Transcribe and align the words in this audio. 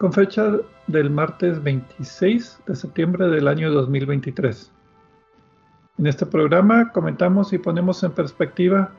con 0.00 0.14
fecha 0.14 0.56
del 0.86 1.10
martes 1.10 1.62
26 1.62 2.62
de 2.66 2.74
septiembre 2.74 3.28
del 3.28 3.46
año 3.46 3.70
2023. 3.70 4.72
En 5.98 6.06
este 6.06 6.24
programa 6.24 6.90
comentamos 6.90 7.52
y 7.52 7.58
ponemos 7.58 8.02
en 8.02 8.12
perspectiva 8.12 8.92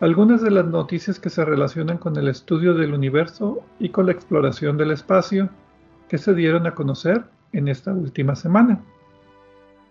algunas 0.00 0.42
de 0.42 0.50
las 0.50 0.66
noticias 0.66 1.20
que 1.20 1.30
se 1.30 1.44
relacionan 1.44 1.96
con 1.96 2.16
el 2.16 2.26
estudio 2.26 2.74
del 2.74 2.92
universo 2.92 3.62
y 3.78 3.90
con 3.90 4.06
la 4.06 4.12
exploración 4.12 4.76
del 4.76 4.90
espacio 4.90 5.48
que 6.08 6.18
se 6.18 6.34
dieron 6.34 6.66
a 6.66 6.74
conocer 6.74 7.22
en 7.52 7.68
esta 7.68 7.92
última 7.92 8.34
semana. 8.34 8.82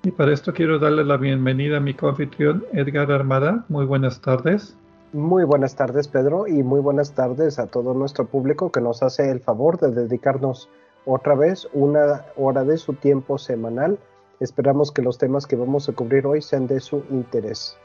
Y 0.03 0.11
para 0.11 0.33
esto 0.33 0.51
quiero 0.51 0.79
darle 0.79 1.05
la 1.05 1.15
bienvenida 1.15 1.77
a 1.77 1.79
mi 1.79 1.93
coanfitrión 1.93 2.65
Edgar 2.73 3.09
Armada. 3.09 3.63
Muy 3.69 3.85
buenas 3.85 4.19
tardes. 4.19 4.75
Muy 5.13 5.43
buenas 5.43 5.75
tardes, 5.75 6.07
Pedro, 6.07 6.47
y 6.47 6.63
muy 6.63 6.79
buenas 6.79 7.13
tardes 7.13 7.59
a 7.59 7.67
todo 7.67 7.93
nuestro 7.93 8.27
público 8.27 8.71
que 8.71 8.79
nos 8.79 9.03
hace 9.03 9.29
el 9.29 9.41
favor 9.41 9.77
de 9.77 9.91
dedicarnos 9.91 10.69
otra 11.05 11.35
vez 11.35 11.67
una 11.73 12.25
hora 12.37 12.63
de 12.63 12.77
su 12.77 12.93
tiempo 12.93 13.37
semanal. 13.37 13.99
Esperamos 14.39 14.89
que 14.89 15.01
los 15.01 15.17
temas 15.17 15.45
que 15.45 15.57
vamos 15.57 15.89
a 15.89 15.91
cubrir 15.91 16.25
hoy 16.25 16.41
sean 16.41 16.65
de 16.65 16.79
su 16.79 17.03
interés. 17.09 17.77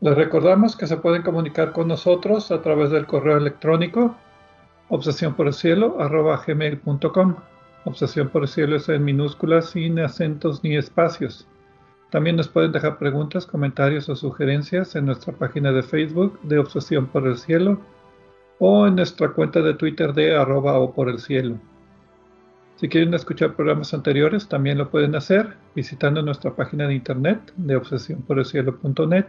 Les 0.00 0.14
recordamos 0.14 0.76
que 0.76 0.86
se 0.86 0.98
pueden 0.98 1.22
comunicar 1.22 1.72
con 1.72 1.88
nosotros 1.88 2.50
a 2.50 2.60
través 2.60 2.90
del 2.90 3.06
correo 3.06 3.38
electrónico 3.38 4.14
obsesión 4.90 5.32
por 5.34 5.46
el 5.46 5.54
cielo. 5.54 5.96
Obsesión 7.84 8.28
por 8.28 8.42
el 8.42 8.48
cielo 8.48 8.76
es 8.76 8.88
en 8.90 9.04
minúsculas 9.04 9.70
sin 9.70 9.98
acentos 10.00 10.62
ni 10.62 10.76
espacios. 10.76 11.48
También 12.12 12.36
nos 12.36 12.48
pueden 12.48 12.72
dejar 12.72 12.98
preguntas, 12.98 13.46
comentarios 13.46 14.06
o 14.10 14.16
sugerencias 14.16 14.94
en 14.96 15.06
nuestra 15.06 15.32
página 15.32 15.72
de 15.72 15.82
Facebook 15.82 16.38
de 16.42 16.58
Obsesión 16.58 17.06
por 17.06 17.26
el 17.26 17.38
Cielo 17.38 17.80
o 18.58 18.86
en 18.86 18.96
nuestra 18.96 19.30
cuenta 19.32 19.62
de 19.62 19.72
Twitter 19.72 20.12
de 20.12 20.36
arroba 20.36 20.78
o 20.78 20.92
por 20.92 21.08
el 21.08 21.18
cielo. 21.18 21.56
Si 22.76 22.90
quieren 22.90 23.14
escuchar 23.14 23.56
programas 23.56 23.94
anteriores, 23.94 24.46
también 24.46 24.76
lo 24.76 24.90
pueden 24.90 25.14
hacer 25.14 25.56
visitando 25.74 26.20
nuestra 26.20 26.54
página 26.54 26.86
de 26.86 26.96
internet 26.96 27.50
de 27.56 27.76
obsesiónporelcielo.net. 27.76 29.28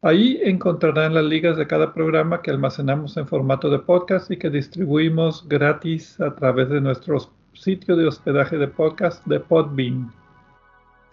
Ahí 0.00 0.40
encontrarán 0.42 1.12
las 1.12 1.24
ligas 1.24 1.58
de 1.58 1.66
cada 1.66 1.92
programa 1.92 2.40
que 2.40 2.50
almacenamos 2.50 3.18
en 3.18 3.28
formato 3.28 3.68
de 3.68 3.80
podcast 3.80 4.30
y 4.30 4.38
que 4.38 4.48
distribuimos 4.48 5.46
gratis 5.50 6.18
a 6.18 6.34
través 6.34 6.70
de 6.70 6.80
nuestro 6.80 7.18
sitio 7.52 7.94
de 7.94 8.06
hospedaje 8.06 8.56
de 8.56 8.68
podcast 8.68 9.26
de 9.26 9.38
Podbean. 9.38 10.23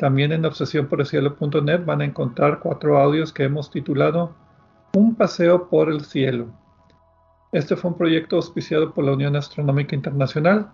También 0.01 0.31
en 0.31 0.43
obsesiónporelcielo.net 0.45 1.85
van 1.85 2.01
a 2.01 2.05
encontrar 2.05 2.57
cuatro 2.57 2.97
audios 2.97 3.31
que 3.31 3.43
hemos 3.43 3.69
titulado 3.69 4.33
Un 4.95 5.13
paseo 5.13 5.69
por 5.69 5.91
el 5.91 6.01
cielo. 6.01 6.47
Este 7.51 7.75
fue 7.75 7.91
un 7.91 7.97
proyecto 7.99 8.37
auspiciado 8.37 8.95
por 8.95 9.05
la 9.05 9.11
Unión 9.11 9.35
Astronómica 9.35 9.95
Internacional 9.95 10.71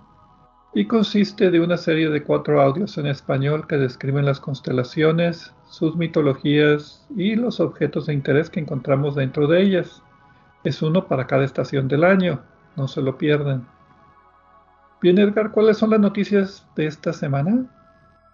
y 0.73 0.85
consiste 0.85 1.51
de 1.51 1.59
una 1.59 1.75
serie 1.75 2.09
de 2.09 2.23
cuatro 2.23 2.61
audios 2.61 2.97
en 2.97 3.07
español 3.07 3.67
que 3.67 3.75
describen 3.75 4.23
las 4.23 4.39
constelaciones, 4.39 5.53
sus 5.65 5.97
mitologías 5.97 7.05
y 7.13 7.35
los 7.35 7.59
objetos 7.59 8.05
de 8.05 8.13
interés 8.13 8.49
que 8.49 8.61
encontramos 8.61 9.15
dentro 9.15 9.45
de 9.45 9.61
ellas. 9.61 10.01
Es 10.63 10.81
uno 10.81 11.05
para 11.05 11.27
cada 11.27 11.43
estación 11.43 11.89
del 11.89 12.05
año, 12.05 12.43
no 12.77 12.87
se 12.87 13.01
lo 13.01 13.17
pierdan. 13.17 13.67
Bien, 15.01 15.17
Edgar, 15.17 15.51
¿cuáles 15.51 15.75
son 15.79 15.89
las 15.89 15.99
noticias 15.99 16.65
de 16.77 16.85
esta 16.85 17.11
semana? 17.11 17.65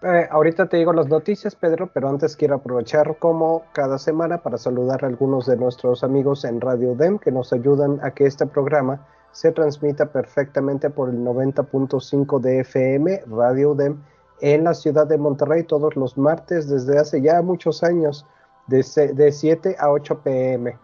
Eh, 0.06 0.28
ahorita 0.30 0.66
te 0.66 0.76
digo 0.76 0.92
las 0.92 1.08
noticias, 1.08 1.54
Pedro, 1.54 1.88
pero 1.90 2.10
antes 2.10 2.36
quiero 2.36 2.56
aprovechar 2.56 3.16
como 3.16 3.62
cada 3.72 3.96
semana 3.96 4.42
para 4.42 4.58
saludar 4.58 5.02
a 5.02 5.06
algunos 5.06 5.46
de 5.46 5.56
nuestros 5.56 6.04
amigos 6.04 6.44
en 6.44 6.60
Radio 6.60 6.94
DEM 6.94 7.18
que 7.18 7.32
nos 7.32 7.54
ayudan 7.54 8.00
a 8.02 8.10
que 8.10 8.26
este 8.26 8.44
programa 8.44 9.06
se 9.32 9.50
transmita 9.50 10.04
perfectamente 10.12 10.90
por 10.90 11.08
el 11.08 11.24
90.5 11.24 12.38
de 12.38 12.60
FM, 12.60 13.22
Radio 13.28 13.74
DEM, 13.74 13.96
en 14.42 14.64
la 14.64 14.74
ciudad 14.74 15.06
de 15.06 15.16
Monterrey 15.16 15.62
todos 15.62 15.96
los 15.96 16.18
martes 16.18 16.68
desde 16.68 16.98
hace 16.98 17.22
ya 17.22 17.40
muchos 17.40 17.82
años, 17.82 18.26
de, 18.66 18.84
de 19.14 19.32
7 19.32 19.76
a 19.78 19.90
8 19.90 20.20
pm. 20.22 20.76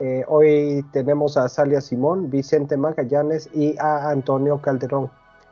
Eh, 0.00 0.24
hoy 0.26 0.84
tenemos 0.90 1.36
a 1.36 1.48
Salia 1.48 1.80
Simón, 1.80 2.30
Vicente 2.30 2.76
Magallanes 2.76 3.48
y 3.54 3.78
a 3.78 4.10
Antonio 4.10 4.60
Calderón 4.60 5.08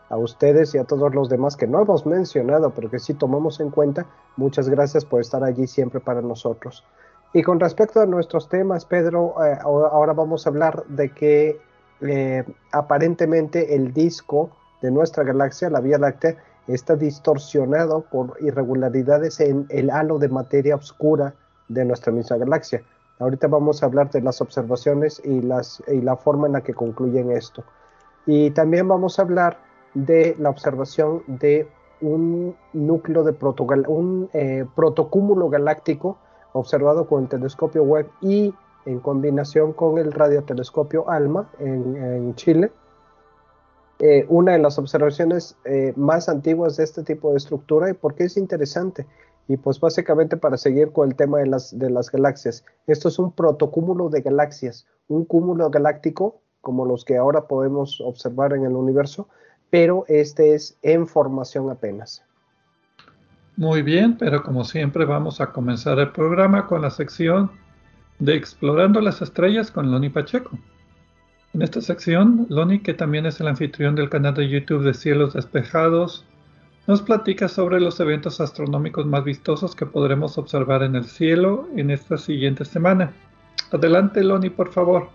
a 0.08 0.16
ustedes 0.16 0.74
y 0.74 0.78
a 0.78 0.84
todos 0.84 1.14
los 1.14 1.28
demás 1.28 1.56
que 1.56 1.66
no 1.66 1.80
hemos 1.80 2.06
mencionado, 2.06 2.70
pero 2.70 2.90
que 2.90 2.98
sí 2.98 3.14
tomamos 3.14 3.60
en 3.60 3.70
cuenta, 3.70 4.06
muchas 4.36 4.68
gracias 4.68 5.04
por 5.04 5.20
estar 5.20 5.42
allí 5.42 5.66
siempre 5.66 6.00
para 6.00 6.20
nosotros. 6.20 6.84
Y 7.32 7.42
con 7.42 7.58
respecto 7.58 8.00
a 8.00 8.06
nuestros 8.06 8.48
temas, 8.48 8.84
Pedro, 8.84 9.34
eh, 9.44 9.58
ahora 9.62 10.12
vamos 10.12 10.46
a 10.46 10.50
hablar 10.50 10.84
de 10.86 11.10
que 11.10 11.60
eh, 12.00 12.44
aparentemente 12.70 13.74
el 13.74 13.92
disco 13.92 14.50
de 14.82 14.90
nuestra 14.90 15.24
galaxia, 15.24 15.70
la 15.70 15.80
Vía 15.80 15.98
Láctea, 15.98 16.36
está 16.68 16.96
distorsionado 16.96 18.02
por 18.02 18.36
irregularidades 18.40 19.40
en 19.40 19.66
el 19.68 19.90
halo 19.90 20.18
de 20.18 20.28
materia 20.28 20.76
oscura 20.76 21.34
de 21.68 21.84
nuestra 21.84 22.12
misma 22.12 22.36
galaxia. 22.36 22.82
Ahorita 23.18 23.46
vamos 23.46 23.82
a 23.82 23.86
hablar 23.86 24.10
de 24.10 24.20
las 24.20 24.40
observaciones 24.40 25.20
y, 25.24 25.40
la 25.40 26.16
forma 26.16 26.46
en 26.46 26.54
la 26.54 26.62
que 26.62 26.74
concluyen 26.74 27.30
esto. 27.30 27.64
Y 28.26 28.50
también 28.50 28.88
vamos 28.88 29.18
a 29.18 29.22
hablar 29.22 29.58
de 29.94 30.36
la 30.38 30.50
observación 30.50 31.22
de 31.26 31.68
un 32.00 32.54
núcleo 32.72 33.24
de 33.24 33.34
un 33.88 34.28
eh, 34.32 34.66
protocúmulo 34.74 35.48
galáctico 35.48 36.18
observado 36.52 37.06
con 37.06 37.24
el 37.24 37.28
telescopio 37.28 37.82
Webb 37.82 38.10
y 38.20 38.54
en 38.84 39.00
combinación 39.00 39.72
con 39.72 39.98
el 39.98 40.12
radiotelescopio 40.12 41.08
ALMA 41.08 41.50
en, 41.58 42.34
Chile. 42.34 42.70
Eh, 44.00 44.26
una 44.28 44.52
de 44.52 44.58
las 44.58 44.78
observaciones 44.78 45.56
eh, 45.64 45.92
más 45.96 46.28
antiguas 46.28 46.76
de 46.76 46.84
este 46.84 47.02
tipo 47.02 47.30
de 47.30 47.38
estructura 47.38 47.88
y 47.88 47.94
por 47.94 48.14
qué 48.14 48.24
es 48.24 48.36
interesante. 48.36 49.06
Y 49.48 49.56
pues 49.56 49.80
básicamente 49.80 50.36
para 50.36 50.56
seguir 50.56 50.92
con 50.92 51.08
el 51.08 51.16
tema 51.16 51.38
de 51.38 51.46
las, 51.46 51.78
de 51.78 51.90
las 51.90 52.10
galaxias. 52.10 52.64
Esto 52.86 53.08
es 53.08 53.18
un 53.18 53.32
protocúmulo 53.32 54.08
de 54.08 54.22
galaxias, 54.22 54.86
un 55.08 55.24
cúmulo 55.24 55.70
galáctico 55.70 56.40
como 56.60 56.86
los 56.86 57.04
que 57.04 57.16
ahora 57.16 57.46
podemos 57.46 58.00
observar 58.00 58.54
en 58.54 58.64
el 58.64 58.74
universo, 58.74 59.28
pero 59.74 60.04
este 60.06 60.54
es 60.54 60.78
en 60.82 61.08
formación 61.08 61.68
apenas. 61.68 62.22
Muy 63.56 63.82
bien, 63.82 64.16
pero 64.16 64.40
como 64.44 64.62
siempre 64.62 65.04
vamos 65.04 65.40
a 65.40 65.50
comenzar 65.50 65.98
el 65.98 66.12
programa 66.12 66.68
con 66.68 66.82
la 66.82 66.90
sección 66.90 67.50
de 68.20 68.36
Explorando 68.36 69.00
las 69.00 69.20
Estrellas 69.20 69.72
con 69.72 69.90
Loni 69.90 70.10
Pacheco. 70.10 70.56
En 71.54 71.62
esta 71.62 71.80
sección, 71.80 72.46
Loni, 72.50 72.82
que 72.82 72.94
también 72.94 73.26
es 73.26 73.40
el 73.40 73.48
anfitrión 73.48 73.96
del 73.96 74.10
canal 74.10 74.34
de 74.34 74.48
YouTube 74.48 74.84
de 74.84 74.94
Cielos 74.94 75.34
Despejados, 75.34 76.24
nos 76.86 77.02
platica 77.02 77.48
sobre 77.48 77.80
los 77.80 77.98
eventos 77.98 78.40
astronómicos 78.40 79.06
más 79.06 79.24
vistosos 79.24 79.74
que 79.74 79.86
podremos 79.86 80.38
observar 80.38 80.84
en 80.84 80.94
el 80.94 81.06
cielo 81.06 81.66
en 81.74 81.90
esta 81.90 82.16
siguiente 82.16 82.64
semana. 82.64 83.12
Adelante, 83.72 84.22
Loni, 84.22 84.50
por 84.50 84.70
favor. 84.70 85.08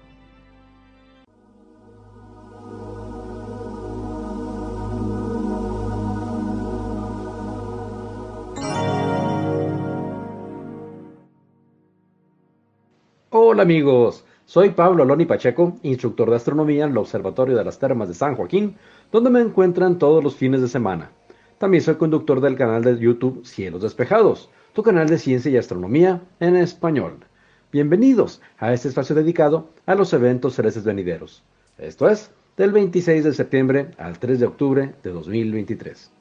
Hola 13.52 13.64
amigos, 13.64 14.26
Soy 14.46 14.70
Pablo 14.70 15.02
Aloni 15.02 15.26
Pacheco, 15.26 15.80
instructor 15.82 16.30
de 16.30 16.36
astronomía 16.36 16.86
en 16.86 16.92
el 16.92 16.98
Observatorio 17.00 17.58
de 17.58 17.66
las 17.66 17.80
Termas 17.80 18.08
de 18.08 18.14
San 18.14 18.36
Joaquín, 18.36 18.76
donde 19.12 19.32
me 19.32 19.42
encuentran 19.42 19.98
todos 19.98 20.24
los 20.24 20.36
fines 20.36 20.62
de 20.62 20.68
semana. 20.68 21.10
También 21.58 21.82
soy 21.82 21.96
conductor 21.96 22.42
del 22.42 22.56
canal 22.56 22.84
de 22.84 23.00
YouTube 23.00 23.44
Cielos 23.44 23.82
Despejados, 23.82 24.52
tu 24.74 24.84
canal 24.84 25.10
de 25.10 25.18
ciencia 25.18 25.50
y 25.50 25.58
astronomía 25.58 26.22
en 26.40 26.58
español. 26.58 27.26
Bienvenidos 27.72 28.40
a 28.60 28.72
este 28.72 28.88
espacio 28.90 29.16
dedicado 29.16 29.68
a 29.88 29.96
los 29.96 30.14
eventos 30.14 30.54
celestes 30.54 30.84
venideros. 30.84 31.42
Esto 31.80 32.08
es, 32.08 32.30
del 32.56 32.72
26 32.72 33.24
de 33.24 33.34
septiembre 33.34 33.90
al 33.98 34.20
3 34.20 34.42
de 34.42 34.46
octubre 34.46 34.94
de 35.02 35.10
2023. 35.10 36.12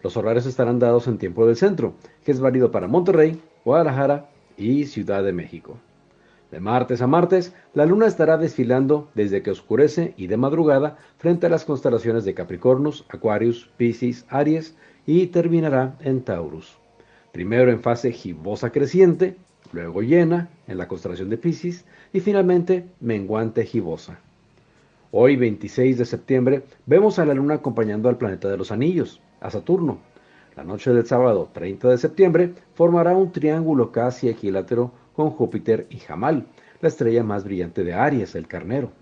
Los 0.00 0.16
horarios 0.16 0.46
estarán 0.46 0.78
dados 0.78 1.08
en 1.08 1.18
tiempo 1.18 1.44
del 1.44 1.56
centro, 1.56 1.94
que 2.24 2.30
es 2.30 2.38
válido 2.38 2.70
para 2.70 2.86
Monterrey, 2.86 3.42
Guadalajara 3.64 4.30
y 4.56 4.84
Ciudad 4.84 5.24
de 5.24 5.32
México. 5.32 5.76
De 6.56 6.60
martes 6.60 7.02
a 7.02 7.06
martes, 7.06 7.52
la 7.74 7.84
luna 7.84 8.06
estará 8.06 8.38
desfilando 8.38 9.10
desde 9.14 9.42
que 9.42 9.50
oscurece 9.50 10.14
y 10.16 10.26
de 10.26 10.38
madrugada 10.38 10.96
frente 11.18 11.44
a 11.44 11.50
las 11.50 11.66
constelaciones 11.66 12.24
de 12.24 12.32
Capricornus, 12.32 13.04
Aquarius, 13.10 13.68
Piscis, 13.76 14.24
Aries 14.30 14.74
y 15.04 15.26
terminará 15.26 15.98
en 16.00 16.22
Taurus. 16.22 16.78
Primero 17.30 17.70
en 17.70 17.82
fase 17.82 18.10
gibosa 18.10 18.70
creciente, 18.72 19.36
luego 19.70 20.00
llena 20.00 20.48
en 20.66 20.78
la 20.78 20.88
constelación 20.88 21.28
de 21.28 21.36
Piscis 21.36 21.84
y 22.14 22.20
finalmente 22.20 22.86
menguante 23.00 23.66
gibosa. 23.66 24.18
Hoy, 25.10 25.36
26 25.36 25.98
de 25.98 26.06
septiembre, 26.06 26.62
vemos 26.86 27.18
a 27.18 27.26
la 27.26 27.34
luna 27.34 27.56
acompañando 27.56 28.08
al 28.08 28.16
planeta 28.16 28.48
de 28.48 28.56
los 28.56 28.72
anillos, 28.72 29.20
a 29.42 29.50
Saturno. 29.50 29.98
La 30.56 30.64
noche 30.64 30.90
del 30.90 31.04
sábado 31.04 31.50
30 31.52 31.90
de 31.90 31.98
septiembre 31.98 32.54
formará 32.72 33.14
un 33.14 33.30
triángulo 33.30 33.92
casi 33.92 34.30
equilátero 34.30 34.90
con 35.16 35.30
Júpiter 35.30 35.86
y 35.88 35.96
Jamal, 35.96 36.46
la 36.82 36.88
estrella 36.88 37.24
más 37.24 37.44
brillante 37.44 37.82
de 37.82 37.94
Aries, 37.94 38.34
el 38.34 38.46
carnero. 38.46 38.92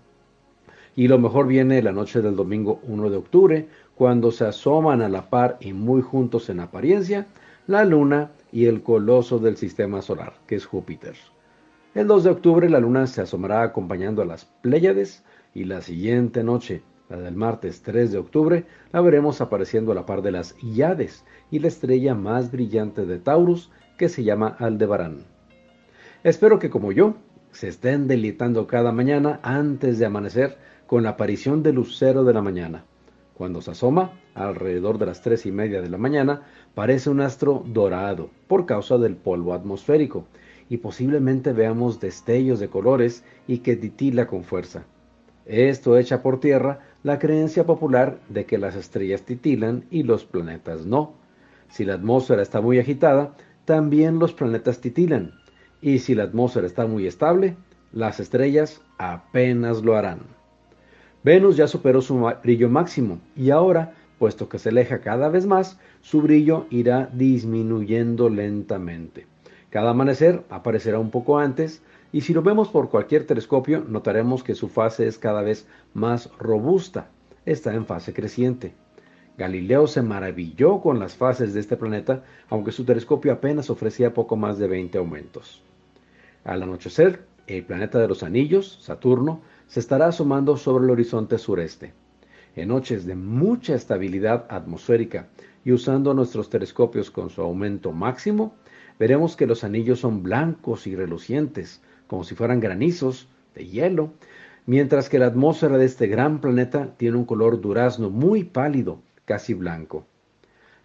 Y 0.95 1.09
lo 1.09 1.19
mejor 1.19 1.45
viene 1.45 1.81
la 1.81 1.91
noche 1.91 2.21
del 2.21 2.37
domingo 2.37 2.79
1 2.83 3.09
de 3.09 3.17
octubre, 3.17 3.67
cuando 3.95 4.31
se 4.31 4.45
asoman 4.45 5.01
a 5.01 5.09
la 5.09 5.29
par 5.29 5.57
y 5.59 5.73
muy 5.73 6.01
juntos 6.01 6.49
en 6.49 6.61
apariencia 6.61 7.27
la 7.67 7.83
luna 7.83 8.31
y 8.51 8.65
el 8.65 8.81
coloso 8.81 9.39
del 9.39 9.57
sistema 9.57 10.01
solar, 10.01 10.33
que 10.47 10.55
es 10.55 10.65
Júpiter. 10.65 11.15
El 11.93 12.07
2 12.07 12.23
de 12.23 12.29
octubre 12.29 12.69
la 12.69 12.79
luna 12.79 13.07
se 13.07 13.21
asomará 13.21 13.63
acompañando 13.63 14.21
a 14.21 14.25
las 14.25 14.45
Pléyades 14.45 15.23
y 15.53 15.65
la 15.65 15.81
siguiente 15.81 16.43
noche, 16.43 16.81
la 17.09 17.17
del 17.17 17.35
martes 17.35 17.81
3 17.81 18.11
de 18.11 18.17
octubre, 18.17 18.65
la 18.93 19.01
veremos 19.01 19.41
apareciendo 19.41 19.91
a 19.91 19.95
la 19.95 20.05
par 20.05 20.21
de 20.21 20.31
las 20.31 20.55
Iades 20.63 21.25
y 21.51 21.59
la 21.59 21.67
estrella 21.67 22.15
más 22.15 22.51
brillante 22.51 23.05
de 23.05 23.19
Taurus, 23.19 23.71
que 23.97 24.09
se 24.09 24.23
llama 24.23 24.55
Aldebarán. 24.59 25.34
Espero 26.25 26.57
que 26.57 26.71
como 26.71 26.91
yo 26.91 27.13
se 27.51 27.67
estén 27.67 28.07
deleitando 28.07 28.65
cada 28.65 28.91
mañana 28.91 29.39
antes 29.43 29.99
de 29.99 30.07
amanecer 30.07 30.57
con 30.87 31.03
la 31.03 31.09
aparición 31.09 31.61
del 31.61 31.75
lucero 31.75 32.23
de 32.23 32.33
la 32.33 32.41
mañana. 32.41 32.83
Cuando 33.35 33.61
se 33.61 33.69
asoma, 33.69 34.11
alrededor 34.33 34.97
de 34.97 35.05
las 35.05 35.21
tres 35.21 35.45
y 35.45 35.51
media 35.51 35.83
de 35.83 35.89
la 35.91 35.99
mañana, 35.99 36.41
parece 36.73 37.11
un 37.11 37.21
astro 37.21 37.63
dorado 37.67 38.31
por 38.47 38.65
causa 38.65 38.97
del 38.97 39.15
polvo 39.15 39.53
atmosférico 39.53 40.25
y 40.67 40.77
posiblemente 40.77 41.53
veamos 41.53 41.99
destellos 41.99 42.59
de 42.59 42.69
colores 42.69 43.23
y 43.45 43.59
que 43.59 43.75
titila 43.75 44.25
con 44.25 44.43
fuerza. 44.43 44.83
Esto 45.45 45.95
echa 45.95 46.23
por 46.23 46.39
tierra 46.39 46.79
la 47.03 47.19
creencia 47.19 47.67
popular 47.67 48.17
de 48.29 48.47
que 48.47 48.57
las 48.57 48.75
estrellas 48.75 49.21
titilan 49.21 49.85
y 49.91 50.01
los 50.01 50.25
planetas 50.25 50.87
no. 50.87 51.13
Si 51.69 51.85
la 51.85 51.93
atmósfera 51.93 52.41
está 52.41 52.61
muy 52.61 52.79
agitada, 52.79 53.35
también 53.65 54.17
los 54.17 54.33
planetas 54.33 54.81
titilan 54.81 55.44
y 55.81 55.99
si 55.99 56.15
la 56.15 56.23
atmósfera 56.23 56.67
está 56.67 56.87
muy 56.87 57.07
estable, 57.07 57.55
las 57.91 58.19
estrellas 58.19 58.81
apenas 58.97 59.83
lo 59.83 59.95
harán. 59.95 60.19
Venus 61.23 61.57
ya 61.57 61.67
superó 61.67 62.01
su 62.01 62.17
brillo 62.43 62.69
máximo 62.69 63.19
y 63.35 63.49
ahora, 63.49 63.93
puesto 64.19 64.47
que 64.47 64.59
se 64.59 64.69
aleja 64.69 64.99
cada 64.99 65.29
vez 65.29 65.45
más, 65.45 65.79
su 66.01 66.21
brillo 66.21 66.67
irá 66.69 67.09
disminuyendo 67.13 68.29
lentamente. 68.29 69.25
Cada 69.69 69.91
amanecer 69.91 70.43
aparecerá 70.49 70.99
un 70.99 71.11
poco 71.11 71.39
antes 71.39 71.81
y 72.11 72.21
si 72.21 72.33
lo 72.33 72.41
vemos 72.41 72.69
por 72.69 72.89
cualquier 72.89 73.25
telescopio 73.25 73.83
notaremos 73.87 74.43
que 74.43 74.55
su 74.55 74.69
fase 74.69 75.07
es 75.07 75.17
cada 75.17 75.41
vez 75.41 75.67
más 75.93 76.29
robusta, 76.37 77.09
está 77.45 77.73
en 77.73 77.85
fase 77.85 78.13
creciente. 78.13 78.73
Galileo 79.37 79.87
se 79.87 80.01
maravilló 80.01 80.79
con 80.79 80.99
las 80.99 81.15
fases 81.15 81.53
de 81.53 81.59
este 81.59 81.75
planeta, 81.75 82.23
aunque 82.49 82.71
su 82.71 82.85
telescopio 82.85 83.33
apenas 83.33 83.69
ofrecía 83.69 84.13
poco 84.13 84.37
más 84.37 84.57
de 84.57 84.67
20 84.67 84.97
aumentos. 84.97 85.61
Al 86.45 86.63
anochecer, 86.63 87.25
el 87.47 87.63
planeta 87.63 87.99
de 87.99 88.07
los 88.07 88.23
anillos, 88.23 88.79
Saturno, 88.81 89.41
se 89.67 89.79
estará 89.79 90.07
asomando 90.07 90.55
sobre 90.57 90.85
el 90.85 90.91
horizonte 90.91 91.37
sureste. 91.37 91.93
En 92.55 92.69
noches 92.69 93.05
de 93.05 93.15
mucha 93.15 93.75
estabilidad 93.75 94.45
atmosférica 94.49 95.27
y 95.65 95.73
usando 95.73 96.13
nuestros 96.13 96.49
telescopios 96.49 97.11
con 97.11 97.29
su 97.29 97.41
aumento 97.41 97.91
máximo, 97.91 98.55
veremos 98.97 99.35
que 99.35 99.47
los 99.47 99.63
anillos 99.65 99.99
son 99.99 100.23
blancos 100.23 100.87
y 100.87 100.95
relucientes, 100.95 101.81
como 102.07 102.23
si 102.23 102.35
fueran 102.35 102.61
granizos 102.61 103.27
de 103.53 103.67
hielo, 103.67 104.11
mientras 104.65 105.09
que 105.09 105.19
la 105.19 105.27
atmósfera 105.27 105.77
de 105.77 105.85
este 105.85 106.07
gran 106.07 106.39
planeta 106.39 106.95
tiene 106.97 107.17
un 107.17 107.25
color 107.25 107.59
durazno 107.59 108.09
muy 108.09 108.43
pálido, 108.45 109.01
casi 109.25 109.53
blanco. 109.53 110.05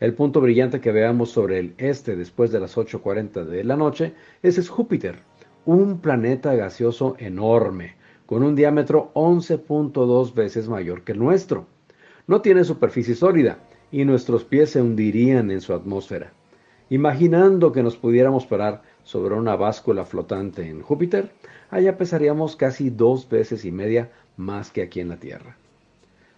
El 0.00 0.14
punto 0.14 0.40
brillante 0.40 0.80
que 0.80 0.92
veamos 0.92 1.30
sobre 1.30 1.58
el 1.58 1.74
este 1.76 2.16
después 2.16 2.50
de 2.50 2.60
las 2.60 2.76
8.40 2.76 3.44
de 3.44 3.64
la 3.64 3.76
noche 3.76 4.14
es 4.42 4.68
Júpiter, 4.68 5.16
un 5.66 6.00
planeta 6.00 6.54
gaseoso 6.54 7.16
enorme, 7.18 7.96
con 8.24 8.42
un 8.42 8.56
diámetro 8.56 9.10
11.2 9.14 10.34
veces 10.34 10.68
mayor 10.68 11.02
que 11.02 11.12
el 11.12 11.18
nuestro. 11.18 11.66
No 12.26 12.40
tiene 12.40 12.64
superficie 12.64 13.14
sólida 13.14 13.58
y 13.92 14.04
nuestros 14.04 14.44
pies 14.44 14.70
se 14.70 14.80
hundirían 14.80 15.50
en 15.50 15.60
su 15.60 15.74
atmósfera. 15.74 16.32
Imaginando 16.88 17.72
que 17.72 17.82
nos 17.82 17.96
pudiéramos 17.96 18.46
parar 18.46 18.82
sobre 19.02 19.34
una 19.34 19.54
báscula 19.54 20.04
flotante 20.04 20.68
en 20.68 20.82
Júpiter, 20.82 21.30
allá 21.70 21.98
pesaríamos 21.98 22.56
casi 22.56 22.90
dos 22.90 23.28
veces 23.28 23.64
y 23.64 23.70
media 23.70 24.10
más 24.36 24.70
que 24.70 24.82
aquí 24.82 25.00
en 25.00 25.10
la 25.10 25.16
Tierra. 25.18 25.59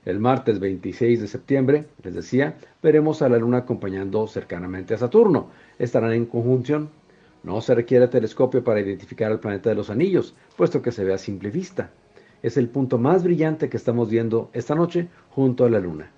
El 0.04 0.18
martes 0.18 0.58
26 0.58 1.20
de 1.20 1.28
septiembre, 1.28 1.86
les 2.02 2.14
decía, 2.14 2.56
veremos 2.82 3.22
a 3.22 3.28
la 3.28 3.38
Luna 3.38 3.58
acompañando 3.58 4.26
cercanamente 4.26 4.94
a 4.94 4.98
Saturno. 4.98 5.48
Estarán 5.78 6.12
en 6.12 6.26
conjunción 6.26 6.90
no 7.42 7.60
se 7.60 7.74
requiere 7.74 8.06
telescopio 8.06 8.62
para 8.62 8.80
identificar 8.80 9.32
el 9.32 9.40
planeta 9.40 9.70
de 9.70 9.74
los 9.74 9.90
anillos, 9.90 10.34
puesto 10.56 10.80
que 10.80 10.92
se 10.92 11.02
ve 11.02 11.12
a 11.12 11.18
simple 11.18 11.50
vista. 11.50 11.90
Es 12.40 12.56
el 12.56 12.68
punto 12.68 12.98
más 12.98 13.24
brillante 13.24 13.68
que 13.68 13.76
estamos 13.76 14.10
viendo 14.10 14.48
esta 14.52 14.76
noche 14.76 15.08
junto 15.30 15.64
a 15.64 15.70
la 15.70 15.80
Luna. 15.80 16.10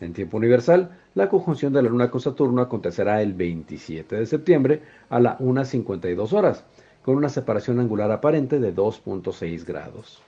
En 0.00 0.12
tiempo 0.12 0.36
universal, 0.36 0.90
la 1.14 1.30
conjunción 1.30 1.72
de 1.72 1.82
la 1.82 1.88
Luna 1.88 2.10
con 2.10 2.20
Saturno 2.20 2.60
acontecerá 2.60 3.22
el 3.22 3.32
27 3.32 4.16
de 4.16 4.26
septiembre 4.26 4.82
a 5.08 5.18
las 5.18 5.38
1.52 5.38 6.32
horas, 6.34 6.64
con 7.02 7.16
una 7.16 7.30
separación 7.30 7.80
angular 7.80 8.10
aparente 8.10 8.60
de 8.60 8.74
2.6 8.74 9.64
grados. 9.64 10.22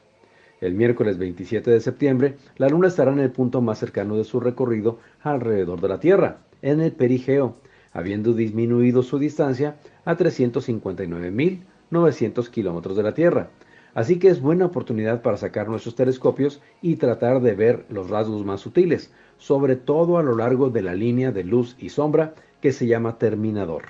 El 0.61 0.75
miércoles 0.75 1.19
27 1.19 1.71
de 1.71 1.81
septiembre, 1.81 2.37
la 2.57 2.69
Luna 2.69 2.89
estará 2.89 3.13
en 3.13 3.21
el 3.21 3.31
punto 3.31 3.61
más 3.61 3.79
cercano 3.79 4.17
de 4.17 4.25
su 4.25 4.41
recorrido 4.41 4.99
alrededor 5.23 5.81
de 5.81 5.89
la 5.89 6.01
Tierra, 6.01 6.39
en 6.63 6.81
el 6.81 6.91
perigeo, 6.93 7.55
habiendo 7.93 8.33
disminuido 8.33 9.05
su 9.05 9.21
distancia 9.21 9.77
a 10.05 10.17
359.900 10.17 12.51
kilómetros 12.51 12.97
de 12.97 13.05
la 13.05 13.15
Tierra. 13.15 13.51
Así 13.95 14.19
que 14.19 14.29
es 14.29 14.41
buena 14.41 14.67
oportunidad 14.67 15.23
para 15.23 15.37
sacar 15.37 15.69
nuestros 15.69 15.95
telescopios 15.95 16.61
y 16.83 16.97
tratar 16.97 17.41
de 17.41 17.55
ver 17.55 17.87
los 17.89 18.11
rasgos 18.11 18.45
más 18.45 18.61
sutiles, 18.61 19.13
sobre 19.39 19.77
todo 19.77 20.19
a 20.19 20.23
lo 20.23 20.37
largo 20.37 20.69
de 20.71 20.83
la 20.83 20.95
línea 20.95 21.33
de 21.33 21.45
luz 21.45 21.77
y 21.79 21.89
sombra 21.91 22.35
que 22.61 22.73
se 22.73 22.87
llama 22.87 23.19
terminador. 23.19 23.85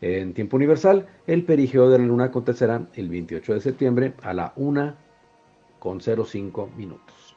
En 0.00 0.34
tiempo 0.34 0.56
universal, 0.56 1.06
el 1.26 1.44
perigeo 1.44 1.90
de 1.90 1.98
la 1.98 2.06
Luna 2.06 2.24
acontecerá 2.24 2.86
el 2.94 3.08
28 3.08 3.54
de 3.54 3.60
septiembre 3.60 4.14
a 4.22 4.34
la 4.34 4.52
1.05 5.80 6.74
minutos. 6.76 7.36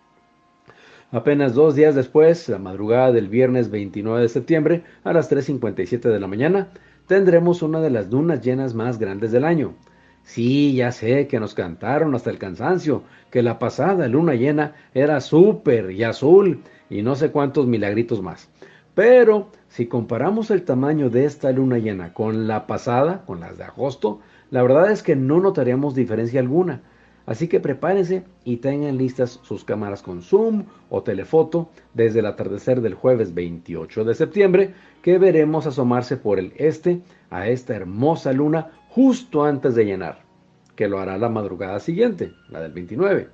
Apenas 1.11 1.55
dos 1.55 1.75
días 1.75 1.95
después, 1.95 2.47
la 2.49 2.59
madrugada 2.59 3.11
del 3.11 3.29
viernes 3.29 3.71
29 3.71 4.21
de 4.21 4.29
septiembre, 4.29 4.83
a 5.03 5.11
las 5.11 5.31
3.57 5.31 6.01
de 6.01 6.19
la 6.19 6.27
mañana, 6.27 6.69
tendremos 7.07 7.63
una 7.63 7.81
de 7.81 7.89
las 7.89 8.11
lunas 8.11 8.41
llenas 8.41 8.75
más 8.75 8.99
grandes 8.99 9.31
del 9.31 9.43
año. 9.43 9.73
Sí, 10.23 10.75
ya 10.75 10.91
sé 10.91 11.27
que 11.27 11.39
nos 11.39 11.55
cantaron 11.55 12.13
hasta 12.13 12.29
el 12.29 12.37
cansancio, 12.37 13.03
que 13.31 13.41
la 13.41 13.57
pasada 13.57 14.07
luna 14.07 14.35
llena 14.35 14.75
era 14.93 15.19
súper 15.21 15.89
y 15.89 16.03
azul 16.03 16.61
y 16.89 17.01
no 17.01 17.15
sé 17.15 17.31
cuántos 17.31 17.65
milagritos 17.65 18.21
más. 18.21 18.49
Pero 18.93 19.49
si 19.69 19.87
comparamos 19.87 20.51
el 20.51 20.63
tamaño 20.63 21.09
de 21.09 21.25
esta 21.25 21.51
luna 21.51 21.79
llena 21.79 22.13
con 22.13 22.47
la 22.47 22.67
pasada, 22.67 23.23
con 23.25 23.39
las 23.39 23.57
de 23.57 23.63
agosto, 23.63 24.19
la 24.51 24.61
verdad 24.61 24.91
es 24.91 25.01
que 25.01 25.15
no 25.15 25.39
notaríamos 25.39 25.95
diferencia 25.95 26.39
alguna. 26.39 26.81
Así 27.29 27.47
que 27.47 27.59
prepárense 27.59 28.23
y 28.43 28.57
tengan 28.57 28.97
listas 28.97 29.39
sus 29.43 29.63
cámaras 29.63 30.01
con 30.01 30.23
zoom 30.23 30.65
o 30.89 31.03
telefoto 31.03 31.69
desde 31.93 32.21
el 32.21 32.25
atardecer 32.25 32.81
del 32.81 32.95
jueves 32.95 33.35
28 33.35 34.03
de 34.03 34.15
septiembre 34.15 34.73
que 35.03 35.19
veremos 35.19 35.67
asomarse 35.67 36.17
por 36.17 36.39
el 36.39 36.53
este 36.55 37.01
a 37.29 37.47
esta 37.47 37.75
hermosa 37.75 38.33
luna 38.33 38.71
justo 38.89 39.43
antes 39.43 39.75
de 39.75 39.85
llenar. 39.85 40.23
que 40.75 40.87
lo 40.87 40.97
hará 40.97 41.19
la 41.19 41.29
madrugada 41.29 41.79
siguiente, 41.79 42.31
la 42.49 42.61
del 42.61 42.71
29. 42.71 43.27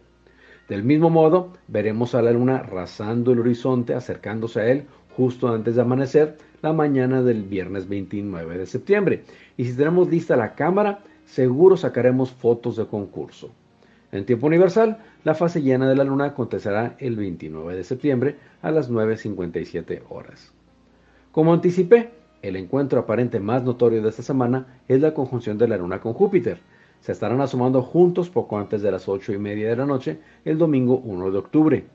Del 0.68 0.84
mismo 0.84 1.10
modo, 1.10 1.54
veremos 1.70 2.16
a 2.16 2.22
la 2.22 2.32
luna 2.32 2.64
rasando 2.64 3.32
el 3.32 3.40
horizonte, 3.40 3.94
acercándose 3.94 4.60
a 4.60 4.68
él 4.68 4.88
justo 5.16 5.48
antes 5.48 5.75
de 5.75 5.82
amanecer, 5.82 6.38
la 6.62 6.74
mañana 6.74 7.22
del 7.22 7.44
viernes 7.44 7.88
29 7.88 8.58
de 8.58 8.66
septiembre. 8.66 9.24
Y 9.56 9.64
si 9.64 9.78
tenemos 9.78 10.10
lista 10.10 10.36
la 10.36 10.54
cámara, 10.54 11.00
seguro 11.24 11.78
sacaremos 11.78 12.32
fotos 12.32 12.75
de 12.75 12.88
concurso. 12.88 13.52
En 14.16 14.26
tiempo 14.26 14.48
universal, 14.48 15.00
la 15.26 15.36
fase 15.36 15.62
llena 15.62 15.90
de 15.90 15.96
la 15.98 16.06
luna 16.06 16.28
acontecerá 16.28 16.96
el 17.00 17.18
29 17.18 17.76
de 17.76 17.84
septiembre 17.84 18.38
a 18.62 18.72
las 18.72 18.90
9.57 18.90 20.04
horas. 20.08 20.54
Como 21.34 21.54
anticipé, 21.54 22.12
el 22.42 22.56
encuentro 22.56 22.98
aparente 22.98 23.42
más 23.42 23.66
notorio 23.66 24.02
de 24.02 24.08
esta 24.08 24.24
semana 24.24 24.80
es 24.88 25.02
la 25.02 25.14
conjunción 25.14 25.58
de 25.58 25.68
la 25.68 25.76
luna 25.76 26.00
con 26.00 26.14
Júpiter. 26.14 26.62
Se 27.02 27.12
estarán 27.12 27.42
asomando 27.42 27.82
juntos 27.82 28.30
poco 28.30 28.58
antes 28.58 28.82
de 28.82 28.90
las 28.90 29.10
8 29.10 29.34
y 29.34 29.38
media 29.38 29.68
de 29.68 29.76
la 29.76 29.86
noche 29.86 30.22
el 30.46 30.58
domingo 30.58 30.98
1 31.00 31.32
de 31.32 31.38
octubre. 31.38 31.86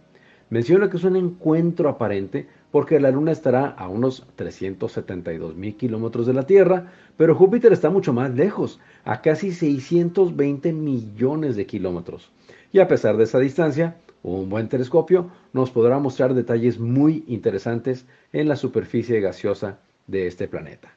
Menciono 0.51 0.91
que 0.91 0.97
es 0.97 1.05
un 1.05 1.15
encuentro 1.15 1.89
aparente 1.89 2.49
porque 2.73 2.99
la 2.99 3.13
Luna 3.13 3.31
estará 3.31 3.69
a 3.69 3.89
unos 3.89 4.27
372 4.35 5.55
mil 5.55 5.77
kilómetros 5.77 6.27
de 6.27 6.35
la 6.35 6.43
Tierra, 6.43 6.93
pero 7.17 7.37
Júpiter 7.37 7.73
está 7.73 7.89
mucho 7.89 8.13
más 8.13 8.35
lejos, 8.35 8.81
a 9.05 9.23
casi 9.23 9.53
620 9.53 10.73
millones 10.73 11.55
de 11.55 11.67
kilómetros. 11.67 12.33
Y 12.73 12.81
a 12.81 12.89
pesar 12.89 13.17
de 13.17 13.25
esa 13.25 13.39
distancia, 13.39 13.97
un 14.25 14.51
buen 14.51 14.69
telescopio 14.69 15.31
nos 15.53 15.71
podrá 15.71 16.01
mostrar 16.01 16.35
detalles 16.35 16.81
muy 16.81 17.25
interesantes 17.29 18.07
en 18.33 18.49
la 18.49 18.57
superficie 18.57 19.21
gaseosa 19.21 19.79
de 20.09 20.27
este 20.27 20.49
planeta. 20.49 20.93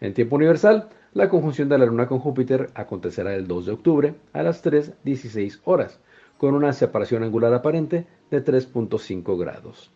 En 0.00 0.14
tiempo 0.14 0.34
universal, 0.34 0.88
la 1.14 1.28
conjunción 1.28 1.68
de 1.68 1.78
la 1.78 1.86
Luna 1.86 2.08
con 2.08 2.18
Júpiter 2.18 2.70
acontecerá 2.74 3.34
el 3.34 3.46
2 3.46 3.66
de 3.66 3.72
octubre 3.72 4.14
a 4.32 4.42
las 4.42 4.64
3.16 4.64 5.60
horas, 5.64 6.00
con 6.40 6.54
una 6.54 6.72
separación 6.72 7.22
angular 7.22 7.52
aparente 7.52 8.06
de 8.30 8.42
3.5 8.42 9.38
grados 9.38 9.92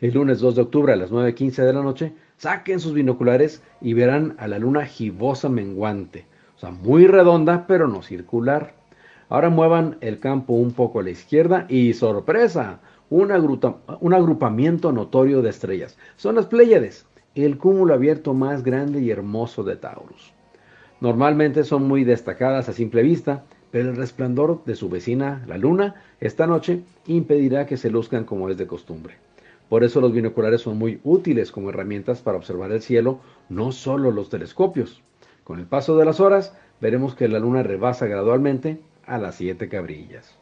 el 0.00 0.14
lunes 0.14 0.38
2 0.40 0.54
de 0.54 0.62
octubre 0.62 0.92
a 0.92 0.96
las 0.96 1.10
9.15 1.10 1.64
de 1.64 1.72
la 1.72 1.82
noche, 1.82 2.12
saquen 2.36 2.78
sus 2.78 2.92
binoculares 2.92 3.62
y 3.80 3.94
verán 3.94 4.36
a 4.38 4.46
la 4.46 4.58
luna 4.58 4.86
gibosa 4.86 5.48
menguante, 5.48 6.26
o 6.56 6.58
sea, 6.58 6.70
muy 6.70 7.06
redonda 7.06 7.66
pero 7.66 7.88
no 7.88 8.02
circular. 8.02 8.74
Ahora 9.28 9.50
muevan 9.50 9.96
el 10.00 10.20
campo 10.20 10.54
un 10.54 10.72
poco 10.72 11.00
a 11.00 11.02
la 11.02 11.10
izquierda 11.10 11.66
y 11.68 11.92
sorpresa, 11.94 12.80
un, 13.10 13.32
agrupamiento 13.32 14.92
notorio 14.92 15.42
de 15.42 15.50
estrellas. 15.50 15.98
Son 16.16 16.36
las 16.36 16.46
Pléyades, 16.46 17.06
el 17.34 17.58
cúmulo 17.58 17.94
abierto 17.94 18.34
más 18.34 18.62
grande 18.62 19.00
y 19.00 19.10
hermoso 19.10 19.64
de 19.64 19.76
Taurus. 19.76 20.32
Normalmente 21.00 21.64
son 21.64 21.86
muy 21.86 22.04
destacadas 22.04 22.68
a 22.68 22.72
simple 22.72 23.02
vista, 23.02 23.44
pero 23.70 23.90
el 23.90 23.96
resplandor 23.96 24.64
de 24.64 24.76
su 24.76 24.88
vecina, 24.88 25.44
la 25.46 25.58
luna, 25.58 25.96
esta 26.20 26.46
noche 26.46 26.82
impedirá 27.06 27.66
que 27.66 27.76
se 27.76 27.90
luzcan 27.90 28.24
como 28.24 28.48
es 28.48 28.56
de 28.56 28.66
costumbre. 28.66 29.16
Por 29.68 29.84
eso 29.84 30.00
los 30.00 30.12
binoculares 30.12 30.62
son 30.62 30.78
muy 30.78 31.00
útiles 31.04 31.52
como 31.52 31.68
herramientas 31.68 32.22
para 32.22 32.38
observar 32.38 32.72
el 32.72 32.80
cielo, 32.80 33.20
no 33.48 33.72
solo 33.72 34.10
los 34.10 34.30
telescopios. 34.30 35.02
Con 35.44 35.58
el 35.58 35.66
paso 35.66 35.96
de 35.96 36.04
las 36.04 36.20
horas, 36.20 36.54
veremos 36.80 37.14
que 37.14 37.28
la 37.28 37.38
luna 37.38 37.62
rebasa 37.62 38.06
gradualmente 38.06 38.80
a 39.06 39.18
las 39.18 39.34
siete 39.34 39.68
cabrillas. 39.68 40.34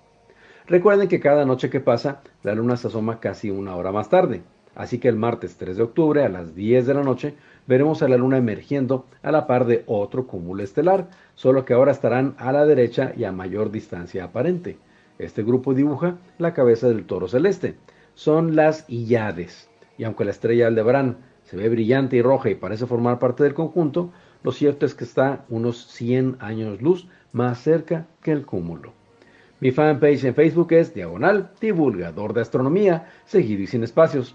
Recuerden 0.66 1.08
que 1.08 1.20
cada 1.20 1.44
noche 1.44 1.70
que 1.70 1.80
pasa, 1.80 2.22
la 2.42 2.54
luna 2.54 2.76
se 2.76 2.88
asoma 2.88 3.20
casi 3.20 3.50
una 3.50 3.76
hora 3.76 3.92
más 3.92 4.08
tarde. 4.08 4.42
Así 4.76 4.98
que 4.98 5.08
el 5.08 5.16
martes 5.16 5.56
3 5.56 5.76
de 5.76 5.82
octubre 5.82 6.24
a 6.24 6.28
las 6.28 6.54
10 6.54 6.86
de 6.86 6.94
la 6.94 7.02
noche 7.02 7.34
veremos 7.66 8.02
a 8.02 8.08
la 8.08 8.16
luna 8.16 8.36
emergiendo 8.36 9.06
a 9.22 9.32
la 9.32 9.46
par 9.46 9.66
de 9.66 9.82
otro 9.86 10.26
cúmulo 10.26 10.62
estelar, 10.62 11.08
solo 11.34 11.64
que 11.64 11.74
ahora 11.74 11.92
estarán 11.92 12.36
a 12.38 12.52
la 12.52 12.64
derecha 12.64 13.12
y 13.16 13.24
a 13.24 13.32
mayor 13.32 13.72
distancia 13.72 14.24
aparente. 14.24 14.78
Este 15.18 15.42
grupo 15.42 15.74
dibuja 15.74 16.18
la 16.38 16.54
cabeza 16.54 16.88
del 16.88 17.06
toro 17.06 17.26
celeste 17.26 17.76
son 18.16 18.56
las 18.56 18.84
Iyades. 18.88 19.68
Y 19.96 20.04
aunque 20.04 20.24
la 20.24 20.32
estrella 20.32 20.66
Aldebarán 20.66 21.18
se 21.44 21.56
ve 21.56 21.68
brillante 21.68 22.16
y 22.16 22.22
roja 22.22 22.50
y 22.50 22.56
parece 22.56 22.86
formar 22.86 23.20
parte 23.20 23.44
del 23.44 23.54
conjunto, 23.54 24.10
lo 24.42 24.50
cierto 24.50 24.84
es 24.84 24.94
que 24.94 25.04
está 25.04 25.44
unos 25.48 25.86
100 25.86 26.36
años 26.40 26.82
luz 26.82 27.06
más 27.32 27.60
cerca 27.60 28.06
que 28.22 28.32
el 28.32 28.44
cúmulo. 28.44 28.92
Mi 29.60 29.70
fanpage 29.70 30.24
en 30.24 30.34
Facebook 30.34 30.72
es 30.72 30.92
Diagonal 30.92 31.50
Divulgador 31.60 32.34
de 32.34 32.40
Astronomía, 32.40 33.06
seguido 33.26 33.62
y 33.62 33.66
sin 33.66 33.84
espacios. 33.84 34.34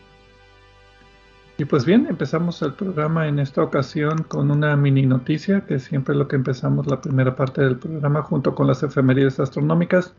Y 1.61 1.65
pues 1.65 1.85
bien, 1.85 2.07
empezamos 2.09 2.59
el 2.63 2.73
programa 2.73 3.27
en 3.27 3.37
esta 3.37 3.61
ocasión 3.61 4.23
con 4.23 4.49
una 4.49 4.75
mini 4.75 5.05
noticia, 5.05 5.61
que 5.61 5.75
es 5.75 5.83
siempre 5.83 6.15
lo 6.15 6.27
que 6.27 6.35
empezamos 6.35 6.87
la 6.87 6.99
primera 6.99 7.35
parte 7.35 7.61
del 7.61 7.77
programa 7.77 8.23
junto 8.23 8.55
con 8.55 8.65
las 8.65 8.81
efemérides 8.81 9.39
astronómicas. 9.39 10.15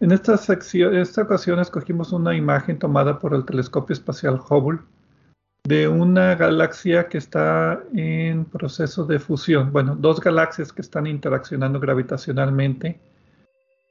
En 0.00 0.10
esta, 0.10 0.38
sección, 0.38 0.96
esta 0.96 1.20
ocasión 1.20 1.58
escogimos 1.58 2.12
una 2.14 2.34
imagen 2.34 2.78
tomada 2.78 3.18
por 3.18 3.34
el 3.34 3.44
telescopio 3.44 3.92
espacial 3.92 4.40
Hubble 4.48 4.78
de 5.64 5.86
una 5.86 6.34
galaxia 6.34 7.08
que 7.08 7.18
está 7.18 7.82
en 7.92 8.46
proceso 8.46 9.04
de 9.04 9.18
fusión. 9.18 9.72
Bueno, 9.72 9.94
dos 9.96 10.18
galaxias 10.18 10.72
que 10.72 10.80
están 10.80 11.06
interaccionando 11.06 11.78
gravitacionalmente 11.78 12.98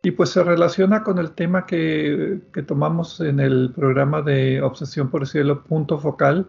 y 0.01 0.09
pues 0.09 0.31
se 0.31 0.43
relaciona 0.43 1.03
con 1.03 1.19
el 1.19 1.33
tema 1.33 1.67
que, 1.67 2.39
tomamos 2.65 3.19
en 3.21 3.39
el 3.39 3.73
programa 3.75 4.23
de 4.23 4.59
Obsesión 4.63 5.11
por 5.11 5.21
el 5.21 5.27
Cielo, 5.27 5.63
punto 5.65 5.99
focal 5.99 6.47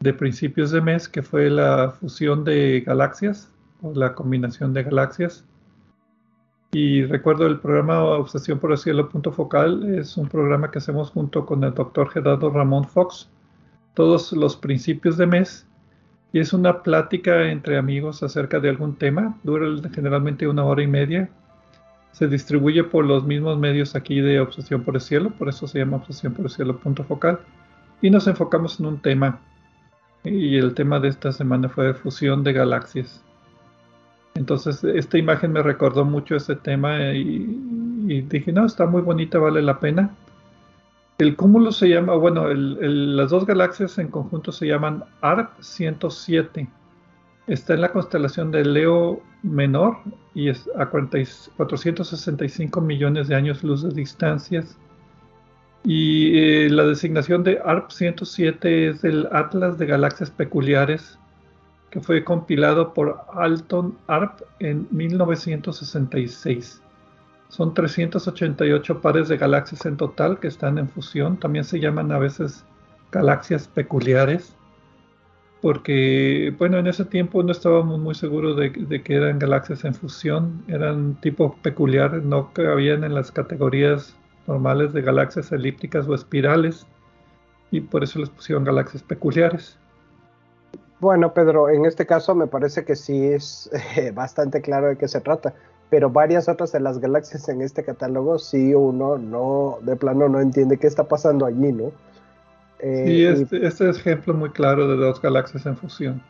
de 0.00 0.14
principios 0.14 0.70
de 0.70 0.80
mes, 0.80 1.08
que 1.08 1.22
fue 1.22 1.50
la 1.50 1.90
fusión 1.90 2.42
de 2.42 2.80
galaxias 2.80 3.50
o 3.82 3.92
la 3.94 4.14
combinación 4.14 4.72
de 4.72 4.82
galaxias. 4.82 5.44
Y 6.72 7.04
recuerdo 7.04 7.46
el 7.46 7.60
programa 7.60 8.02
Obsesión 8.02 8.58
por 8.58 8.72
el 8.72 8.78
Cielo, 8.78 9.10
punto 9.10 9.30
focal, 9.30 9.94
es 9.94 10.16
un 10.16 10.28
programa 10.28 10.70
que 10.70 10.78
hacemos 10.78 11.10
junto 11.10 11.44
con 11.44 11.62
el 11.64 11.74
doctor 11.74 12.08
Gerardo 12.08 12.48
Ramón 12.48 12.84
Fox, 12.84 13.28
todos 13.92 14.32
los 14.32 14.56
principios 14.56 15.18
de 15.18 15.26
mes. 15.26 15.66
Y 16.32 16.38
es 16.38 16.54
una 16.54 16.82
plática 16.82 17.50
entre 17.50 17.76
amigos 17.76 18.22
acerca 18.22 18.58
de 18.58 18.70
algún 18.70 18.96
tema, 18.96 19.36
dura 19.42 19.66
generalmente 19.92 20.48
una 20.48 20.64
hora 20.64 20.82
y 20.82 20.86
media, 20.86 21.28
se 22.12 22.26
distribuye 22.26 22.84
por 22.84 23.04
los 23.04 23.24
mismos 23.24 23.58
medios 23.58 23.94
aquí 23.94 24.20
de 24.20 24.40
Obsesión 24.40 24.82
por 24.82 24.94
el 24.94 25.00
Cielo, 25.00 25.30
por 25.30 25.48
eso 25.48 25.66
se 25.66 25.80
llama 25.80 25.98
Obsesión 25.98 26.32
por 26.32 26.46
el 26.46 26.50
Cielo 26.50 26.78
punto 26.78 27.04
focal. 27.04 27.40
Y 28.00 28.08
nos 28.08 28.26
enfocamos 28.28 28.80
en 28.80 28.86
un 28.86 29.02
tema. 29.02 29.40
Y 30.24 30.56
el 30.56 30.74
tema 30.74 31.00
de 31.00 31.08
esta 31.08 31.32
semana 31.32 31.68
fue 31.68 31.94
fusión 31.94 32.44
de 32.44 32.52
galaxias. 32.52 33.22
Entonces, 34.34 34.84
esta 34.84 35.18
imagen 35.18 35.52
me 35.52 35.62
recordó 35.62 36.04
mucho 36.04 36.36
ese 36.36 36.56
tema 36.56 37.12
y, 37.12 38.22
dije, 38.28 38.52
no, 38.52 38.66
está 38.66 38.86
muy 38.86 39.02
bonita, 39.02 39.38
vale 39.38 39.62
la 39.62 39.80
pena. 39.80 40.10
El 41.18 41.36
cúmulo 41.36 41.72
se 41.72 41.88
llama, 41.88 42.14
bueno, 42.14 42.48
las 42.48 43.30
dos 43.30 43.44
galaxias 43.44 43.98
en 43.98 44.08
conjunto 44.08 44.52
se 44.52 44.66
llaman 44.66 45.04
ARP 45.20 45.50
107 45.60 46.68
Está 47.50 47.74
en 47.74 47.80
la 47.80 47.90
constelación 47.90 48.52
de 48.52 48.64
Leo 48.64 49.20
Menor 49.42 49.98
y 50.34 50.48
es 50.50 50.70
a 50.76 50.86
465 50.86 52.80
millones 52.80 53.26
de 53.26 53.34
años 53.34 53.64
luz 53.64 53.82
de 53.82 53.90
distancias. 53.90 54.78
Y 55.84 56.38
eh, 56.38 56.70
la 56.70 56.84
designación 56.84 57.42
de 57.42 57.60
ARP 57.64 57.90
107 57.90 58.88
es 58.88 59.04
el 59.04 59.28
Atlas 59.32 59.78
de 59.78 59.86
Galaxias 59.86 60.30
Peculiares, 60.30 61.18
que 61.90 62.00
fue 62.00 62.22
compilado 62.22 62.92
por 62.92 63.22
Alton 63.34 63.96
ARP 64.06 64.42
en 64.58 64.86
1966. 64.90 66.82
Son 67.48 67.74
388 67.74 69.00
pares 69.00 69.28
de 69.28 69.36
galaxias 69.36 69.84
en 69.86 69.96
total 69.96 70.38
que 70.38 70.48
están 70.48 70.78
en 70.78 70.88
fusión. 70.88 71.36
También 71.36 71.64
se 71.64 71.80
llaman 71.80 72.12
a 72.12 72.18
veces 72.18 72.64
galaxias 73.10 73.66
peculiares 73.66 74.54
porque, 75.60 76.54
bueno, 76.58 76.78
en 76.78 76.86
ese 76.86 77.04
tiempo 77.04 77.42
no 77.42 77.52
estábamos 77.52 77.98
muy 77.98 78.14
seguros 78.14 78.56
de, 78.56 78.72
que 79.02 79.14
eran 79.14 79.38
galaxias 79.38 79.84
en 79.84 79.94
fusión, 79.94 80.64
eran 80.68 81.20
tipo 81.20 81.56
peculiar, 81.62 82.22
no 82.22 82.52
cabían 82.52 83.04
en 83.04 83.14
las 83.14 83.30
categorías 83.30 84.16
normales 84.50 84.92
de 84.92 85.00
galaxias 85.00 85.52
elípticas 85.52 86.08
o 86.08 86.14
espirales, 86.14 86.84
y 87.70 87.80
por 87.80 88.02
eso 88.02 88.18
les 88.18 88.30
pusieron 88.30 88.64
galaxias 88.64 89.02
peculiares. 89.02 89.78
Bueno, 90.98 91.32
Pedro, 91.32 91.70
en 91.70 91.86
este 91.86 92.04
caso 92.04 92.34
me 92.34 92.48
parece 92.48 92.84
que 92.84 92.96
sí 92.96 93.26
es 93.26 93.70
eh, 93.96 94.10
bastante 94.10 94.60
claro 94.60 94.88
de 94.88 94.96
qué 94.96 95.06
se 95.06 95.20
trata. 95.20 95.54
pero 95.88 96.10
varias 96.10 96.48
otras 96.48 96.72
de 96.72 96.80
las 96.80 96.98
galaxias 96.98 97.48
en 97.48 97.62
este 97.62 97.82
catálogo 97.84 98.38
sí 98.38 98.74
uno 98.74 99.18
no, 99.18 99.78
de 99.82 99.96
plano 99.96 100.28
no 100.28 100.40
entiende 100.40 100.76
qué 100.76 100.86
está 100.86 101.04
pasando 101.04 101.46
allí, 101.46 101.72
¿no? 101.72 101.92
Eh, 102.80 103.04
sí, 103.06 103.24
este, 103.24 103.66
este, 103.66 103.90
es 103.90 103.98
ejemplo 103.98 104.34
muy 104.34 104.50
claro 104.50 104.88
de 104.88 104.96
dos 104.96 105.20
galaxias 105.20 105.64
en 105.66 105.76
fusión. 105.76 106.22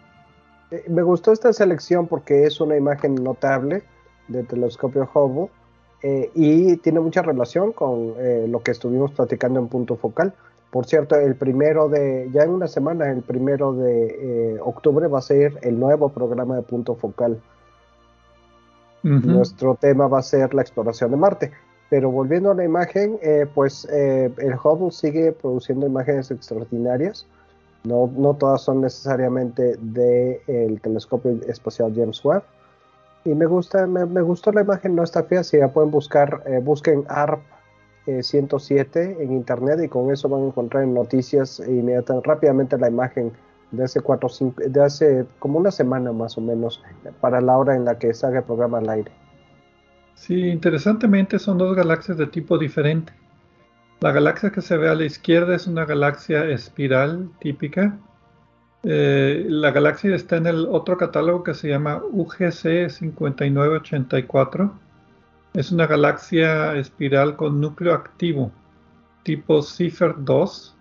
Eh, 0.70 0.84
me 0.88 1.02
gustó 1.02 1.32
esta 1.32 1.52
selección 1.52 2.06
porque 2.06 2.44
es 2.44 2.60
una 2.60 2.76
imagen 2.76 3.14
notable 3.14 3.82
del 4.28 4.46
telescopio 4.46 5.08
Hubble 5.12 5.50
eh, 6.02 6.30
y 6.34 6.76
tiene 6.78 7.00
mucha 7.00 7.22
relación 7.22 7.72
con 7.72 8.14
lo 8.50 8.62
que 8.62 8.70
estuvimos 8.70 9.12
platicando 9.12 9.60
en 9.60 9.68
punto 9.68 9.96
focal. 9.96 10.32
Por 10.70 10.86
cierto, 10.86 11.16
el 11.16 11.34
primero 11.34 11.88
de, 11.88 12.28
ya 12.32 12.42
en 12.42 12.50
una 12.50 12.68
semana, 12.68 13.10
el 13.10 13.22
primero 13.22 13.72
de 13.72 14.58
octubre 14.62 15.08
va 15.08 15.18
a 15.18 15.22
ser 15.22 15.58
el 15.62 15.78
nuevo 15.78 16.08
programa 16.10 16.56
de 16.56 16.62
punto 16.62 16.94
focal. 16.94 17.40
Nuestro 19.02 19.76
tema 19.76 20.08
va 20.08 20.18
a 20.18 20.22
ser 20.22 20.54
la 20.54 20.62
exploración 20.62 21.10
de 21.10 21.16
Marte. 21.16 21.52
Pero 21.90 22.10
volviendo 22.10 22.52
a 22.52 22.54
la 22.54 22.64
imagen, 22.64 23.18
eh, 23.20 23.46
pues 23.52 23.86
eh, 23.90 24.32
el 24.38 24.54
Hubble 24.54 24.92
sigue 24.92 25.32
produciendo 25.32 25.86
imágenes 25.86 26.30
extraordinarias. 26.30 27.26
No, 27.82 28.08
no 28.16 28.34
todas 28.34 28.62
son 28.62 28.82
necesariamente 28.82 29.76
del 29.76 30.80
telescopio 30.80 31.40
espacial 31.48 31.92
James 31.94 32.24
Webb. 32.24 32.44
Y 33.24 33.34
me 33.34 33.46
gusta, 33.46 33.86
me, 33.86 34.22
gustó 34.22 34.50
la 34.52 34.62
imagen, 34.62 34.94
no 34.94 35.02
está 35.02 35.22
fea. 35.24 35.44
Si 35.44 35.58
ya 35.58 35.68
pueden 35.68 35.90
buscar, 35.90 36.42
eh, 36.46 36.60
busquen 36.62 37.04
ARP 37.08 37.40
107 38.22 39.18
en 39.20 39.32
internet 39.32 39.80
y 39.84 39.88
con 39.88 40.10
eso 40.10 40.28
van 40.28 40.42
a 40.42 40.46
encontrar 40.46 40.82
en 40.82 40.94
noticias 40.94 41.60
inmediatamente, 41.60 42.28
rápidamente 42.28 42.78
la 42.78 42.88
imagen 42.88 43.32
de 43.70 43.84
hace 43.84 44.00
cuatro, 44.00 44.28
de 44.56 44.82
hace 44.82 45.26
como 45.38 45.58
una 45.58 45.70
semana 45.70 46.12
más 46.12 46.36
o 46.36 46.40
menos, 46.40 46.82
para 47.20 47.40
la 47.40 47.56
hora 47.56 47.76
en 47.76 47.84
la 47.84 47.98
que 47.98 48.12
salga 48.14 48.38
el 48.38 48.44
programa 48.44 48.78
al 48.78 48.88
aire. 48.88 49.12
Sí, 50.14 50.48
interesantemente 50.48 51.38
son 51.38 51.58
dos 51.58 51.76
galaxias 51.76 52.18
de 52.18 52.26
tipo 52.26 52.58
diferente. 52.58 53.12
La 54.00 54.12
galaxia 54.12 54.50
que 54.50 54.60
se 54.60 54.76
ve 54.76 54.88
a 54.88 54.94
la 54.94 55.04
izquierda 55.04 55.54
es 55.54 55.66
una 55.66 55.84
galaxia 55.84 56.44
espiral 56.46 57.30
típica. 57.38 57.98
Eh, 58.82 59.44
la 59.48 59.70
galaxia 59.72 60.14
está 60.14 60.36
en 60.36 60.46
el 60.46 60.66
otro 60.66 60.96
catálogo 60.96 61.42
que 61.44 61.54
se 61.54 61.68
llama 61.68 62.02
UGC 62.10 62.88
5984. 62.88 64.72
Es 65.54 65.72
una 65.72 65.86
galaxia 65.86 66.76
espiral 66.76 67.36
con 67.36 67.60
núcleo 67.60 67.92
activo, 67.92 68.52
tipo 69.22 69.62
Cipher 69.62 70.14
2. 70.18 70.76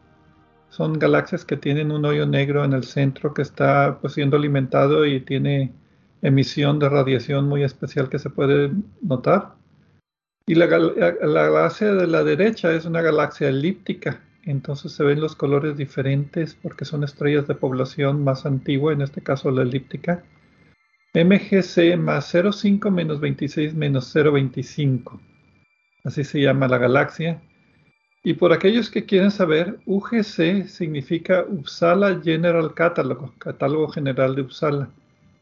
Son 0.70 0.94
galaxias 0.94 1.44
que 1.44 1.58
tienen 1.58 1.92
un 1.92 2.06
hoyo 2.06 2.26
negro 2.26 2.64
en 2.64 2.74
el 2.74 2.84
centro 2.84 3.34
que 3.34 3.42
está 3.42 3.98
pues, 4.00 4.14
siendo 4.14 4.38
alimentado 4.38 5.06
y 5.06 5.20
tiene 5.22 5.74
emisión 6.22 6.80
de 6.80 6.90
radiación 6.90 7.48
muy 7.48 7.64
especial 7.64 8.10
que 8.10 8.20
se 8.20 8.30
puede 8.30 8.72
notar. 9.02 9.54
Y 10.46 10.56
la, 10.56 10.66
galaxia 10.66 11.94
de 11.94 12.08
la 12.08 12.24
derecha 12.24 12.72
es 12.74 12.86
una 12.86 13.02
galaxia 13.02 13.50
elíptica, 13.50 14.20
entonces 14.50 14.94
se 14.94 15.04
ven 15.04 15.22
los 15.22 15.36
colores 15.36 15.78
diferentes 15.78 16.56
porque 16.56 16.86
son 16.86 17.04
estrellas 17.04 17.48
de 17.48 17.56
población 17.56 18.24
más 18.24 18.46
antigua, 18.46 18.94
en 18.94 19.02
este 19.02 19.22
caso 19.22 19.52
la 19.52 19.62
elíptica. 19.62 20.24
MGC 21.14 21.98
más 21.98 22.34
0,5 22.34 22.92
menos 22.92 23.20
26 23.20 23.76
menos 23.76 24.16
0,25. 24.16 25.20
Así 26.04 26.24
se 26.24 26.42
llama 26.42 26.68
la 26.68 26.78
galaxia. 26.78 27.42
Y 28.24 28.34
por 28.34 28.52
aquellos 28.52 28.90
que 28.90 29.06
quieren 29.06 29.32
saber, 29.32 29.80
UGC 29.86 30.68
significa 30.68 31.46
Uppsala 31.48 32.20
General 32.22 32.74
Catalog, 32.74 33.38
catálogo 33.38 33.88
general 33.90 34.36
de 34.36 34.42
Uppsala. 34.42 34.90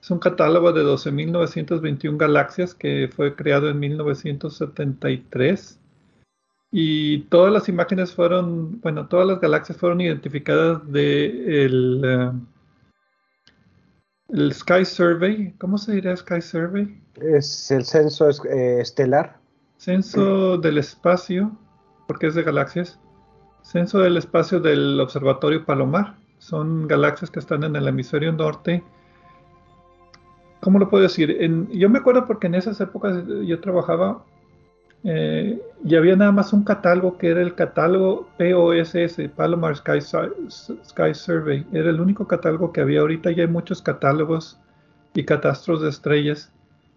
Es 0.02 0.12
un 0.12 0.20
catálogo 0.20 0.74
de 0.74 0.84
12.921 0.84 2.18
galaxias 2.18 2.76
que 2.76 3.10
fue 3.14 3.36
creado 3.36 3.70
en 3.70 3.80
1973 3.80 5.80
y 6.72 7.20
todas 7.30 7.52
las 7.52 7.70
imágenes 7.70 8.14
fueron, 8.14 8.82
bueno, 8.82 9.08
todas 9.08 9.28
las 9.28 9.40
galaxias 9.40 9.78
fueron 9.78 10.02
identificadas 10.02 10.90
de 10.92 11.66
el, 11.66 12.02
eh, 12.04 12.32
el 14.30 14.54
Sky 14.54 14.86
Survey. 14.86 15.54
¿Cómo 15.60 15.78
se 15.78 15.94
diría 15.94 16.16
Sky 16.16 16.42
Survey? 16.42 17.02
Es 17.16 17.72
el 17.72 17.86
censo 17.86 18.30
eh, 18.30 18.82
estelar. 18.82 19.38
Censo 19.78 20.58
del 20.58 20.78
espacio, 20.78 21.58
porque 22.08 22.28
es 22.28 22.36
de 22.36 22.44
galaxias. 22.44 23.00
Censo 23.64 24.00
del 24.00 24.18
espacio 24.18 24.60
del 24.60 25.00
Observatorio 25.00 25.66
Palomar. 25.66 26.16
Son 26.40 26.88
galaxias 26.88 27.32
que 27.32 27.40
están 27.40 27.64
en 27.64 27.76
el 27.76 27.88
hemisferio 27.88 28.32
norte 28.32 28.84
¿cómo 30.60 30.80
lo 30.80 30.90
puedo 30.90 31.04
decir? 31.04 31.38
yo 31.72 31.90
me 31.90 32.00
acuerdo 32.00 32.26
porque 32.26 32.48
en 32.48 32.56
esas 32.56 32.80
épocas 32.82 33.24
yo 33.46 33.60
trabajaba 33.60 34.26
eh, 35.10 35.58
y 35.86 35.96
había 35.96 36.18
nada 36.18 36.34
más 36.34 36.52
un 36.52 36.66
catálogo 36.66 37.18
que 37.18 37.30
era 37.30 37.42
el 37.42 37.56
catálogo 37.56 38.28
POSS, 38.38 39.30
Palomar 39.38 39.78
Sky, 39.78 40.02
Survey. 41.14 41.66
Era 41.72 41.92
el 41.92 42.02
único 42.02 42.28
catálogo 42.28 42.74
que 42.74 42.82
había. 42.82 43.00
Ahorita 43.00 43.32
ya 43.32 43.44
hay 43.44 43.48
muchos 43.48 43.82
catálogos 43.82 44.60
y 45.14 45.24
catastros 45.24 45.82
de 45.82 45.88
estrellas. 45.88 46.52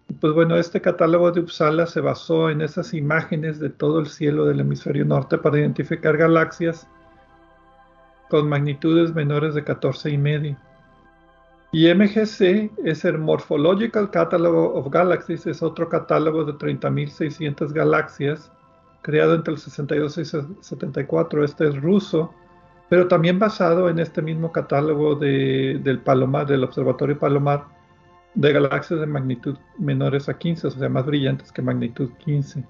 Y 0.09 0.13
pues 0.15 0.33
bueno, 0.33 0.57
este 0.57 0.81
catálogo 0.81 1.31
de 1.31 1.39
Uppsala 1.39 1.87
se 1.87 2.01
basó 2.01 2.49
en 2.49 2.59
esas 2.59 2.93
imágenes 2.93 3.61
de 3.61 3.69
todo 3.69 4.01
el 4.01 4.07
cielo 4.07 4.43
del 4.45 4.59
hemisferio 4.59 5.05
norte 5.05 5.37
para 5.37 5.59
identificar 5.59 6.17
galaxias 6.17 6.89
con 8.29 8.49
magnitudes 8.49 9.15
menores 9.15 9.53
de 9.53 9.63
14 9.63 10.09
y 10.09 10.17
medio. 10.17 10.57
Y 11.73 11.93
MGC 11.93 12.71
es 12.83 13.05
el 13.05 13.17
Morphological 13.17 14.11
Catalog 14.11 14.75
of 14.75 14.89
Galaxies, 14.91 15.47
es 15.47 15.63
otro 15.63 15.87
catálogo 15.87 16.43
de 16.43 16.53
30.600 16.53 17.71
galaxias, 17.71 18.51
creado 19.01 19.35
entre 19.35 19.53
el 19.53 19.59
62 19.59 20.17
y 20.17 20.25
74. 20.25 21.45
Este 21.45 21.69
es 21.69 21.81
ruso, 21.81 22.33
pero 22.89 23.07
también 23.07 23.39
basado 23.39 23.89
en 23.89 23.99
este 23.99 24.21
mismo 24.21 24.51
catálogo 24.51 25.15
del 25.15 26.01
Palomar, 26.03 26.45
del 26.45 26.65
Observatorio 26.65 27.17
Palomar, 27.17 27.63
de 28.33 28.51
galaxias 28.51 28.99
de 28.99 29.07
magnitud 29.07 29.57
menores 29.77 30.27
a 30.27 30.37
15, 30.37 30.67
o 30.67 30.71
sea, 30.71 30.89
más 30.89 31.05
brillantes 31.05 31.53
que 31.53 31.61
magnitud 31.61 32.09
15. 32.25 32.65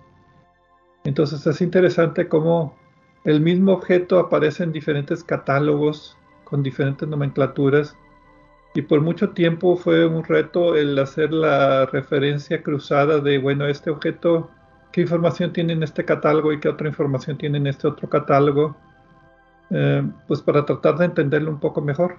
Entonces 1.05 1.45
es 1.47 1.59
interesante 1.61 2.27
cómo 2.27 2.75
el 3.23 3.41
mismo 3.41 3.73
objeto 3.73 4.19
aparece 4.19 4.63
en 4.63 4.71
diferentes 4.71 5.23
catálogos 5.23 6.17
con 6.43 6.61
diferentes 6.61 7.07
nomenclaturas 7.07 7.95
y 8.73 8.81
por 8.83 9.01
mucho 9.01 9.31
tiempo 9.31 9.75
fue 9.75 10.05
un 10.05 10.23
reto 10.23 10.75
el 10.75 10.97
hacer 10.97 11.33
la 11.33 11.85
referencia 11.87 12.63
cruzada 12.63 13.19
de, 13.19 13.37
bueno, 13.37 13.67
este 13.67 13.89
objeto, 13.89 14.49
qué 14.91 15.01
información 15.01 15.51
tiene 15.51 15.73
en 15.73 15.83
este 15.83 16.05
catálogo 16.05 16.53
y 16.53 16.59
qué 16.59 16.69
otra 16.69 16.87
información 16.87 17.37
tiene 17.37 17.57
en 17.57 17.67
este 17.67 17.87
otro 17.87 18.09
catálogo, 18.09 18.75
eh, 19.71 20.03
pues 20.27 20.41
para 20.41 20.65
tratar 20.65 20.97
de 20.97 21.05
entenderlo 21.05 21.51
un 21.51 21.59
poco 21.59 21.81
mejor. 21.81 22.15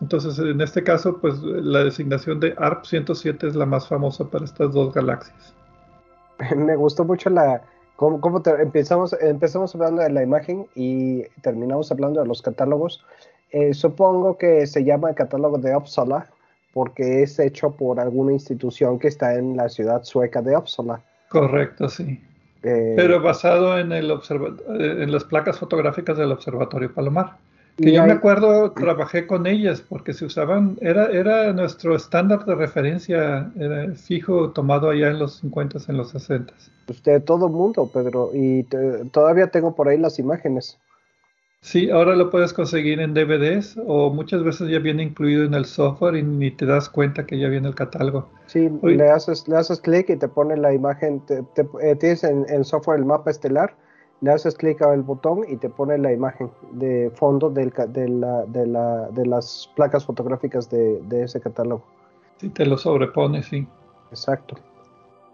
Entonces, 0.00 0.38
en 0.40 0.60
este 0.60 0.82
caso, 0.82 1.18
pues 1.20 1.40
la 1.40 1.84
designación 1.84 2.40
de 2.40 2.54
ARP 2.58 2.84
107 2.84 3.46
es 3.46 3.54
la 3.54 3.64
más 3.64 3.88
famosa 3.88 4.24
para 4.24 4.44
estas 4.44 4.72
dos 4.72 4.92
galaxias. 4.92 5.54
Me 6.56 6.74
gustó 6.74 7.04
mucho 7.04 7.30
la, 7.30 7.62
cómo, 7.96 8.42
empezamos, 8.58 9.16
empezamos 9.20 9.72
hablando 9.74 10.02
de 10.02 10.10
la 10.10 10.22
imagen 10.22 10.66
y 10.74 11.22
terminamos 11.42 11.92
hablando 11.92 12.20
de 12.20 12.26
los 12.26 12.42
catálogos. 12.42 13.04
Eh, 13.54 13.72
supongo 13.72 14.36
que 14.36 14.66
se 14.66 14.82
llama 14.82 15.10
el 15.10 15.14
catálogo 15.14 15.58
de 15.58 15.76
Uppsala 15.76 16.26
porque 16.72 17.22
es 17.22 17.38
hecho 17.38 17.70
por 17.70 18.00
alguna 18.00 18.32
institución 18.32 18.98
que 18.98 19.06
está 19.06 19.36
en 19.36 19.56
la 19.56 19.68
ciudad 19.68 20.02
sueca 20.02 20.42
de 20.42 20.56
Uppsala. 20.56 21.00
Correcto, 21.28 21.88
sí. 21.88 22.20
Eh, 22.64 22.94
Pero 22.96 23.22
basado 23.22 23.78
en, 23.78 23.92
el 23.92 24.10
en 24.10 25.12
las 25.12 25.22
placas 25.22 25.56
fotográficas 25.60 26.18
del 26.18 26.32
Observatorio 26.32 26.92
Palomar. 26.92 27.36
Que 27.76 27.92
yo 27.92 28.04
me 28.04 28.12
acuerdo, 28.12 28.72
trabajé 28.72 29.28
con 29.28 29.46
ellas 29.46 29.80
porque 29.80 30.14
se 30.14 30.24
usaban, 30.24 30.76
era, 30.80 31.06
era 31.06 31.52
nuestro 31.52 31.94
estándar 31.94 32.44
de 32.44 32.56
referencia 32.56 33.52
era 33.56 33.92
fijo 33.94 34.50
tomado 34.50 34.90
allá 34.90 35.10
en 35.10 35.20
los 35.20 35.36
50, 35.36 35.78
en 35.88 35.96
los 35.96 36.10
60. 36.10 36.52
Usted, 36.88 37.22
todo 37.22 37.46
el 37.46 37.52
mundo, 37.52 37.88
Pedro, 37.92 38.30
y 38.34 38.64
todavía 39.12 39.46
tengo 39.46 39.76
por 39.76 39.88
ahí 39.88 39.98
las 39.98 40.18
imágenes. 40.18 40.76
Sí, 41.64 41.88
ahora 41.88 42.14
lo 42.14 42.28
puedes 42.28 42.52
conseguir 42.52 43.00
en 43.00 43.14
DVDs 43.14 43.80
o 43.86 44.10
muchas 44.10 44.44
veces 44.44 44.68
ya 44.68 44.78
viene 44.80 45.02
incluido 45.02 45.44
en 45.44 45.54
el 45.54 45.64
software 45.64 46.14
y 46.14 46.22
ni 46.22 46.50
te 46.50 46.66
das 46.66 46.90
cuenta 46.90 47.24
que 47.24 47.38
ya 47.38 47.48
viene 47.48 47.66
el 47.66 47.74
catálogo. 47.74 48.28
Sí, 48.48 48.68
le 48.82 49.08
haces, 49.08 49.48
le 49.48 49.56
haces 49.56 49.80
clic 49.80 50.10
y 50.10 50.16
te 50.16 50.28
pone 50.28 50.58
la 50.58 50.74
imagen, 50.74 51.20
te, 51.20 51.42
eh, 51.80 51.96
tienes 51.96 52.22
en 52.22 52.44
el 52.50 52.66
software 52.66 52.98
el 52.98 53.06
mapa 53.06 53.30
estelar, 53.30 53.74
le 54.20 54.32
haces 54.32 54.56
clic 54.56 54.82
al 54.82 55.00
botón 55.00 55.40
y 55.48 55.56
te 55.56 55.70
pone 55.70 55.96
la 55.96 56.12
imagen 56.12 56.50
de 56.72 57.10
fondo 57.14 57.48
del, 57.48 57.72
de, 57.88 58.08
la, 58.10 58.44
de, 58.44 58.66
la, 58.66 59.08
de, 59.12 59.24
las 59.24 59.70
placas 59.74 60.04
fotográficas 60.04 60.68
de, 60.68 61.00
de 61.04 61.22
ese 61.22 61.40
catálogo. 61.40 61.82
Sí, 62.42 62.50
te 62.50 62.66
lo 62.66 62.76
sobrepone, 62.76 63.42
sí. 63.42 63.66
Exacto. 64.10 64.56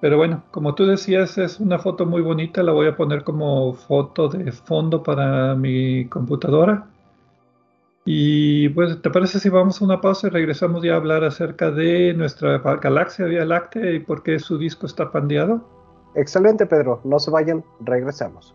Pero 0.01 0.17
bueno, 0.17 0.45
como 0.51 0.75
tú 0.75 0.87
decías, 0.87 1.37
es 1.37 1.61
una 1.61 1.79
foto 1.79 2.07
muy 2.07 2.23
bonita, 2.23 2.63
la 2.63 2.73
voy 2.73 2.87
a 2.87 2.97
poner 2.97 3.23
como 3.23 3.75
foto 3.75 4.29
de 4.29 4.51
fondo 4.51 5.03
para 5.03 5.55
mi 5.55 6.07
computadora. 6.07 6.87
Y 8.07 8.71
pues, 8.71 9.01
¿te 9.03 9.11
parece 9.11 9.39
si 9.39 9.51
vamos 9.51 9.81
a 9.81 9.85
una 9.85 10.01
pausa 10.01 10.29
y 10.29 10.31
regresamos 10.31 10.83
ya 10.83 10.95
a 10.95 10.97
hablar 10.97 11.23
acerca 11.23 11.71
de 11.71 12.15
nuestra 12.15 12.59
galaxia 12.59 13.27
Vía 13.27 13.45
Láctea 13.45 13.93
y 13.93 14.01
por 14.01 14.23
qué 14.23 14.39
su 14.39 14.57
disco 14.57 14.87
está 14.87 15.13
pandeado? 15.13 15.63
Excelente, 16.15 16.67
Pedro. 16.67 17.01
No 17.05 17.19
se 17.19 17.31
vayan, 17.31 17.63
regresamos. 17.81 18.55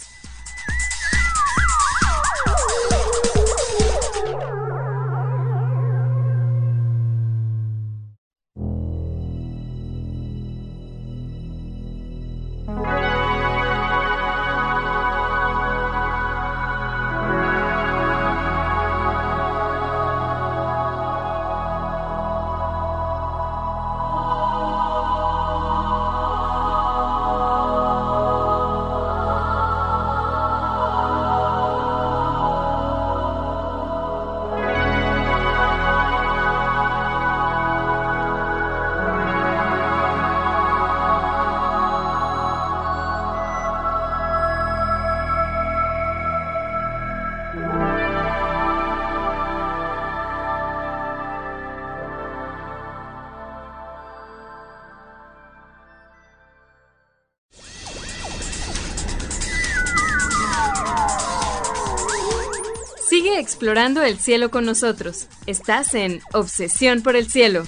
Explorando 63.61 64.01
el 64.01 64.17
cielo 64.17 64.49
con 64.49 64.65
nosotros. 64.65 65.27
Estás 65.45 65.93
en 65.93 66.19
Obsesión 66.33 67.03
por 67.03 67.15
el 67.15 67.29
Cielo. 67.29 67.61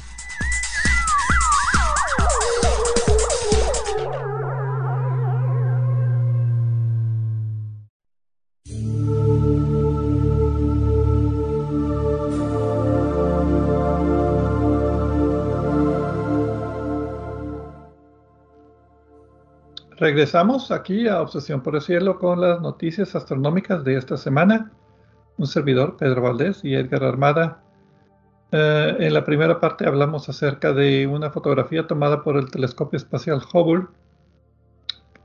Regresamos 19.97 20.71
aquí 20.71 21.07
a 21.07 21.21
Obsesión 21.21 21.61
por 21.61 21.75
el 21.75 21.81
Cielo 21.83 22.17
con 22.17 22.41
las 22.41 22.59
noticias 22.61 23.15
astronómicas 23.15 23.83
de 23.83 23.95
esta 23.95 24.17
semana 24.17 24.72
un 25.43 25.47
servidor, 25.47 25.97
Pedro 25.97 26.21
Valdés 26.21 26.63
y 26.63 26.73
Edgar 26.73 27.03
Armada. 27.03 27.61
Eh, 28.51 28.95
en 28.99 29.13
la 29.13 29.25
primera 29.25 29.59
parte 29.59 29.85
hablamos 29.85 30.29
acerca 30.29 30.73
de 30.73 31.05
una 31.05 31.31
fotografía 31.31 31.85
tomada 31.85 32.23
por 32.23 32.37
el 32.37 32.49
telescopio 32.49 32.97
espacial 32.97 33.41
Hubble 33.53 33.87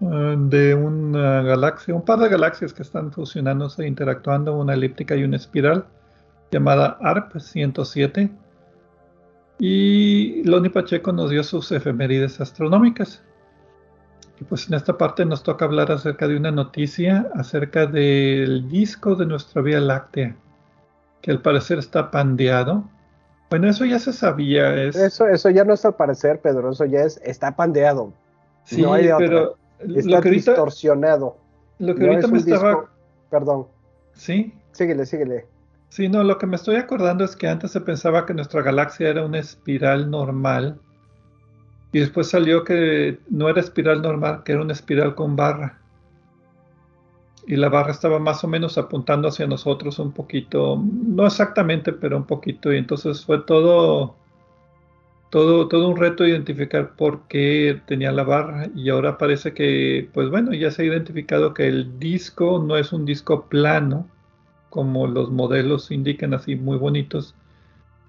eh, 0.01 0.37
de 0.39 0.75
una 0.75 1.43
galaxia, 1.43 1.95
un 1.95 2.05
par 2.05 2.19
de 2.19 2.29
galaxias 2.29 2.73
que 2.73 2.83
están 2.83 3.13
fusionándose 3.13 3.85
e 3.85 3.87
interactuando, 3.87 4.57
una 4.57 4.75
elíptica 4.75 5.15
y 5.15 5.23
una 5.23 5.37
espiral, 5.37 5.87
llamada 6.51 6.99
ARP 7.01 7.39
107. 7.39 8.31
Y 9.61 10.43
Loni 10.45 10.69
Pacheco 10.69 11.13
nos 11.13 11.31
dio 11.31 11.43
sus 11.45 11.71
efemérides 11.71 12.41
astronómicas. 12.41 13.23
Y 14.41 14.45
pues 14.45 14.69
en 14.69 14.75
esta 14.75 14.97
parte 14.97 15.25
nos 15.25 15.43
toca 15.43 15.65
hablar 15.65 15.91
acerca 15.91 16.29
de 16.29 16.37
una 16.37 16.51
noticia 16.51 17.31
acerca 17.35 17.87
del 17.87 18.69
disco 18.69 19.17
de 19.17 19.27
nuestra 19.27 19.63
Vía 19.63 19.81
Láctea, 19.81 20.37
que 21.21 21.31
al 21.31 21.43
parecer 21.43 21.79
está 21.79 22.11
pandeado. 22.11 22.85
Bueno, 23.51 23.69
eso 23.69 23.85
ya 23.85 23.99
se 23.99 24.13
sabía. 24.13 24.75
Es... 24.81 24.95
Eso, 24.95 25.27
eso 25.27 25.51
ya 25.51 25.65
no 25.65 25.75
es 25.75 25.85
al 25.85 25.95
parecer, 25.95 26.41
Pedro, 26.41 26.71
eso 26.71 26.85
ya 26.85 27.01
es, 27.01 27.21
está 27.25 27.57
pandeado. 27.57 28.13
Sí, 28.65 28.85
pero 29.19 29.57
está 29.81 30.21
distorsionado. 30.21 31.37
Lo 31.79 31.95
que 31.95 32.07
ahorita 32.07 32.29
me 32.29 32.39
estaba... 32.39 32.85
Perdón. 33.31 33.67
Sí. 34.13 34.55
Síguele, 34.73 35.07
síguele. 35.07 35.47
Sí, 35.89 36.09
no, 36.09 36.23
lo 36.23 36.39
que 36.39 36.47
me 36.47 36.57
estoy 36.57 36.77
acordando 36.77 37.25
es 37.25 37.35
que 37.35 37.49
antes 37.49 37.71
se 37.71 37.81
pensaba 37.81 38.27
que 38.27 38.35
nuestra 38.35 38.63
galaxia 38.63 39.09
era 39.09 39.25
una 39.25 39.39
espiral 39.39 40.11
normal 40.11 40.79
y 41.93 42.01
después 42.01 42.29
salió 42.29 42.65
que 42.65 43.19
no 43.31 43.49
era 43.49 43.61
espiral 43.61 44.03
normal, 44.03 44.43
que 44.45 44.53
era 44.53 44.63
una 44.63 44.73
espiral 44.73 45.15
con 45.15 45.37
barra. 45.37 45.79
Y 47.47 47.57
la 47.57 47.71
barra 47.71 47.93
estaba 47.93 48.19
más 48.19 48.45
o 48.45 48.49
menos 48.49 48.77
apuntando 48.77 49.29
hacia 49.29 49.47
nosotros 49.47 49.99
un 49.99 50.13
poquito, 50.13 50.83
no 50.85 51.27
exactamente, 51.27 51.95
pero 51.95 52.19
un 52.19 52.27
poquito. 52.27 52.73
Y 52.73 52.77
entonces 52.77 53.25
fue 53.25 53.39
todo, 53.41 54.17
todo, 55.31 55.67
todo 55.69 55.89
un 55.89 55.97
reto 55.97 56.27
identificar 56.27 56.95
por 56.95 57.23
qué 57.27 57.81
tenía 57.87 58.13
la 58.13 58.25
barra. 58.25 58.69
Y 58.75 58.91
ahora 58.91 59.17
parece 59.17 59.55
que, 59.55 60.11
pues 60.13 60.29
bueno, 60.29 60.53
ya 60.53 60.71
se 60.71 60.83
ha 60.83 60.87
identificado 60.87 61.55
que 61.55 61.69
el 61.69 61.99
disco 61.99 62.63
no 62.63 62.77
es 62.77 62.93
un 62.93 63.07
disco 63.07 63.47
plano, 63.47 64.07
como 64.69 65.07
los 65.07 65.31
modelos 65.31 65.91
indican 65.91 66.35
así 66.35 66.55
muy 66.55 66.77
bonitos, 66.77 67.35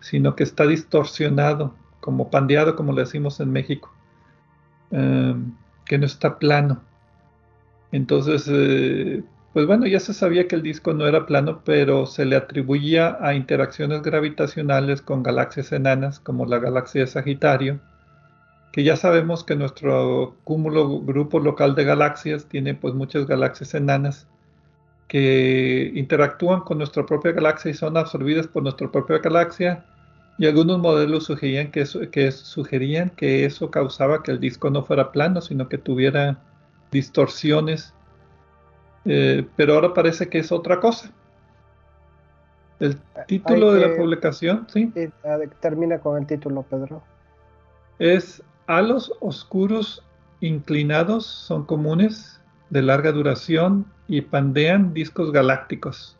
sino 0.01 0.35
que 0.35 0.43
está 0.43 0.67
distorsionado 0.67 1.73
como 1.99 2.29
pandeado, 2.29 2.75
como 2.75 2.93
le 2.93 3.01
decimos 3.01 3.39
en 3.39 3.51
México, 3.51 3.91
em, 4.91 5.53
que 5.85 5.97
no 5.97 6.05
está 6.05 6.39
plano. 6.39 6.81
Entonces, 7.91 8.47
eh, 8.51 9.23
pues 9.53 9.65
bueno, 9.65 9.87
ya 9.87 9.99
se 9.99 10.13
sabía 10.13 10.47
que 10.47 10.55
el 10.55 10.61
disco 10.63 10.93
no 10.93 11.07
era 11.07 11.25
plano, 11.25 11.61
pero 11.65 12.05
se 12.05 12.25
le 12.25 12.35
atribuía 12.35 13.17
a 13.21 13.33
interacciones 13.33 14.01
gravitacionales 14.03 15.01
con 15.01 15.23
galaxias 15.23 15.71
enanas, 15.71 16.19
como 16.19 16.45
la 16.45 16.59
galaxia 16.59 17.01
de 17.01 17.07
Sagitario, 17.07 17.79
que 18.71 18.83
ya 18.83 18.95
sabemos 18.95 19.43
que 19.43 19.55
nuestro 19.55 20.35
cúmulo 20.43 21.01
grupo 21.01 21.39
local 21.39 21.75
de 21.75 21.83
galaxias 21.85 22.45
tiene 22.45 22.75
pues 22.75 22.93
muchas 22.93 23.25
galaxias 23.25 23.73
enanas 23.73 24.27
que 25.07 25.91
interactúan 25.95 26.61
con 26.61 26.77
nuestra 26.77 27.05
propia 27.05 27.31
galaxia 27.31 27.71
y 27.71 27.73
son 27.73 27.97
absorbidas 27.97 28.47
por 28.47 28.61
nuestra 28.63 28.91
propia 28.91 29.17
galaxia 29.17 29.85
y 30.39 30.47
algunos 30.47 30.79
modelos 30.79 31.25
sugerían 31.25 31.69
que 31.69 31.81
eso, 31.81 31.99
que 32.11 32.31
sugerían 32.31 33.09
que 33.09 33.43
eso 33.43 33.69
causaba 33.69 34.23
que 34.23 34.31
el 34.31 34.39
disco 34.39 34.69
no 34.69 34.83
fuera 34.83 35.11
plano, 35.11 35.41
sino 35.41 35.67
que 35.67 35.77
tuviera 35.77 36.39
distorsiones. 36.91 37.93
Eh, 39.03 39.45
pero 39.57 39.73
ahora 39.75 39.93
parece 39.93 40.29
que 40.29 40.39
es 40.39 40.53
otra 40.53 40.79
cosa. 40.79 41.11
El 42.79 42.97
título 43.27 43.73
de 43.73 43.85
la 43.85 43.97
publicación, 43.97 44.65
sí. 44.69 44.93
Termina 45.59 45.99
con 45.99 46.17
el 46.17 46.25
título, 46.25 46.63
Pedro. 46.63 47.03
Es 47.99 48.41
halos 48.65 49.11
oscuros 49.19 50.05
inclinados 50.39 51.25
son 51.25 51.65
comunes, 51.65 52.39
de 52.69 52.81
larga 52.81 53.11
duración 53.11 53.85
y 54.07 54.21
pandean 54.21 54.93
discos 54.93 55.33
galácticos. 55.33 56.17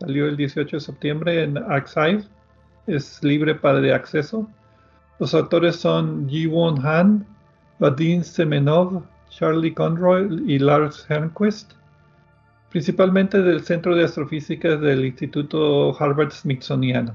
Salió 0.00 0.26
el 0.26 0.38
18 0.38 0.76
de 0.76 0.80
septiembre 0.80 1.42
en 1.42 1.58
Arxiv 1.58 2.26
es 2.88 3.22
libre 3.22 3.54
para 3.54 3.80
de 3.80 3.92
acceso. 3.92 4.48
Los 5.18 5.34
autores 5.34 5.76
son 5.76 6.28
Ji-Won 6.28 6.84
Han, 6.84 7.26
Vadim 7.78 8.22
Semenov, 8.22 9.02
Charlie 9.28 9.74
Conroy 9.74 10.42
y 10.46 10.58
Lars 10.58 11.06
Hernquist, 11.08 11.72
principalmente 12.70 13.40
del 13.42 13.62
Centro 13.62 13.94
de 13.94 14.04
Astrofísica 14.04 14.76
del 14.76 15.04
Instituto 15.04 15.94
Harvard 16.00 16.32
Smithsoniano. 16.32 17.14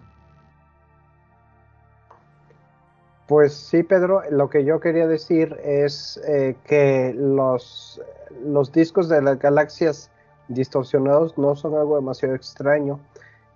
Pues 3.27 3.53
sí, 3.53 3.83
Pedro, 3.83 4.21
lo 4.29 4.49
que 4.49 4.63
yo 4.63 4.79
quería 4.79 5.07
decir 5.07 5.57
es 5.63 6.21
eh, 6.27 6.55
que 6.65 7.15
los, 7.17 8.01
los 8.45 8.71
discos 8.71 9.09
de 9.09 9.21
las 9.21 9.39
galaxias 9.39 10.12
distorsionados 10.49 11.38
no 11.38 11.55
son 11.55 11.73
algo 11.75 11.95
demasiado 11.95 12.36
extraño 12.36 12.99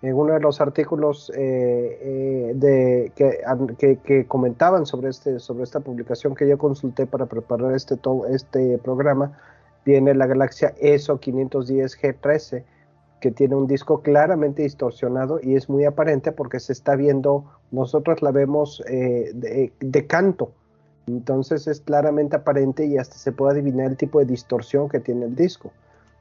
En 0.01 0.13
uno 0.13 0.33
de 0.33 0.39
los 0.39 0.61
artículos 0.61 1.31
eh, 1.35 2.53
de, 2.55 3.11
que, 3.15 4.25
comentaban 4.27 4.85
sobre, 4.85 5.09
este, 5.09 5.39
sobre 5.39 5.63
esta 5.63 5.79
publicación 5.79 6.35
que 6.35 6.47
yo 6.47 6.57
consulté 6.57 7.07
para 7.07 7.25
preparar 7.25 7.73
este, 7.73 7.95
este 8.29 8.77
programa, 8.77 9.39
viene 9.85 10.13
la 10.13 10.27
galaxia 10.27 10.75
ESO 10.79 11.19
510 11.19 11.99
G13 11.99 12.63
que 13.19 13.31
tiene 13.31 13.55
un 13.55 13.67
disco 13.67 14.01
claramente 14.01 14.63
distorsionado 14.63 15.39
y 15.41 15.55
es 15.55 15.69
muy 15.69 15.85
aparente 15.85 16.31
porque 16.31 16.59
se 16.59 16.73
está 16.73 16.95
viendo, 16.95 17.45
nosotros 17.71 18.21
la 18.21 18.31
vemos 18.31 18.83
eh, 18.87 19.31
de, 19.33 20.07
canto, 20.07 20.51
entonces 21.07 21.67
es 21.67 21.81
claramente 21.81 22.35
aparente 22.35 22.85
y 22.85 22.97
hasta 22.97 23.15
se 23.15 23.31
puede 23.31 23.53
adivinar 23.53 23.87
el 23.87 23.97
tipo 23.97 24.19
de 24.19 24.25
distorsión 24.25 24.89
que 24.89 24.99
tiene 24.99 25.25
el 25.25 25.35
disco. 25.35 25.71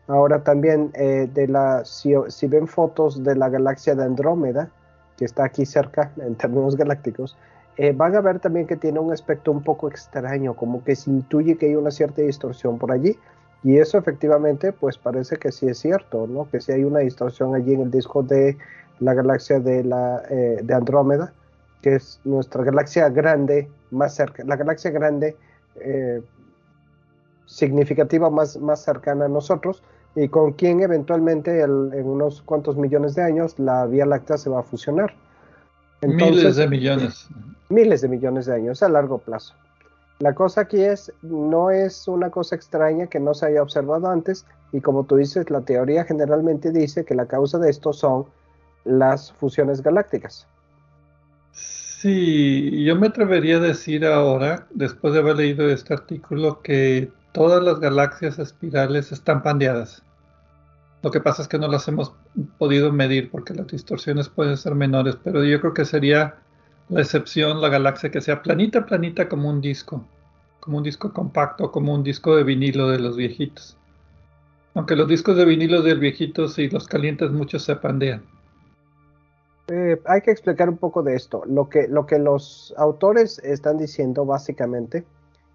Ahora 0.08 0.44
también 0.44 0.90
eh, 0.94 1.28
de 1.32 1.48
la, 1.48 1.84
si, 1.84 2.14
ven 2.46 2.68
fotos 2.68 3.24
de 3.24 3.34
la 3.34 3.48
galaxia 3.48 3.94
de 3.94 4.04
Andrómeda, 4.04 4.70
que 5.16 5.24
está 5.24 5.44
aquí 5.44 5.66
cerca 5.66 6.12
en 6.18 6.36
términos 6.36 6.76
galácticos, 6.76 7.36
eh, 7.76 7.92
van 7.92 8.14
a 8.14 8.20
ver 8.20 8.38
también 8.38 8.66
que 8.66 8.76
tiene 8.76 9.00
un 9.00 9.12
aspecto 9.12 9.50
un 9.50 9.62
poco 9.62 9.88
extraño, 9.88 10.54
como 10.54 10.82
que 10.84 10.96
se 10.96 11.10
intuye 11.10 11.56
que 11.56 11.66
hay 11.66 11.74
una 11.74 11.90
cierta 11.90 12.22
distorsión 12.22 12.78
por 12.78 12.92
allí, 12.92 13.18
y 13.62 13.78
eso 13.78 13.98
efectivamente, 13.98 14.72
pues 14.72 14.96
parece 14.96 15.36
que 15.36 15.50
sí 15.50 15.66
es 15.66 15.78
cierto, 15.78 16.26
¿no? 16.26 16.48
Que 16.48 16.60
sí 16.60 16.72
hay 16.72 16.84
una 16.84 17.00
distorsión 17.00 17.54
allí 17.54 17.74
en 17.74 17.80
el 17.80 17.90
disco 17.90 18.22
de 18.22 18.56
la 19.00 19.12
galaxia 19.12 19.58
de, 19.58 19.82
la, 19.82 20.22
eh, 20.30 20.60
de 20.62 20.74
Andrómeda, 20.74 21.32
que 21.82 21.96
es 21.96 22.20
nuestra 22.24 22.62
galaxia 22.62 23.08
grande, 23.08 23.68
más 23.90 24.14
cerca, 24.14 24.44
la 24.44 24.56
galaxia 24.56 24.90
grande 24.90 25.36
significativa 27.44 28.30
más, 28.30 28.56
más 28.58 28.82
cercana 28.82 29.26
a 29.26 29.28
nosotros, 29.28 29.82
y 30.16 30.28
con 30.28 30.54
quien 30.54 30.80
eventualmente 30.80 31.60
en 31.60 32.06
unos 32.06 32.40
cuantos 32.40 32.76
millones 32.76 33.14
de 33.14 33.22
años 33.22 33.58
la 33.58 33.86
Vía 33.86 34.06
Láctea 34.06 34.38
se 34.38 34.48
va 34.48 34.60
a 34.60 34.62
fusionar. 34.62 35.14
miles 36.02 36.56
de 36.56 36.66
millones. 36.66 37.28
Miles 37.68 38.00
de 38.00 38.08
millones 38.08 38.46
de 38.46 38.54
años 38.54 38.82
a 38.82 38.88
largo 38.88 39.18
plazo. 39.18 39.54
La 40.18 40.34
cosa 40.34 40.62
aquí 40.62 40.80
es, 40.80 41.12
no 41.20 41.70
es 41.70 42.08
una 42.08 42.30
cosa 42.30 42.56
extraña 42.56 43.06
que 43.08 43.20
no 43.20 43.34
se 43.34 43.46
haya 43.46 43.62
observado 43.62 44.08
antes 44.08 44.46
y 44.72 44.80
como 44.80 45.04
tú 45.04 45.16
dices, 45.16 45.50
la 45.50 45.60
teoría 45.60 46.04
generalmente 46.04 46.72
dice 46.72 47.04
que 47.04 47.14
la 47.14 47.26
causa 47.26 47.58
de 47.58 47.68
esto 47.68 47.92
son 47.92 48.24
las 48.86 49.32
fusiones 49.32 49.82
galácticas. 49.82 50.48
Sí, 51.52 52.84
yo 52.84 52.96
me 52.96 53.08
atrevería 53.08 53.56
a 53.56 53.60
decir 53.60 54.06
ahora, 54.06 54.66
después 54.70 55.12
de 55.12 55.20
haber 55.20 55.36
leído 55.36 55.68
este 55.68 55.92
artículo, 55.92 56.62
que 56.62 57.10
todas 57.32 57.62
las 57.62 57.80
galaxias 57.80 58.38
espirales 58.38 59.12
están 59.12 59.42
pandeadas. 59.42 60.05
Lo 61.06 61.12
que 61.12 61.20
pasa 61.20 61.42
es 61.42 61.46
que 61.46 61.56
no 61.56 61.68
las 61.68 61.86
hemos 61.86 62.12
podido 62.58 62.92
medir 62.92 63.30
porque 63.30 63.54
las 63.54 63.68
distorsiones 63.68 64.28
pueden 64.28 64.56
ser 64.56 64.74
menores, 64.74 65.16
pero 65.22 65.44
yo 65.44 65.60
creo 65.60 65.72
que 65.72 65.84
sería 65.84 66.34
la 66.88 67.00
excepción, 67.00 67.60
la 67.60 67.68
galaxia 67.68 68.10
que 68.10 68.20
sea 68.20 68.42
planita, 68.42 68.84
planita 68.84 69.28
como 69.28 69.48
un 69.48 69.60
disco, 69.60 70.04
como 70.58 70.78
un 70.78 70.82
disco 70.82 71.12
compacto, 71.12 71.70
como 71.70 71.94
un 71.94 72.02
disco 72.02 72.34
de 72.34 72.42
vinilo 72.42 72.90
de 72.90 72.98
los 72.98 73.16
viejitos. 73.16 73.76
Aunque 74.74 74.96
los 74.96 75.06
discos 75.06 75.36
de 75.36 75.44
vinilo 75.44 75.80
de 75.80 75.94
viejitos, 75.94 76.54
si 76.54 76.68
los 76.70 76.88
calientes 76.88 77.30
mucho, 77.30 77.60
se 77.60 77.76
pandean. 77.76 78.24
Eh, 79.68 80.02
hay 80.06 80.22
que 80.22 80.32
explicar 80.32 80.68
un 80.68 80.76
poco 80.76 81.04
de 81.04 81.14
esto. 81.14 81.44
Lo 81.46 81.68
que, 81.68 81.86
lo 81.86 82.04
que 82.06 82.18
los 82.18 82.74
autores 82.76 83.38
están 83.44 83.78
diciendo 83.78 84.24
básicamente 84.24 85.04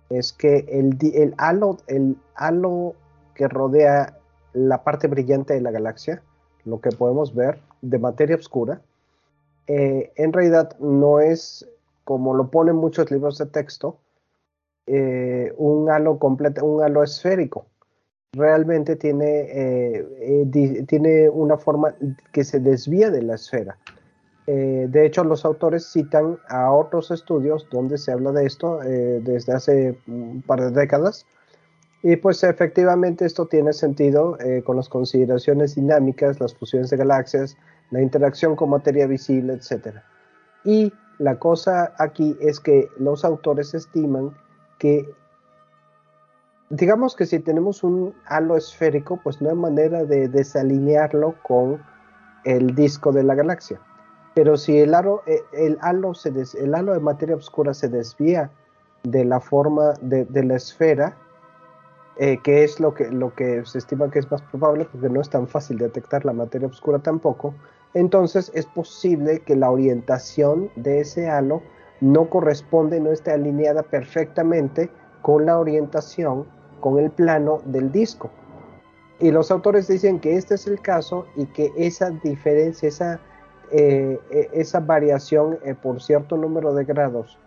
es 0.10 0.32
que 0.32 0.60
el, 0.70 0.98
el, 1.14 1.34
halo, 1.38 1.76
el 1.88 2.16
halo 2.36 2.96
que 3.36 3.50
rodea 3.50 4.18
la 4.54 4.84
parte 4.84 5.08
brillante 5.08 5.54
de 5.54 5.62
la 5.62 5.72
galaxia, 5.72 6.22
lo 6.66 6.82
que 6.82 6.90
podemos 6.92 7.34
ver 7.34 7.60
de 7.82 8.00
materia 8.00 8.36
oscura, 8.36 8.82
eh, 9.68 10.12
en 10.16 10.34
realidad 10.34 10.78
no 10.80 11.20
es, 11.20 11.68
como 12.04 12.34
lo 12.34 12.50
ponen 12.50 12.76
muchos 12.76 13.10
libros 13.12 13.38
de 13.38 13.46
texto, 13.46 13.98
eh, 14.88 15.54
un 15.58 15.90
halo 15.90 16.20
un 16.62 16.84
halo 16.84 17.04
esférico. 17.04 17.68
Realmente 18.34 18.96
tiene, 18.96 19.48
eh, 19.50 20.86
tiene 20.88 21.30
una 21.30 21.58
forma 21.58 21.96
que 22.32 22.44
se 22.44 22.60
desvía 22.60 23.12
de 23.12 23.22
la 23.22 23.36
esfera. 23.36 23.78
de 24.48 25.06
hecho, 25.06 25.24
los 25.24 25.46
autores 25.46 25.90
citan 25.94 26.38
a 26.50 26.74
otros 26.74 27.12
estudios 27.12 27.68
donde 27.72 27.98
se 27.98 28.12
habla 28.12 28.32
de 28.34 28.46
esto 28.46 28.80
desde 28.80 29.54
hace 29.54 29.98
un 30.08 30.42
par 30.46 30.60
de 30.60 30.72
décadas. 30.72 31.26
Y 32.04 32.16
pues 32.16 32.44
efectivamente 32.44 33.26
esto 33.26 33.46
tiene 33.46 33.74
sentido 33.74 34.38
con 34.64 34.76
las 34.76 34.90
consideraciones 34.90 35.76
dinámicas, 35.76 36.40
las 36.40 36.56
fusiones 36.56 36.90
de 36.90 36.98
galaxias, 36.98 37.56
la 37.92 38.02
interacción 38.02 38.56
con 38.56 38.72
materia 38.72 39.06
visible, 39.06 39.54
etc. 39.54 39.98
Y 40.64 40.92
la 41.20 41.38
cosa 41.38 41.94
aquí 42.00 42.36
es 42.42 42.60
que 42.60 42.90
los 42.98 43.24
autores 43.24 43.76
estiman 43.76 44.36
que, 44.80 45.08
digamos 46.72 47.16
que 47.16 47.28
si 47.28 47.38
tenemos 47.38 47.84
un 47.84 48.16
halo 48.26 48.58
esférico, 48.58 49.20
pues 49.24 49.40
no 49.40 49.50
hay 49.50 49.56
manera 49.56 50.04
de 50.04 50.28
desalinearlo 50.28 51.36
con 51.44 51.80
el 52.46 52.74
disco 52.74 53.12
de 53.12 53.24
la 53.24 53.36
galaxia. 53.36 53.80
Pero 54.34 54.58
si 54.58 54.80
el 54.80 54.96
halo, 54.96 55.22
eh, 55.28 55.44
el 55.54 55.78
halo, 55.82 56.14
el 56.26 56.76
halo 56.76 56.94
de 56.94 57.00
materia 57.00 57.36
oscura 57.36 57.74
se 57.74 57.90
desvía 57.90 58.50
de 59.04 59.26
la 59.26 59.40
forma 59.40 59.94
de, 60.02 60.44
la 60.44 60.56
esfera, 60.56 61.18
eh, 62.18 62.38
que 62.44 62.64
es 62.64 62.80
lo 62.80 62.94
que, 62.94 63.10
lo 63.10 63.34
que 63.34 63.64
se 63.66 63.78
estima 63.78 64.12
que 64.12 64.20
es 64.20 64.30
más 64.30 64.42
probable, 64.44 64.86
porque 64.92 65.10
no 65.10 65.22
es 65.22 65.30
tan 65.30 65.48
fácil 65.48 65.78
detectar 65.78 66.26
la 66.26 66.34
materia 66.34 66.68
oscura 66.68 67.00
tampoco, 67.00 67.54
entonces 67.94 68.52
es 68.54 68.66
posible 68.66 69.40
que 69.40 69.56
la 69.56 69.72
orientación 69.72 70.70
de 70.76 71.00
ese 71.02 71.30
halo 71.30 71.62
no 72.02 72.30
corresponde, 72.30 73.00
no 73.00 73.12
esté 73.12 73.32
alineada 73.32 73.84
perfectamente 73.84 74.90
con 75.22 75.46
la 75.46 75.58
orientación, 75.58 76.46
con 76.80 77.00
el 77.00 77.12
plano 77.12 77.62
del 77.66 77.92
disco. 77.92 78.30
Y 79.20 79.32
los 79.32 79.52
autores 79.52 79.88
dicen 79.88 80.20
que 80.20 80.36
este 80.36 80.56
es 80.56 80.68
el 80.68 80.82
caso 80.82 81.28
y 81.36 81.46
que 81.46 81.72
esa 81.78 82.10
diferencia, 82.10 82.90
esa, 82.90 83.20
eh, 83.72 84.20
e, 84.32 84.50
esa 84.52 84.80
variación 84.80 85.60
eh, 85.64 85.76
por 85.76 86.02
cierto 86.02 86.38
número 86.38 86.74
de 86.74 86.86
grados 86.86 87.38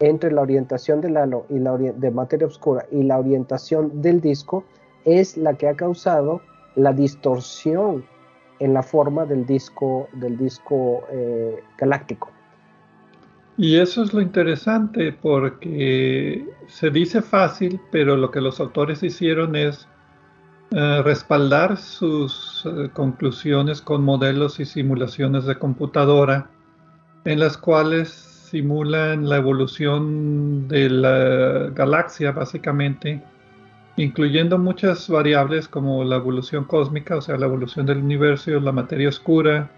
entre 0.00 0.30
la 0.30 0.42
orientación 0.42 1.00
del 1.00 1.16
halo 1.16 1.46
y 1.48 1.58
la 1.58 1.76
de 1.76 2.10
materia 2.10 2.46
oscura 2.46 2.86
y 2.90 3.02
la 3.02 3.18
orientación 3.18 4.02
del 4.02 4.20
disco 4.20 4.64
es 5.04 5.36
la 5.36 5.54
que 5.54 5.68
ha 5.68 5.74
causado 5.74 6.42
la 6.74 6.92
distorsión 6.92 8.04
en 8.58 8.74
la 8.74 8.82
forma 8.82 9.24
del 9.24 9.46
disco, 9.46 10.08
del 10.12 10.36
disco 10.36 11.04
eh, 11.10 11.62
galáctico. 11.78 12.30
Y 13.58 13.76
eso 13.76 14.02
es 14.02 14.12
lo 14.12 14.20
interesante 14.20 15.12
porque 15.12 16.46
se 16.66 16.90
dice 16.90 17.22
fácil, 17.22 17.80
pero 17.90 18.16
lo 18.16 18.30
que 18.30 18.42
los 18.42 18.60
autores 18.60 19.02
hicieron 19.02 19.56
es 19.56 19.88
eh, 20.72 21.02
respaldar 21.02 21.78
sus 21.78 22.64
eh, 22.66 22.90
conclusiones 22.92 23.80
con 23.80 24.02
modelos 24.02 24.60
y 24.60 24.66
simulaciones 24.66 25.46
de 25.46 25.58
computadora 25.58 26.50
en 27.24 27.40
las 27.40 27.56
cuales 27.56 28.25
simulan 28.50 29.28
la 29.28 29.36
evolución 29.36 30.68
de 30.68 30.90
la 30.90 31.70
galaxia 31.74 32.32
básicamente 32.32 33.22
incluyendo 33.96 34.58
muchas 34.58 35.08
variables 35.08 35.68
como 35.68 36.02
la 36.04 36.16
evolución 36.16 36.64
cósmica, 36.64 37.16
o 37.16 37.22
sea, 37.22 37.38
la 37.38 37.46
evolución 37.46 37.86
del 37.86 37.98
universo, 37.98 38.50
la 38.60 38.72
materia 38.72 39.08
oscura, 39.08 39.70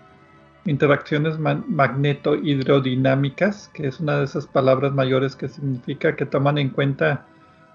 interacciones 0.64 1.38
magneto-hidrodinámicas, 1.38 3.70
que 3.72 3.86
es 3.86 4.00
una 4.00 4.18
de 4.18 4.24
esas 4.24 4.48
palabras 4.48 4.92
mayores 4.92 5.36
que 5.36 5.48
significa 5.48 6.16
que 6.16 6.26
toman 6.26 6.58
en 6.58 6.70
cuenta 6.70 7.26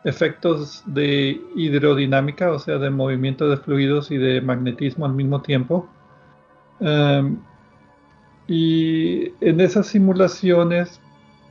efectos 0.04 0.84
de 0.86 1.42
hidrodinámica, 1.56 2.52
o 2.52 2.60
sea, 2.60 2.78
de 2.78 2.90
movimiento 2.90 3.48
de 3.50 3.56
fluidos 3.58 4.12
y 4.12 4.18
de 4.18 4.42
magnetismo 4.42 5.06
al 5.06 5.14
mismo 5.14 5.42
tiempo. 5.42 5.88
Em, 6.82 7.38
y 8.48 9.34
en 9.42 9.62
esas 9.62 9.88
simulaciones 9.88 11.00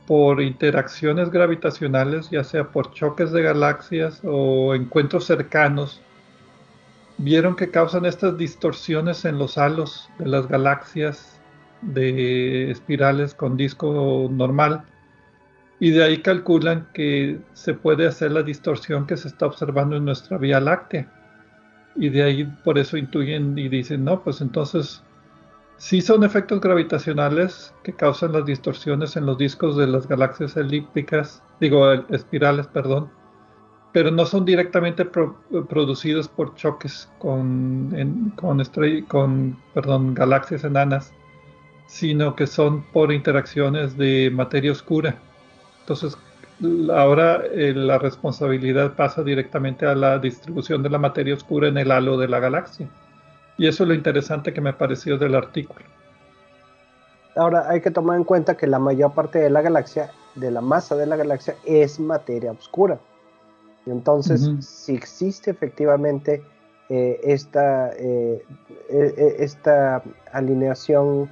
por 0.07 0.41
interacciones 0.41 1.29
gravitacionales, 1.29 2.29
ya 2.29 2.43
sea 2.43 2.71
por 2.71 2.91
choques 2.91 3.31
de 3.31 3.41
galaxias 3.41 4.21
o 4.23 4.75
encuentros 4.75 5.25
cercanos, 5.25 6.01
vieron 7.17 7.55
que 7.55 7.71
causan 7.71 8.05
estas 8.05 8.37
distorsiones 8.37 9.25
en 9.25 9.37
los 9.37 9.57
halos 9.57 10.09
de 10.19 10.27
las 10.27 10.47
galaxias 10.47 11.39
de 11.81 12.71
espirales 12.71 13.33
con 13.33 13.57
disco 13.57 14.27
normal 14.31 14.85
y 15.79 15.91
de 15.91 16.03
ahí 16.03 16.21
calculan 16.21 16.87
que 16.93 17.39
se 17.53 17.73
puede 17.73 18.07
hacer 18.07 18.31
la 18.31 18.43
distorsión 18.43 19.05
que 19.05 19.17
se 19.17 19.27
está 19.27 19.45
observando 19.45 19.97
en 19.97 20.05
nuestra 20.05 20.37
Vía 20.37 20.59
Láctea. 20.59 21.11
Y 21.95 22.07
de 22.07 22.23
ahí 22.23 22.45
por 22.63 22.77
eso 22.77 22.95
intuyen 22.95 23.57
y 23.57 23.67
dicen, 23.67 24.05
no, 24.05 24.23
pues 24.23 24.39
entonces 24.39 25.03
Sí 25.77 26.01
son 26.01 26.23
efectos 26.23 26.61
gravitacionales 26.61 27.73
que 27.83 27.93
causan 27.93 28.31
las 28.31 28.45
distorsiones 28.45 29.15
en 29.17 29.25
los 29.25 29.37
discos 29.37 29.75
de 29.77 29.87
las 29.87 30.07
galaxias 30.07 30.55
elípticas, 30.57 31.43
digo, 31.59 31.91
espirales, 32.09 32.67
perdón. 32.67 33.11
pero 33.93 34.09
no 34.11 34.25
son 34.25 34.43
directamente 34.45 35.05
producidos 35.05 36.27
por 36.27 36.55
choques 36.55 37.09
con, 37.19 38.33
con, 38.35 38.63
con 39.07 39.57
perdón, 39.73 40.13
galaxias 40.15 40.63
enanas, 40.63 41.13
sino 41.85 42.35
que 42.35 42.47
son 42.47 42.83
por 42.91 43.13
interacciones 43.13 43.95
de 43.97 44.31
materia 44.33 44.71
oscura. 44.71 45.21
Entonces, 45.81 46.17
ahora 46.91 47.43
eh, 47.51 47.73
la 47.75 47.99
responsabilidad 47.99 48.95
pasa 48.95 49.23
directamente 49.23 49.85
a 49.85 49.95
la 49.95 50.17
distribución 50.19 50.81
de 50.83 50.89
la 50.89 50.97
materia 50.97 51.35
oscura 51.35 51.67
en 51.67 51.77
el 51.77 51.91
halo 51.91 52.17
de 52.17 52.27
la 52.27 52.39
galaxia. 52.39 52.89
Y 53.57 53.67
eso 53.67 53.83
es 53.83 53.87
lo 53.87 53.93
interesante 53.93 54.53
que 54.53 54.61
me 54.61 54.73
pareció 54.73 55.17
del 55.17 55.35
artículo. 55.35 55.85
Ahora 57.35 57.69
hay 57.69 57.81
que 57.81 57.91
tomar 57.91 58.17
en 58.17 58.23
cuenta 58.23 58.55
que 58.55 58.67
la 58.67 58.79
mayor 58.79 59.13
parte 59.13 59.39
de 59.39 59.49
la 59.49 59.61
galaxia, 59.61 60.11
de 60.35 60.51
la 60.51 60.61
masa 60.61 60.95
de 60.95 61.05
la 61.05 61.15
galaxia, 61.15 61.55
es 61.65 61.99
materia 61.99 62.51
oscura. 62.51 62.99
Entonces, 63.85 64.49
si 64.61 64.95
existe 64.95 65.51
efectivamente 65.51 66.41
eh, 66.89 67.19
esta, 67.23 67.91
eh, 67.97 68.45
e, 68.89 69.13
e, 69.17 69.43
esta 69.43 70.01
alineación, 70.31 71.29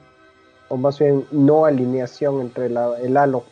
o 0.70 0.78
más 0.78 1.00
bien 1.00 1.26
no 1.32 1.66
alineación 1.66 2.42
entre 2.42 2.66
el 2.66 3.18
halo 3.18 3.44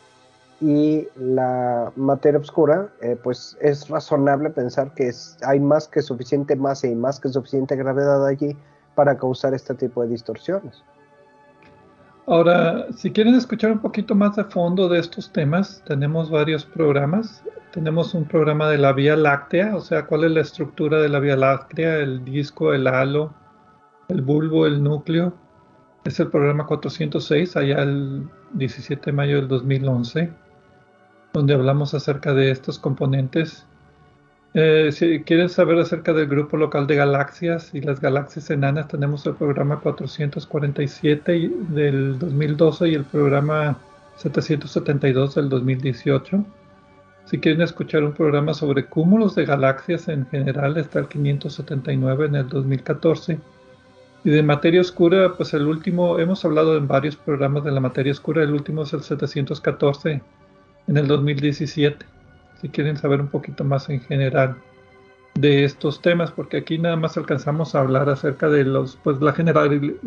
y 0.62 1.08
la 1.16 1.92
materia 1.96 2.40
oscura, 2.40 2.90
eh, 3.02 3.18
pues 3.22 3.58
es 3.62 3.88
razonable 3.88 4.50
pensar 4.50 4.94
que 4.94 5.12
hay 5.46 5.60
más 5.60 5.88
que 5.88 6.02
suficiente 6.02 6.56
masa 6.56 6.88
y 6.88 6.96
más 6.96 7.20
que 7.20 7.30
suficiente 7.30 7.76
gravedad 7.76 8.26
allí 8.26 8.58
para 8.96 9.18
causar 9.18 9.54
este 9.54 9.74
tipo 9.76 10.02
de 10.04 10.10
distorsiones. 10.10 10.84
Ahora, 12.26 12.86
si 12.96 13.12
quieren 13.12 13.34
escuchar 13.34 13.72
un 13.72 13.80
poquito 13.80 14.14
más 14.14 14.36
de 14.36 14.44
fondo 14.44 14.88
de 14.88 15.00
estos 15.00 15.32
temas, 15.32 15.82
tenemos 15.88 16.30
varios 16.30 16.64
programas. 16.64 17.44
Tenemos 17.72 18.14
un 18.14 18.26
programa 18.26 18.70
de 18.70 18.78
la 18.78 18.94
Vía 18.94 19.16
Láctea, 19.16 19.76
o 19.76 19.82
sea, 19.82 20.06
cuál 20.06 20.26
es 20.26 20.32
la 20.32 20.42
estructura 20.42 21.02
de 21.02 21.10
la 21.10 21.20
Vía 21.20 21.36
Láctea, 21.36 21.98
el 21.98 22.24
disco, 22.24 22.74
el 22.74 22.86
halo, 22.86 23.34
el 24.10 24.22
bulbo, 24.22 24.68
el 24.68 24.84
núcleo. 24.84 25.34
Es 26.04 26.20
el 26.20 26.28
programa 26.28 26.68
406, 26.68 27.58
allá 27.58 27.82
el 27.82 28.30
17 28.54 29.08
de 29.08 29.12
mayo 29.12 29.38
del 29.38 29.48
2011, 29.48 30.32
donde 31.34 31.54
hablamos 31.54 31.94
acerca 31.94 32.34
de 32.34 32.52
estos 32.52 32.80
componentes 32.80 33.66
eh, 34.56 34.90
si 34.92 35.22
quieren 35.24 35.48
saber 35.50 35.78
acerca 35.78 36.12
del 36.12 36.28
grupo 36.28 36.58
local 36.58 36.88
de 36.88 36.96
galaxias 36.96 37.74
y 37.76 37.82
las 37.82 38.02
galaxias 38.02 38.50
enanas, 38.50 38.88
tenemos 38.88 39.26
el 39.28 39.36
programa 39.36 39.80
447 39.80 41.52
del 41.70 42.18
2012 42.18 42.90
y 42.90 42.96
el 42.96 43.04
programa 43.04 43.78
772 44.16 45.36
del 45.36 45.50
2018. 45.50 46.44
Si 47.26 47.40
quieren 47.40 47.62
escuchar 47.62 48.04
un 48.04 48.14
programa 48.14 48.56
sobre 48.56 48.86
cúmulos 48.86 49.36
de 49.36 49.46
galaxias 49.46 50.08
en 50.08 50.26
general, 50.26 50.78
está 50.78 50.98
el 50.98 51.08
579 51.08 52.26
en 52.26 52.36
el 52.36 52.50
2014. 52.50 53.40
Y 54.24 54.30
de 54.32 54.42
materia 54.42 54.82
oscura, 54.82 55.34
pues 55.38 55.54
el 55.54 55.68
último, 55.68 56.18
hemos 56.18 56.44
hablado 56.44 56.76
en 56.76 56.88
varios 56.88 57.16
programas 57.16 57.64
de 57.64 57.72
la 57.72 57.80
materia 57.82 58.12
oscura, 58.12 58.42
el 58.42 58.52
último 58.52 58.82
es 58.82 58.94
el 58.94 59.04
714 59.04 60.24
en 60.90 60.98
el 60.98 61.08
2017 61.08 62.06
si 62.60 62.70
quieren 62.70 62.98
saber 62.98 63.22
un 63.22 63.30
poquito 63.30 63.64
más 63.64 63.90
en 63.90 64.02
general 64.02 64.58
de 65.36 65.64
estos 65.64 66.02
temas, 66.02 66.32
porque 66.32 66.58
aquí 66.58 66.78
nada 66.78 66.98
más 66.98 67.16
alcanzamos 67.16 67.74
a 67.74 67.80
hablar 67.80 68.10
acerca 68.10 68.50
de 68.50 68.66
los, 68.66 68.98
pues 69.04 69.22
la 69.22 69.32
general, 69.32 69.98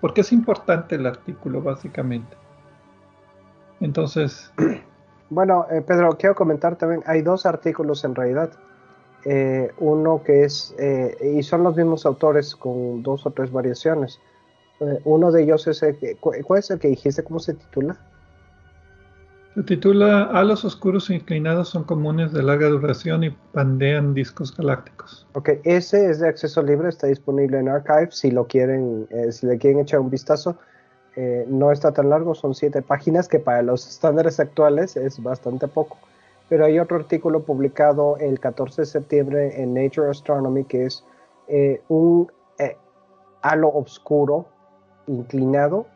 porque 0.00 0.20
es 0.20 0.32
importante 0.32 0.94
el 0.94 1.06
artículo 1.06 1.62
básicamente. 1.62 2.36
Entonces... 3.80 4.52
Bueno, 5.28 5.66
eh, 5.72 5.82
Pedro, 5.82 6.10
quiero 6.16 6.36
comentar 6.36 6.76
también, 6.76 7.02
hay 7.04 7.20
dos 7.20 7.46
artículos 7.46 8.04
en 8.04 8.14
realidad. 8.14 8.52
Eh, 9.24 9.72
uno 9.78 10.22
que 10.22 10.44
es, 10.44 10.72
eh, 10.78 11.16
y 11.36 11.42
son 11.42 11.64
los 11.64 11.74
mismos 11.74 12.06
autores 12.06 12.54
con 12.54 13.02
dos 13.02 13.26
o 13.26 13.32
tres 13.32 13.50
variaciones. 13.50 14.20
uno 15.02 15.32
de 15.32 15.42
ellos 15.42 15.66
es 15.66 15.82
el 15.82 15.98
que, 15.98 16.14
¿cuál 16.14 16.60
es 16.60 16.70
el 16.70 16.78
que 16.78 16.86
dijiste? 16.86 17.24
¿Cómo 17.24 17.40
se 17.40 17.54
titula? 17.54 17.98
Se 19.56 19.62
titula 19.62 20.24
Halos 20.24 20.66
oscuros 20.66 21.08
e 21.08 21.14
inclinados 21.14 21.70
son 21.70 21.84
comunes 21.84 22.30
de 22.30 22.42
larga 22.42 22.68
duración 22.68 23.24
y 23.24 23.30
pandean 23.30 24.12
discos 24.12 24.54
galácticos. 24.54 25.26
Ok, 25.32 25.48
ese 25.64 26.10
es 26.10 26.20
de 26.20 26.28
acceso 26.28 26.62
libre, 26.62 26.90
está 26.90 27.06
disponible 27.06 27.58
en 27.58 27.70
Archive 27.70 28.08
si 28.10 28.30
lo 28.30 28.46
quieren, 28.46 29.08
eh, 29.08 29.32
si 29.32 29.46
le 29.46 29.56
quieren 29.56 29.80
echar 29.80 30.00
un 30.00 30.10
vistazo. 30.10 30.58
Eh, 31.16 31.46
no 31.48 31.72
está 31.72 31.90
tan 31.90 32.10
largo, 32.10 32.34
son 32.34 32.54
siete 32.54 32.82
páginas 32.82 33.28
que 33.28 33.38
para 33.38 33.62
los 33.62 33.88
estándares 33.88 34.38
actuales 34.40 34.94
es 34.94 35.22
bastante 35.22 35.66
poco. 35.68 35.96
Pero 36.50 36.66
hay 36.66 36.78
otro 36.78 36.98
artículo 36.98 37.42
publicado 37.42 38.18
el 38.18 38.38
14 38.38 38.82
de 38.82 38.86
septiembre 38.86 39.62
en 39.62 39.72
Nature 39.72 40.10
Astronomy 40.10 40.64
que 40.64 40.84
es 40.84 41.02
eh, 41.48 41.80
un 41.88 42.30
halo 43.40 43.68
oscuro 43.68 44.44
inclinado 45.06 45.86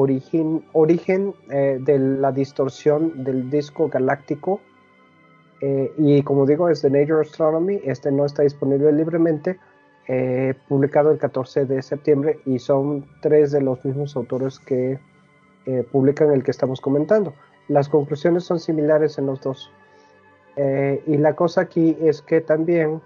origen, 0.00 0.64
origen 0.72 1.34
eh, 1.50 1.78
de 1.80 1.98
la 1.98 2.32
distorsión 2.32 3.22
del 3.24 3.50
disco 3.50 3.88
galáctico. 3.88 4.60
Eh, 5.60 5.92
y 5.98 6.22
como 6.22 6.46
digo, 6.46 6.68
es 6.68 6.82
de 6.82 6.90
Nature 6.90 7.20
Astronomy. 7.20 7.80
Este 7.84 8.10
no 8.10 8.24
está 8.24 8.42
disponible 8.42 8.92
libremente. 8.92 9.58
Eh, 10.08 10.54
publicado 10.68 11.10
el 11.12 11.18
14 11.18 11.66
de 11.66 11.82
septiembre 11.82 12.40
y 12.44 12.58
son 12.58 13.06
tres 13.20 13.52
de 13.52 13.60
los 13.60 13.84
mismos 13.84 14.16
autores 14.16 14.58
que 14.58 14.98
publican 15.92 16.32
el 16.32 16.42
que 16.42 16.50
estamos 16.50 16.80
comentando. 16.80 17.32
Las 17.68 17.88
conclusiones 17.88 18.42
son 18.42 18.58
similares 18.58 19.18
en 19.18 19.26
los 19.26 19.40
dos. 19.40 19.70
y 20.56 21.16
la 21.16 21.36
cosa 21.36 21.60
aquí 21.60 21.96
es 22.00 22.22
que 22.22 22.40
también 22.40 23.00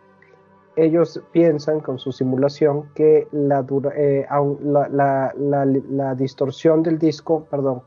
ellos 0.76 1.22
piensan 1.32 1.80
con 1.80 1.98
su 1.98 2.12
simulación 2.12 2.88
que 2.94 3.28
la, 3.32 3.64
eh, 3.94 4.26
distorsión 6.16 6.82
del 6.82 6.98
disco, 6.98 7.46
perdón, 7.50 7.82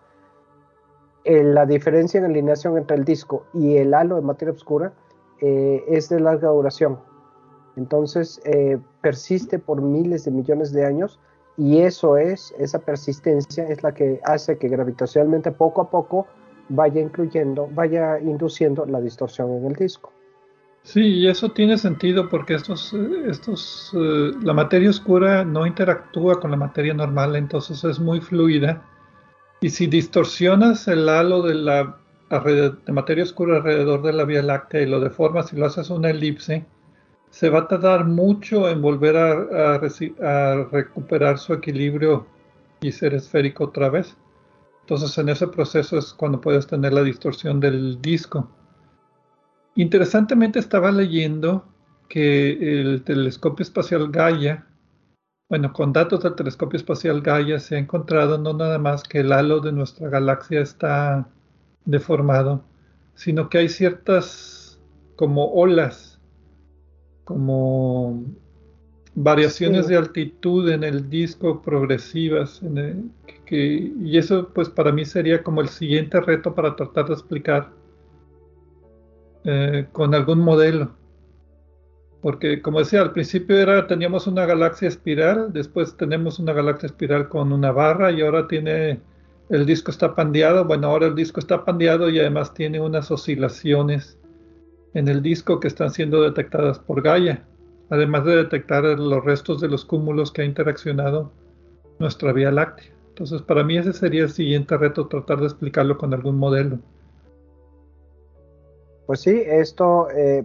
eh, 1.23 1.43
la 1.43 1.65
diferencia 1.65 2.19
en 2.19 2.25
alineación 2.25 2.77
entre 2.77 2.97
el 2.97 3.03
disco 3.03 3.45
y 3.53 3.77
el 3.77 3.93
halo 3.93 4.15
de 4.15 4.21
materia 4.21 4.53
oscura 4.53 4.93
eh, 5.41 5.83
es 5.87 6.09
de 6.09 6.19
larga 6.19 6.49
duración. 6.49 6.99
Entonces 7.75 8.41
persiste 9.01 9.59
por 9.59 9.83
miles 9.83 10.25
de 10.25 10.31
millones 10.31 10.71
de 10.71 10.83
años 10.83 11.19
y 11.57 11.81
eso 11.81 12.17
es, 12.17 12.55
esa 12.57 12.79
persistencia 12.79 13.67
es 13.67 13.83
la 13.83 13.93
que 13.93 14.19
hace 14.23 14.57
que 14.57 14.67
gravitacionalmente 14.67 15.51
poco 15.51 15.81
a 15.81 15.89
poco 15.91 16.25
vaya 16.69 17.01
incluyendo, 17.01 17.69
vaya 17.71 18.19
induciendo 18.19 18.85
la 18.87 18.99
distorsión 18.99 19.51
en 19.51 19.65
el 19.65 19.73
disco. 19.73 20.11
Sí, 20.87 21.01
y 21.01 21.27
eso 21.27 21.51
tiene 21.51 21.77
sentido 21.77 22.29
porque 22.29 22.53
estos, 22.53 22.93
estos, 23.25 23.91
eh, 23.93 24.31
la 24.41 24.53
materia 24.53 24.89
oscura 24.89 25.43
no 25.43 25.67
interactúa 25.67 26.39
con 26.39 26.49
la 26.49 26.55
materia 26.55 26.93
normal, 26.93 27.35
entonces 27.35 27.83
es 27.83 27.99
muy 27.99 28.21
fluida. 28.21 28.81
Y 29.59 29.69
si 29.69 29.87
distorsionas 29.87 30.87
el 30.87 31.09
halo 31.09 31.41
de 31.41 31.55
la 31.55 31.97
materia 32.87 33.25
oscura 33.25 33.57
alrededor 33.57 34.01
de 34.01 34.13
la 34.13 34.23
Vía 34.23 34.41
Láctea 34.41 34.81
y 34.81 34.85
lo 34.85 35.01
deformas 35.01 35.51
y 35.51 35.57
lo 35.57 35.65
haces 35.65 35.89
una 35.89 36.09
elipse, 36.09 36.65
se 37.31 37.49
va 37.49 37.59
a 37.59 37.67
tardar 37.67 38.05
mucho 38.05 38.69
en 38.69 38.81
volver 38.81 39.17
a, 39.17 39.75
a 39.75 40.63
recuperar 40.71 41.37
su 41.37 41.53
equilibrio 41.53 42.27
y 42.79 42.93
ser 42.93 43.13
esférico 43.13 43.65
otra 43.65 43.89
vez. 43.89 44.15
Entonces 44.83 45.17
en 45.17 45.27
ese 45.27 45.47
proceso 45.49 45.97
es 45.97 46.13
cuando 46.13 46.39
puedes 46.39 46.65
tener 46.65 46.93
la 46.93 47.03
distorsión 47.03 47.59
del 47.59 48.01
disco. 48.01 48.49
Interesantemente 49.77 50.57
estaba 50.57 50.91
leyendo 50.91 51.63
que 52.09 52.81
el 52.81 53.03
telescopio 53.03 53.61
espacial 53.61 54.09
Gaia, 54.09 54.65
bueno, 55.49 55.71
con 55.71 55.93
datos 55.93 56.23
del 56.23 56.33
telescopio 56.33 56.77
espacial 56.77 57.21
Gaia 57.21 57.59
se 57.59 57.75
ha 57.75 57.79
encontrado 57.79 58.39
no 58.39 58.53
nada 58.53 58.79
más 58.79 59.03
que 59.03 59.19
el 59.19 59.31
halo 59.31 59.59
de 59.59 59.71
nuestra 59.71 60.09
galaxia 60.09 60.61
está 60.61 61.29
deformado, 61.85 62.63
sino 63.13 63.49
que 63.49 63.59
hay 63.59 63.69
ciertas 63.69 64.81
como 65.15 65.53
olas, 65.53 66.19
como 67.23 68.25
variaciones 69.13 69.87
de 69.87 69.97
altitud 69.97 70.71
en 70.71 70.83
el 70.83 71.07
disco 71.07 71.61
progresivas, 71.61 72.63
y 73.51 74.17
eso 74.17 74.49
pues 74.55 74.69
para 74.69 74.91
mí 74.91 75.05
sería 75.05 75.43
como 75.43 75.61
el 75.61 75.69
siguiente 75.69 76.19
reto 76.19 76.55
para 76.55 76.75
tratar 76.75 77.05
de 77.09 77.13
explicar 77.13 77.76
eh, 79.43 79.87
con 79.91 80.13
algún 80.13 80.39
modelo. 80.39 80.91
Porque 82.21 82.61
como 82.61 82.79
decía, 82.79 83.01
al 83.01 83.13
principio 83.13 83.57
era, 83.57 83.87
teníamos 83.87 84.27
una 84.27 84.45
galaxia 84.45 84.87
espiral, 84.87 85.53
después 85.53 85.95
tenemos 85.97 86.39
una 86.39 86.53
galaxia 86.53 86.87
espiral 86.87 87.29
con 87.29 87.53
una 87.53 87.71
barra 87.71 88.11
y 88.11 88.21
ahora 88.21 88.47
tiene, 88.47 88.99
el 89.49 89.65
disco 89.65 89.91
está 89.91 90.15
pandeado. 90.15 90.65
Bueno, 90.65 90.87
ahora 90.87 91.07
el 91.07 91.15
disco 91.15 91.39
está 91.39 91.63
pandeado 91.63 92.09
y 92.09 92.19
además 92.19 92.53
tiene 92.53 92.79
unas 92.79 93.11
oscilaciones 93.11 94.17
en 94.93 95.07
el 95.07 95.21
disco 95.21 95.59
que 95.59 95.67
están 95.67 95.91
siendo 95.91 96.21
detectadas 96.23 96.79
por 96.79 97.01
Gaia, 97.01 97.45
además 97.89 98.25
de 98.25 98.37
detectar 98.37 98.83
los 98.83 99.23
restos 99.23 99.61
de 99.61 99.67
los 99.67 99.85
cúmulos 99.85 100.31
que 100.31 100.41
ha 100.41 100.45
interaccionado 100.45 101.31
nuestra 101.99 102.33
Vía 102.33 102.51
Láctea. 102.51 102.91
Entonces, 103.09 103.41
para 103.41 103.63
mí 103.63 103.77
ese 103.77 103.93
sería 103.93 104.23
el 104.23 104.29
siguiente 104.29 104.77
reto, 104.77 105.07
tratar 105.07 105.39
de 105.39 105.45
explicarlo 105.45 105.97
con 105.97 106.13
algún 106.13 106.37
modelo. 106.37 106.79
Pues 109.07 109.21
sí, 109.21 109.41
esto, 109.45 110.09
eh, 110.11 110.43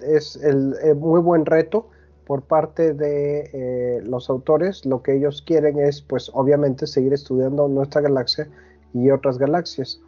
es 0.00 0.36
el, 0.36 0.74
muy 0.96 1.20
buen 1.20 1.44
reto 1.44 1.90
por 2.26 2.40
parte 2.40 2.94
de 2.94 3.50
eh, 3.52 4.02
los 4.02 4.30
autores. 4.30 4.86
Lo 4.86 5.02
que 5.02 5.16
ellos 5.16 5.42
quieren 5.46 5.78
es, 5.78 6.00
pues, 6.00 6.30
obviamente, 6.32 6.86
seguir 6.86 7.12
estudiando 7.12 7.68
nuestra 7.68 8.00
galaxia 8.00 8.48
y 8.94 9.10
otras 9.10 9.36
galaxias. 9.36 10.00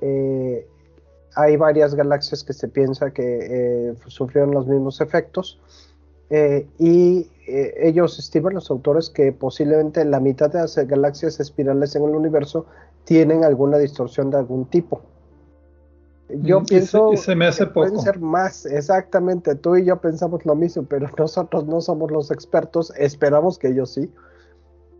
Eh, 0.00 0.66
hay 1.36 1.56
varias 1.58 1.94
galaxias 1.94 2.42
que 2.42 2.54
se 2.54 2.68
piensa 2.68 3.12
que 3.12 3.94
sufrieron 4.06 4.52
los 4.52 4.66
mismos 4.66 5.00
efectos 5.00 5.60
y 6.78 7.28
ellos 7.46 8.18
estiman, 8.18 8.54
los 8.54 8.68
autores, 8.70 9.10
que 9.10 9.30
posiblemente 9.30 10.04
la 10.04 10.18
mitad 10.18 10.50
de 10.50 10.60
las 10.60 10.76
galaxias 10.76 11.38
espirales 11.38 11.94
en 11.94 12.02
el 12.04 12.16
universo 12.16 12.66
tienen 13.04 13.44
alguna 13.44 13.78
distorsión 13.78 14.30
de 14.30 14.38
algún 14.38 14.64
tipo. 14.64 15.02
Yo 16.42 16.62
pienso 16.64 17.16
se, 17.16 17.34
me 17.34 17.46
hace 17.46 17.64
que 17.64 17.70
pueden 17.70 17.98
ser 17.98 18.20
más, 18.20 18.66
exactamente. 18.66 19.54
Tú 19.54 19.76
y 19.76 19.84
yo 19.84 20.00
pensamos 20.00 20.44
lo 20.46 20.54
mismo, 20.54 20.84
pero 20.84 21.08
nosotros 21.18 21.66
no 21.66 21.80
somos 21.80 22.10
los 22.10 22.30
expertos. 22.30 22.92
Esperamos 22.96 23.58
que 23.58 23.68
ellos 23.68 23.92
sí. 23.92 24.10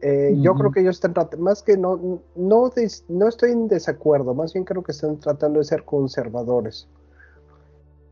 Eh, 0.02 0.34
yo 0.38 0.54
creo 0.54 0.70
que 0.70 0.80
ellos 0.80 0.96
están 0.96 1.12
tratando, 1.12 1.44
más 1.44 1.62
que 1.62 1.76
no, 1.76 2.22
no, 2.34 2.72
no 3.08 3.28
estoy 3.28 3.50
en 3.50 3.68
desacuerdo, 3.68 4.32
más 4.34 4.54
bien 4.54 4.64
creo 4.64 4.82
que 4.82 4.92
están 4.92 5.18
tratando 5.18 5.58
de 5.58 5.66
ser 5.66 5.84
conservadores. 5.84 6.88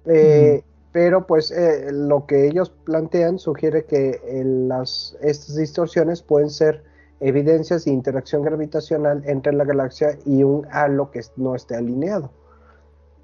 Eh, 0.05 0.63
pero 0.93 1.27
pues 1.27 1.51
eh, 1.51 1.91
lo 1.91 2.27
que 2.27 2.47
ellos 2.47 2.71
plantean 2.85 3.39
sugiere 3.39 3.87
que 3.87 4.21
las, 4.45 5.17
estas 5.23 5.57
distorsiones 5.57 6.21
pueden 6.21 6.51
ser 6.51 6.85
evidencias 7.21 7.87
de 7.87 7.93
interacción 7.93 8.43
gravitacional 8.43 9.23
entre 9.25 9.55
la 9.55 9.65
galaxia 9.65 10.19
y 10.27 10.43
un 10.43 10.67
halo 10.71 11.11
que 11.11 11.23
no 11.37 11.55
esté 11.55 11.75
alineado. 11.75 12.31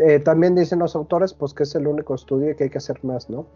Eh, 0.07 0.19
también 0.19 0.55
dicen 0.55 0.81
los 0.81 0.95
autores, 0.95 1.33
pues 1.33 1.55
que 1.55 1.63
es 1.63 1.75
el 1.75 1.87
único 1.87 2.15
estudio 2.15 2.55
que 2.55 2.65
hay 2.65 2.71
que 2.71 2.77
hacer 2.77 3.03
más, 3.03 3.31
¿no? 3.31 3.47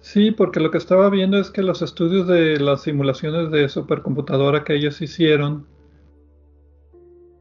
Sí, 0.00 0.30
porque 0.30 0.58
lo 0.58 0.70
que 0.70 0.78
estaba 0.78 1.10
viendo 1.10 1.36
es 1.36 1.50
que 1.50 1.62
los 1.62 1.82
estudios 1.82 2.26
de 2.26 2.58
las 2.58 2.80
simulaciones 2.80 3.50
de 3.50 3.68
supercomputadora 3.68 4.64
que 4.64 4.74
ellos 4.74 5.02
hicieron, 5.02 5.66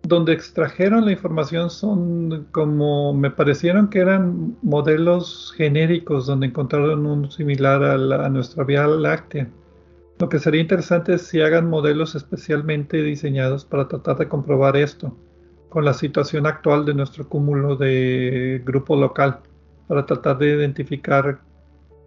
donde 0.04 0.34
extrajeron 0.34 1.06
la 1.06 1.14
información 1.14 1.70
son 1.70 2.48
como, 2.52 3.14
me 3.14 3.32
parecieron 3.32 3.90
que 3.90 4.00
eran 4.00 4.58
modelos 4.62 5.54
genéricos 5.56 6.26
donde 6.26 6.48
encontraron 6.48 7.06
un 7.06 7.32
similar 7.32 7.84
a, 7.86 7.94
a 7.94 8.30
nuestra 8.30 8.66
Vía 8.66 8.86
Láctea. 8.86 9.48
Lo 10.20 10.28
que 10.28 10.40
sería 10.40 10.60
interesante 10.60 11.14
es 11.14 11.22
si 11.22 11.40
hagan 11.40 11.70
modelos 11.70 12.16
especialmente 12.16 13.02
diseñados 13.02 13.64
para 13.64 13.88
tratar 13.88 14.18
de 14.18 14.28
comprobar 14.28 14.76
esto 14.76 15.16
con 15.76 15.84
la 15.84 15.94
situación 15.94 16.46
actual 16.46 16.86
de 16.86 16.94
nuestro 16.94 17.28
cúmulo 17.28 17.76
de 17.76 18.62
grupo 18.64 18.96
local 18.96 19.40
para 19.90 20.06
tratar 20.06 20.38
de 20.38 20.56
identificar 20.56 21.40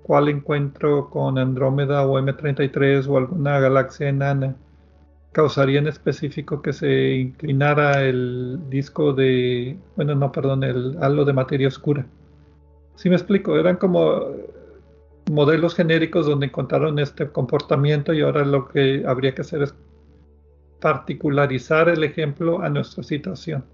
cuál 0.05 0.31
encuentro 0.31 1.11
con 1.11 1.37
Andrómeda 1.37 2.07
o 2.07 2.19
M33 2.19 3.07
o 3.07 3.19
alguna 3.19 3.61
galaxia 3.61 4.09
enana 4.09 4.57
causaría 5.33 5.81
en 5.81 5.87
específico 5.87 6.63
que 6.63 6.73
se 6.73 7.17
inclinara 7.17 8.05
el 8.05 8.59
disco 8.71 9.13
de, 9.13 9.77
bueno, 9.97 10.15
no, 10.15 10.33
perdón, 10.33 10.65
el 10.65 10.97
halo 11.03 11.27
de 11.27 11.35
materia 11.35 11.69
oscura. 11.69 12.07
Si 12.97 13.11
me 13.11 13.17
explico, 13.17 13.59
eran 13.59 13.77
como 13.77 14.29
modelos 15.31 15.75
genéricos 15.75 16.25
donde 16.25 16.47
encontraron 16.47 16.99
este 16.99 17.29
comportamiento 17.29 18.15
y 18.15 18.23
ahora 18.23 18.47
lo 18.47 18.67
que 18.67 19.05
habría 19.07 19.35
que 19.35 19.43
hacer 19.43 19.61
es 19.61 19.75
particularizar 20.81 21.89
el 21.89 22.05
ejemplo 22.05 22.61
a 22.61 22.69
nuestra 22.69 23.03
situación. 23.03 23.65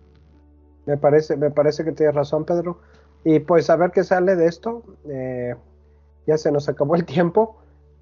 Me 0.86 0.96
parece, 0.96 1.36
me 1.36 1.50
parece 1.50 1.84
que 1.84 1.92
tienes 1.92 2.14
razón, 2.14 2.44
Pedro. 2.44 2.80
Y 3.24 3.38
pues 3.40 3.70
a 3.70 3.76
ver 3.76 3.90
qué 3.90 4.04
sale 4.04 4.36
de 4.36 4.46
esto. 4.46 4.82
Eh, 5.08 5.54
ya 6.26 6.36
se 6.38 6.52
nos 6.52 6.68
acabó 6.68 6.94
el 6.94 7.04
tiempo, 7.04 7.56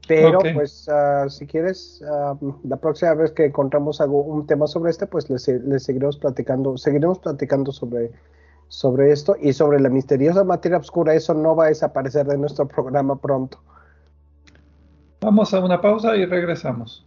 pero 0.06 0.38
pues 0.54 0.88
uh, 0.88 1.28
si 1.28 1.46
quieres, 1.46 2.02
uh, 2.02 2.54
la 2.64 2.76
próxima 2.76 3.14
vez 3.14 3.32
que 3.32 3.46
encontramos 3.46 4.00
algo, 4.00 4.22
un 4.22 4.46
tema 4.46 4.66
sobre 4.66 4.90
este, 4.90 5.06
pues 5.06 5.30
les, 5.30 5.46
les, 5.46 5.84
seguiremos 5.84 6.18
platicando, 6.18 6.76
seguiremos 6.76 7.18
platicando 7.20 7.72
sobre, 7.72 8.10
sobre 8.68 9.12
esto 9.12 9.36
y 9.40 9.52
sobre 9.52 9.80
la 9.80 9.88
misteriosa 9.88 10.44
materia 10.44 10.78
oscura. 10.78 11.14
Eso 11.14 11.34
no 11.34 11.54
va 11.54 11.66
a 11.66 11.68
desaparecer 11.68 12.26
de 12.26 12.38
nuestro 12.38 12.66
programa 12.66 13.16
pronto. 13.16 13.58
Vamos 15.20 15.54
a 15.54 15.60
una 15.60 15.80
pausa 15.80 16.16
y 16.16 16.26
regresamos. 16.26 17.06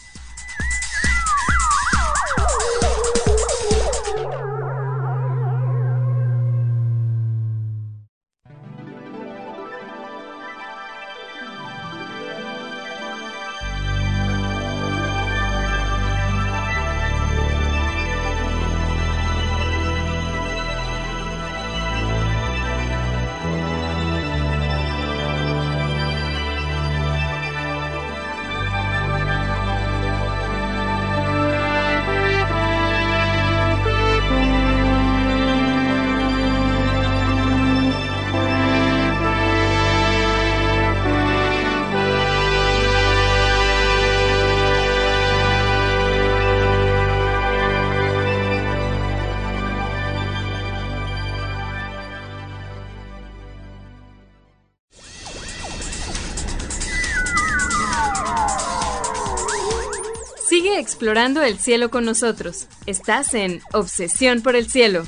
Explorando 61.01 61.41
el 61.41 61.57
cielo 61.57 61.89
con 61.89 62.05
nosotros. 62.05 62.67
Estás 62.85 63.33
en 63.33 63.59
Obsesión 63.73 64.43
por 64.43 64.55
el 64.55 64.69
Cielo. 64.69 65.01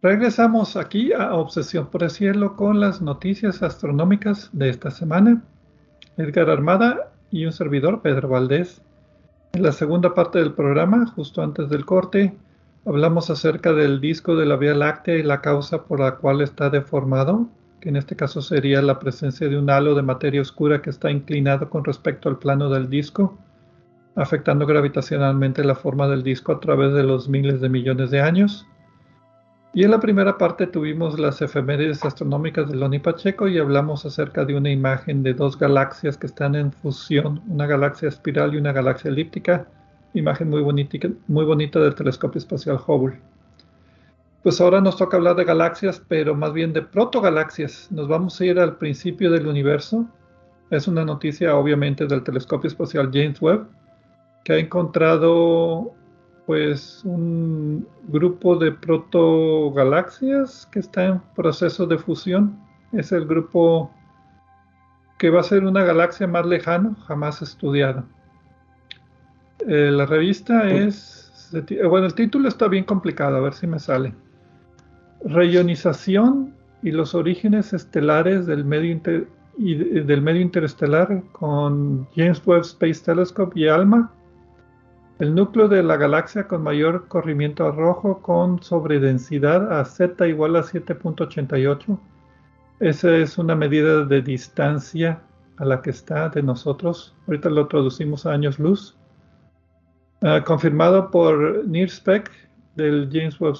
Regresamos 0.00 0.76
aquí 0.76 1.12
a 1.12 1.34
Obsesión 1.34 1.90
por 1.90 2.02
el 2.02 2.08
Cielo 2.10 2.56
con 2.56 2.80
las 2.80 3.02
noticias 3.02 3.62
astronómicas 3.62 4.48
de 4.54 4.70
esta 4.70 4.90
semana. 4.90 5.42
Edgar 6.22 6.50
Armada 6.50 7.10
y 7.32 7.46
un 7.46 7.52
servidor, 7.52 8.00
Pedro 8.00 8.28
Valdés. 8.28 8.80
En 9.54 9.62
la 9.64 9.72
segunda 9.72 10.14
parte 10.14 10.38
del 10.38 10.52
programa, 10.52 11.06
justo 11.06 11.42
antes 11.42 11.68
del 11.68 11.84
corte, 11.84 12.32
hablamos 12.86 13.28
acerca 13.28 13.72
del 13.72 14.00
disco 14.00 14.36
de 14.36 14.46
la 14.46 14.56
Vía 14.56 14.74
Láctea 14.74 15.16
y 15.16 15.22
la 15.24 15.40
causa 15.40 15.84
por 15.84 15.98
la 15.98 16.16
cual 16.16 16.40
está 16.40 16.70
deformado, 16.70 17.48
que 17.80 17.88
en 17.88 17.96
este 17.96 18.14
caso 18.14 18.40
sería 18.40 18.80
la 18.82 19.00
presencia 19.00 19.48
de 19.48 19.58
un 19.58 19.68
halo 19.68 19.96
de 19.96 20.02
materia 20.02 20.40
oscura 20.40 20.80
que 20.80 20.90
está 20.90 21.10
inclinado 21.10 21.68
con 21.68 21.84
respecto 21.84 22.28
al 22.28 22.38
plano 22.38 22.70
del 22.70 22.88
disco, 22.88 23.36
afectando 24.14 24.64
gravitacionalmente 24.64 25.64
la 25.64 25.74
forma 25.74 26.06
del 26.06 26.22
disco 26.22 26.52
a 26.52 26.60
través 26.60 26.92
de 26.92 27.02
los 27.02 27.28
miles 27.28 27.60
de 27.60 27.68
millones 27.68 28.12
de 28.12 28.20
años. 28.20 28.66
Y 29.74 29.84
en 29.84 29.90
la 29.90 30.00
primera 30.00 30.36
parte 30.36 30.66
tuvimos 30.66 31.18
las 31.18 31.40
efemérides 31.40 32.04
astronómicas 32.04 32.68
de 32.68 32.76
Loni 32.76 32.98
Pacheco 32.98 33.48
y 33.48 33.58
hablamos 33.58 34.04
acerca 34.04 34.44
de 34.44 34.54
una 34.54 34.70
imagen 34.70 35.22
de 35.22 35.32
dos 35.32 35.58
galaxias 35.58 36.18
que 36.18 36.26
están 36.26 36.54
en 36.54 36.72
fusión, 36.72 37.40
una 37.48 37.66
galaxia 37.66 38.10
espiral 38.10 38.52
y 38.52 38.58
una 38.58 38.72
galaxia 38.72 39.10
elíptica, 39.10 39.66
imagen 40.12 40.50
muy 40.50 40.60
bonita, 40.60 41.08
muy 41.26 41.46
bonita 41.46 41.78
del 41.80 41.94
telescopio 41.94 42.38
espacial 42.38 42.78
Hubble. 42.86 43.18
Pues 44.42 44.60
ahora 44.60 44.82
nos 44.82 44.98
toca 44.98 45.16
hablar 45.16 45.36
de 45.36 45.44
galaxias, 45.44 46.02
pero 46.06 46.34
más 46.34 46.52
bien 46.52 46.74
de 46.74 46.82
protogalaxias. 46.82 47.90
Nos 47.90 48.08
vamos 48.08 48.38
a 48.38 48.44
ir 48.44 48.58
al 48.58 48.76
principio 48.76 49.30
del 49.30 49.46
universo. 49.46 50.04
Es 50.68 50.86
una 50.86 51.04
noticia 51.04 51.56
obviamente 51.56 52.06
del 52.06 52.24
telescopio 52.24 52.68
espacial 52.68 53.08
James 53.10 53.40
Webb, 53.40 53.66
que 54.44 54.52
ha 54.52 54.58
encontrado 54.58 55.94
pues 56.46 57.02
un 57.04 57.86
grupo 58.08 58.56
de 58.56 58.72
protogalaxias 58.72 60.68
que 60.72 60.80
está 60.80 61.04
en 61.06 61.20
proceso 61.34 61.86
de 61.86 61.98
fusión. 61.98 62.58
Es 62.92 63.12
el 63.12 63.26
grupo 63.26 63.90
que 65.18 65.30
va 65.30 65.40
a 65.40 65.44
ser 65.44 65.64
una 65.64 65.84
galaxia 65.84 66.26
más 66.26 66.44
lejana, 66.46 66.96
jamás 67.06 67.42
estudiada. 67.42 68.04
Eh, 69.68 69.90
la 69.92 70.06
revista 70.06 70.68
es, 70.68 71.52
bueno, 71.88 72.06
el 72.06 72.14
título 72.14 72.48
está 72.48 72.66
bien 72.66 72.84
complicado, 72.84 73.36
a 73.36 73.40
ver 73.40 73.54
si 73.54 73.68
me 73.68 73.78
sale. 73.78 74.12
Reionización 75.24 76.54
y 76.82 76.90
los 76.90 77.14
orígenes 77.14 77.72
estelares 77.72 78.46
del 78.46 78.64
medio, 78.64 79.00
del 79.56 80.22
medio 80.22 80.40
interestelar 80.40 81.22
con 81.30 82.08
James 82.16 82.42
Webb 82.44 82.62
Space 82.62 83.04
Telescope 83.04 83.58
y 83.58 83.68
ALMA 83.68 84.10
el 85.22 85.36
núcleo 85.36 85.68
de 85.68 85.84
la 85.84 85.96
galaxia 85.96 86.48
con 86.48 86.64
mayor 86.64 87.06
corrimiento 87.06 87.70
rojo 87.70 88.20
con 88.22 88.60
sobredensidad 88.60 89.78
a 89.78 89.84
z 89.84 90.26
igual 90.26 90.56
a 90.56 90.64
7.88. 90.64 91.96
Esa 92.80 93.16
es 93.16 93.38
una 93.38 93.54
medida 93.54 94.04
de 94.04 94.20
distancia 94.20 95.20
a 95.58 95.64
la 95.64 95.80
que 95.80 95.90
está 95.90 96.28
de 96.28 96.42
nosotros. 96.42 97.14
Ahorita 97.28 97.50
lo 97.50 97.68
traducimos 97.68 98.26
a 98.26 98.32
años 98.32 98.58
luz. 98.58 98.96
Ah, 100.22 100.42
confirmado 100.44 101.08
por 101.12 101.68
NIRSPEC 101.68 102.28
del 102.74 103.08
James 103.12 103.40
Webb 103.40 103.58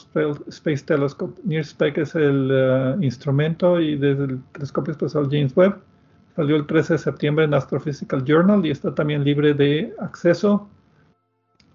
Space 0.48 0.84
Telescope. 0.84 1.40
NIRSPEC 1.44 1.98
es 1.98 2.16
el 2.16 2.50
ah, 2.50 2.96
instrumento 3.00 3.80
y 3.80 3.94
desde 3.94 4.24
el 4.24 4.42
telescopio 4.50 4.90
espacial 4.90 5.28
James 5.30 5.56
Webb. 5.56 5.78
Salió 6.34 6.56
el 6.56 6.66
13 6.66 6.94
de 6.94 6.98
septiembre 6.98 7.44
en 7.44 7.54
Astrophysical 7.54 8.24
Journal 8.24 8.66
y 8.66 8.72
está 8.72 8.92
también 8.92 9.22
libre 9.22 9.54
de 9.54 9.94
acceso 10.00 10.68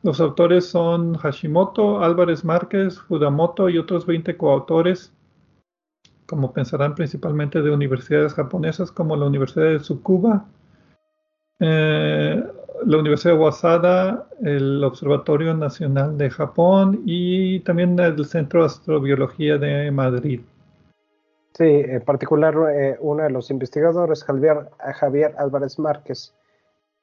los 0.03 0.21
autores 0.21 0.65
son 0.65 1.15
Hashimoto, 1.15 2.03
Álvarez 2.03 2.45
Márquez, 2.45 2.99
Fudamoto 2.99 3.69
y 3.69 3.77
otros 3.77 4.05
20 4.05 4.37
coautores, 4.37 5.13
como 6.25 6.53
pensarán 6.53 6.95
principalmente 6.95 7.61
de 7.61 7.71
universidades 7.71 8.33
japonesas 8.33 8.91
como 8.91 9.15
la 9.15 9.25
Universidad 9.25 9.65
de 9.65 9.79
Tsukuba, 9.79 10.45
eh, 11.59 12.43
la 12.85 12.97
Universidad 12.97 13.33
de 13.33 13.39
Wasada, 13.39 14.27
el 14.43 14.83
Observatorio 14.83 15.53
Nacional 15.55 16.17
de 16.17 16.29
Japón 16.29 17.01
y 17.05 17.61
también 17.61 17.97
el 17.99 18.23
Centro 18.25 18.61
de 18.61 18.67
Astrobiología 18.67 19.57
de 19.57 19.89
Madrid. 19.91 20.41
Sí, 21.53 21.63
en 21.65 22.01
particular 22.01 22.53
eh, 22.71 22.97
uno 22.99 23.23
de 23.23 23.31
los 23.31 23.49
investigadores, 23.49 24.23
Javier, 24.23 24.69
Javier 24.77 25.33
Álvarez 25.39 25.79
Márquez, 25.79 26.35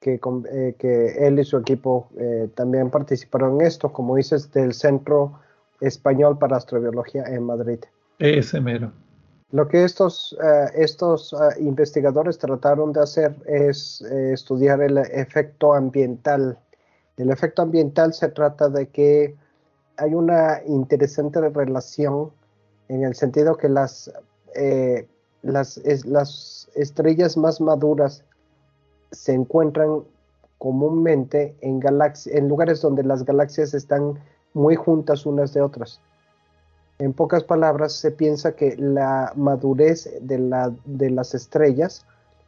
eh, 0.07 0.75
que, 0.79 1.27
él 1.27 1.39
y 1.39 1.45
su 1.45 1.57
equipo 1.57 2.09
eh, 2.19 2.49
también 2.55 2.91
participaron 2.91 3.61
en 3.61 3.67
esto, 3.67 3.93
como 3.93 4.17
dices, 4.17 4.53
del 4.53 4.75
Centro 4.75 5.41
Español 5.81 6.39
para 6.39 6.57
Astrobiología 6.57 7.25
en 7.25 7.45
Madrid. 7.45 7.79
Ese 8.19 8.61
mero. 8.61 8.93
Lo 9.51 9.67
que 9.69 9.85
estos, 9.85 10.37
eh, 10.43 10.67
estos 10.75 11.35
investigadores 11.59 12.39
trataron 12.39 12.93
de 12.93 13.01
hacer 13.01 13.35
es 13.47 14.03
estudiar 14.03 14.83
el 14.83 14.99
efecto 14.99 15.75
ambiental. 15.75 16.59
El 17.17 17.31
efecto 17.31 17.63
ambiental 17.63 18.13
se 18.13 18.29
trata 18.29 18.69
de 18.69 18.89
que 18.89 19.37
hay 19.97 20.15
una 20.15 20.61
interesante 20.67 21.41
relación 21.49 22.31
en 22.89 23.05
el 23.05 23.15
sentido 23.15 23.57
que 23.57 23.69
las, 23.69 24.13
las, 25.43 25.81
las 26.05 26.69
estrellas 26.75 27.37
más 27.37 27.61
maduras 27.61 28.25
se 29.15 29.33
encuentran 29.33 30.03
comúnmente 30.59 31.55
en, 31.61 31.81
en 32.27 32.49
lugares 32.49 32.81
donde 32.81 33.03
las 33.03 33.25
galaxias 33.25 33.75
están 33.75 34.19
muy 34.55 34.77
juntas 34.77 35.27
unas 35.27 35.53
de 35.53 35.61
otras. 35.61 36.01
En 36.99 37.13
pocas 37.13 37.43
palabras, 37.43 37.93
se 37.93 38.13
piensa 38.13 38.53
que 38.53 38.77
la 38.77 39.33
madurez 39.35 40.09
de, 40.21 40.39
la, 40.39 40.73
de 40.85 41.11
las 41.11 41.35
estrellas, 41.35 42.07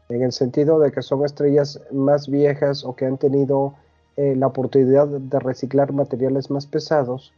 en 0.09 0.23
el 0.23 0.33
sentido 0.33 0.79
de 0.79 0.93
que 0.93 1.03
son 1.03 1.25
estrellas 1.25 1.81
más 1.91 2.29
viejas 2.29 2.85
o 2.85 2.95
que 2.95 3.07
han 3.07 3.19
tenido 3.19 3.75
eh, 4.17 4.37
la 4.37 4.47
oportunidad 4.47 5.09
de 5.09 5.39
reciclar 5.41 5.93
materiales 5.93 6.49
más 6.49 6.67
pesados, 6.67 7.33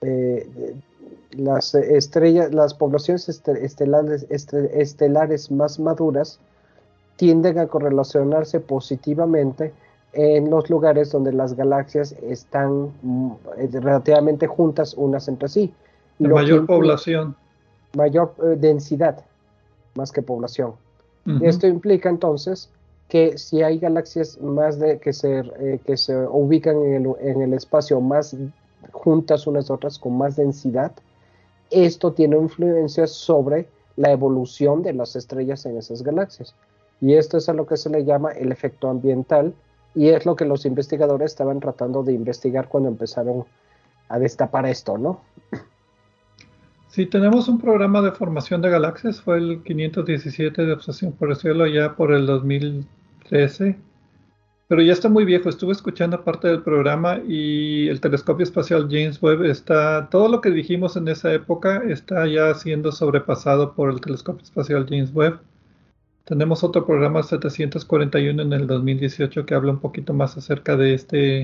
eh, 0.00 0.74
las 1.32 1.74
estrellas, 1.74 2.52
las 2.52 2.74
poblaciones 2.74 3.28
estelares, 3.28 4.26
estelares 4.30 5.50
más 5.50 5.78
maduras 5.78 6.40
tienden 7.16 7.58
a 7.58 7.66
correlacionarse 7.66 8.60
positivamente 8.60 9.72
en 10.12 10.50
los 10.50 10.68
lugares 10.68 11.10
donde 11.10 11.32
las 11.32 11.54
galaxias 11.54 12.12
están 12.22 12.92
mm, 13.02 13.32
eh, 13.58 13.68
relativamente 13.72 14.46
juntas 14.46 14.94
unas 14.94 15.28
entre 15.28 15.48
sí. 15.48 15.72
mayor 16.18 16.66
población. 16.66 17.34
Mayor 17.96 18.34
eh, 18.42 18.56
densidad, 18.58 19.24
más 19.94 20.12
que 20.12 20.22
población. 20.22 20.74
Esto 21.40 21.68
implica 21.68 22.08
entonces 22.08 22.68
que 23.08 23.38
si 23.38 23.62
hay 23.62 23.78
galaxias 23.78 24.40
más 24.40 24.80
de 24.80 24.98
que 24.98 25.12
se, 25.12 25.38
eh, 25.38 25.78
que 25.86 25.96
se 25.96 26.16
ubican 26.16 26.82
en 26.82 26.94
el, 26.94 27.14
en 27.20 27.42
el, 27.42 27.52
espacio 27.52 28.00
más 28.00 28.34
juntas 28.90 29.46
unas 29.46 29.70
otras 29.70 30.00
con 30.00 30.18
más 30.18 30.34
densidad, 30.34 30.90
esto 31.70 32.12
tiene 32.12 32.36
influencia 32.36 33.06
sobre 33.06 33.68
la 33.96 34.10
evolución 34.10 34.82
de 34.82 34.94
las 34.94 35.14
estrellas 35.14 35.64
en 35.64 35.76
esas 35.76 36.02
galaxias. 36.02 36.56
Y 37.02 37.14
esto 37.14 37.36
es 37.36 37.48
a 37.48 37.52
lo 37.52 37.66
que 37.66 37.76
se 37.76 37.90
le 37.90 38.04
llama 38.04 38.30
el 38.30 38.52
efecto 38.52 38.88
ambiental 38.88 39.52
y 39.94 40.08
es 40.08 40.24
lo 40.24 40.36
que 40.36 40.44
los 40.44 40.64
investigadores 40.64 41.32
estaban 41.32 41.60
tratando 41.60 42.02
de 42.02 42.12
investigar 42.12 42.68
cuando 42.68 42.88
empezaron 42.88 43.44
a 44.08 44.18
destapar 44.18 44.66
esto, 44.66 44.96
¿no? 44.96 45.20
Sí, 46.86 47.06
tenemos 47.06 47.48
un 47.48 47.58
programa 47.58 48.02
de 48.02 48.12
formación 48.12 48.60
de 48.60 48.70
galaxias, 48.70 49.20
fue 49.20 49.38
el 49.38 49.62
517 49.62 50.64
de 50.64 50.72
Obsesión 50.74 51.12
por 51.12 51.30
el 51.30 51.36
Cielo 51.36 51.66
ya 51.66 51.96
por 51.96 52.12
el 52.12 52.26
2013, 52.26 53.78
pero 54.68 54.82
ya 54.82 54.92
está 54.92 55.08
muy 55.08 55.24
viejo, 55.24 55.48
estuve 55.48 55.72
escuchando 55.72 56.22
parte 56.22 56.48
del 56.48 56.62
programa 56.62 57.18
y 57.26 57.88
el 57.88 58.00
telescopio 58.00 58.44
espacial 58.44 58.88
James 58.90 59.22
Webb 59.22 59.44
está, 59.44 60.08
todo 60.10 60.28
lo 60.28 60.40
que 60.40 60.50
dijimos 60.50 60.96
en 60.96 61.08
esa 61.08 61.32
época 61.32 61.82
está 61.88 62.26
ya 62.26 62.54
siendo 62.54 62.92
sobrepasado 62.92 63.74
por 63.74 63.90
el 63.90 64.00
telescopio 64.00 64.44
espacial 64.44 64.86
James 64.88 65.12
Webb. 65.14 65.40
Tenemos 66.24 66.62
otro 66.62 66.86
programa 66.86 67.22
741 67.22 68.42
en 68.42 68.52
el 68.52 68.66
2018 68.66 69.44
que 69.44 69.54
habla 69.54 69.72
un 69.72 69.80
poquito 69.80 70.14
más 70.14 70.36
acerca 70.36 70.76
de 70.76 70.94
este 70.94 71.40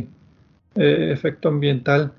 eh, 0.77 1.13
efecto 1.13 1.49
ambiental, 1.49 2.13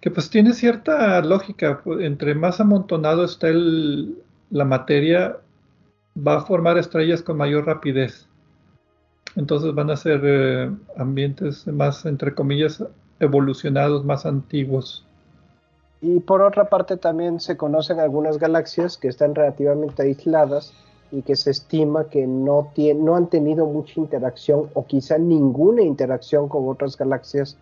que 0.00 0.10
pues 0.10 0.28
tiene 0.28 0.52
cierta 0.52 1.20
lógica. 1.22 1.80
Entre 2.00 2.34
más 2.34 2.60
amontonado 2.60 3.24
está 3.24 3.48
la 3.52 4.64
materia, 4.64 5.38
va 6.16 6.36
a 6.36 6.40
formar 6.42 6.76
estrellas 6.76 7.22
con 7.22 7.38
mayor 7.38 7.66
rapidez. 7.66 8.28
Entonces 9.34 9.74
van 9.74 9.90
a 9.90 9.96
ser 9.96 10.20
eh, 10.24 10.70
ambientes 10.98 11.66
más, 11.66 12.04
entre 12.04 12.34
comillas, 12.34 12.84
evolucionados, 13.18 14.04
más 14.04 14.26
antiguos. 14.26 15.06
Y 16.02 16.20
por 16.20 16.42
otra 16.42 16.68
parte 16.68 16.98
también 16.98 17.40
se 17.40 17.56
conocen 17.56 17.98
algunas 17.98 18.38
galaxias 18.38 18.98
que 18.98 19.08
están 19.08 19.34
relativamente 19.34 20.02
aisladas 20.02 20.74
y 21.14 21.22
que 21.22 21.36
se 21.36 21.52
estima 21.52 22.08
que 22.08 22.26
no, 22.26 22.72
no 22.96 23.16
han 23.16 23.28
tenido 23.28 23.66
mucha 23.66 24.00
interacción 24.00 24.68
o 24.74 24.84
quizá 24.84 25.16
ninguna 25.16 25.82
interacción 25.82 26.48
con 26.48 26.68
otras 26.68 26.96
galaxias, 26.98 27.56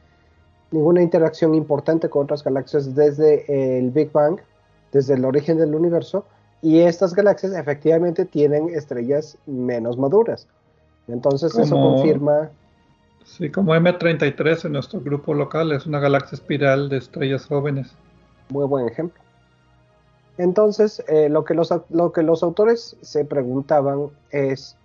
ninguna 0.70 1.02
interacción 1.02 1.54
importante 1.54 2.08
con 2.08 2.24
otras 2.24 2.42
galaxias 2.42 2.94
desde 2.94 3.78
el 3.78 3.90
Big 3.90 4.10
Bang, 4.10 4.38
desde 4.90 5.14
el 5.14 5.24
origen 5.26 5.58
del 5.58 5.74
universo, 5.74 6.24
y 6.62 6.80
estas 6.80 7.14
galaxias 7.14 7.52
efectivamente 7.52 8.24
tienen 8.24 8.70
estrellas 8.70 9.36
menos 9.44 9.98
maduras. 9.98 10.48
Entonces 11.06 11.54
eso 11.58 11.74
confirma... 11.74 12.50
Sí, 13.24 13.50
como 13.50 13.74
M33 13.74 14.64
en 14.64 14.72
nuestro 14.72 15.00
grupo 15.00 15.34
local, 15.34 15.72
es 15.72 15.86
una 15.86 16.00
galaxia 16.00 16.36
espiral 16.36 16.88
de 16.88 16.96
estrellas 16.96 17.46
jóvenes. 17.46 17.92
Muy 18.48 18.64
buen 18.66 18.88
ejemplo. 18.88 19.20
Entonces, 20.38 21.02
eh, 21.08 21.28
lo, 21.28 21.44
que 21.44 21.54
los, 21.54 22.42
autores 22.42 22.96
se 23.02 23.24
preguntaban 23.24 24.08
es, 24.30 24.76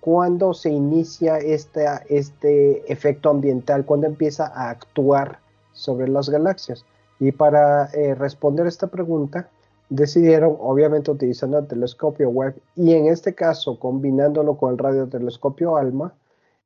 ¿cuándo 0.00 0.54
se 0.54 0.70
inicia 0.70 1.38
este, 1.38 1.86
este 2.08 2.90
efecto 2.92 3.30
ambiental? 3.30 3.84
¿Cuándo 3.84 4.06
empieza 4.06 4.46
a 4.46 4.70
actuar 4.70 5.40
sobre 5.72 6.08
las 6.08 6.28
galaxias? 6.28 6.84
Y 7.18 7.32
para 7.32 7.86
eh, 7.86 8.14
responder 8.14 8.66
esta 8.66 8.86
pregunta, 8.86 9.48
decidieron, 9.88 10.56
obviamente 10.60 11.10
utilizando 11.10 11.58
el 11.58 11.66
telescopio 11.66 12.30
Webb 12.30 12.54
y 12.76 12.94
en 12.94 13.06
este 13.08 13.34
caso 13.34 13.78
combinándolo 13.78 14.56
con 14.56 14.72
el 14.72 14.78
radiotelescopio 14.78 15.76
ALMA, 15.76 16.14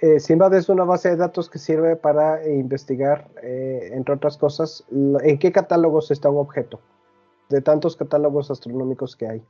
Eh, 0.00 0.20
Simbad 0.20 0.54
es 0.54 0.68
una 0.68 0.84
base 0.84 1.10
de 1.10 1.16
datos 1.16 1.48
que 1.48 1.58
sirve 1.58 1.96
para 1.96 2.46
investigar, 2.48 3.28
eh, 3.42 3.90
entre 3.92 4.14
otras 4.14 4.36
cosas, 4.36 4.84
en 4.90 5.38
qué 5.38 5.52
catálogos 5.52 6.10
está 6.10 6.30
un 6.30 6.38
objeto 6.38 6.80
de 7.48 7.60
tantos 7.60 7.96
catálogos 7.96 8.50
astronómicos 8.50 9.16
que 9.16 9.28
hay. 9.28 9.42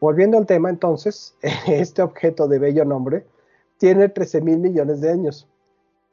Volviendo 0.00 0.38
al 0.38 0.46
tema, 0.46 0.70
entonces, 0.70 1.36
este 1.68 2.02
objeto 2.02 2.48
de 2.48 2.58
bello 2.58 2.84
nombre 2.84 3.24
tiene 3.78 4.08
13 4.08 4.40
mil 4.40 4.58
millones 4.58 5.00
de 5.00 5.10
años. 5.10 5.48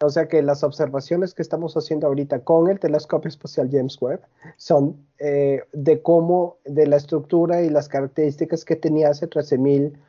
O 0.02 0.10
sea 0.10 0.28
que 0.28 0.42
las 0.42 0.64
observaciones 0.64 1.34
que 1.34 1.42
estamos 1.42 1.76
haciendo 1.76 2.08
ahorita 2.08 2.44
con 2.46 2.70
el 2.70 2.80
telescopio 2.80 3.28
espacial 3.28 3.70
James 3.70 4.02
Webb 4.02 4.22
son 4.56 4.96
eh, 5.18 5.64
de 5.74 6.02
cómo, 6.02 6.58
de 6.64 6.88
la 6.88 6.96
estructura 6.96 7.64
y 7.64 7.70
las 7.70 7.90
características 7.90 8.64
que 8.64 8.78
tenía 8.78 9.10
hace 9.10 9.28
13 9.28 9.58
mil 9.58 10.00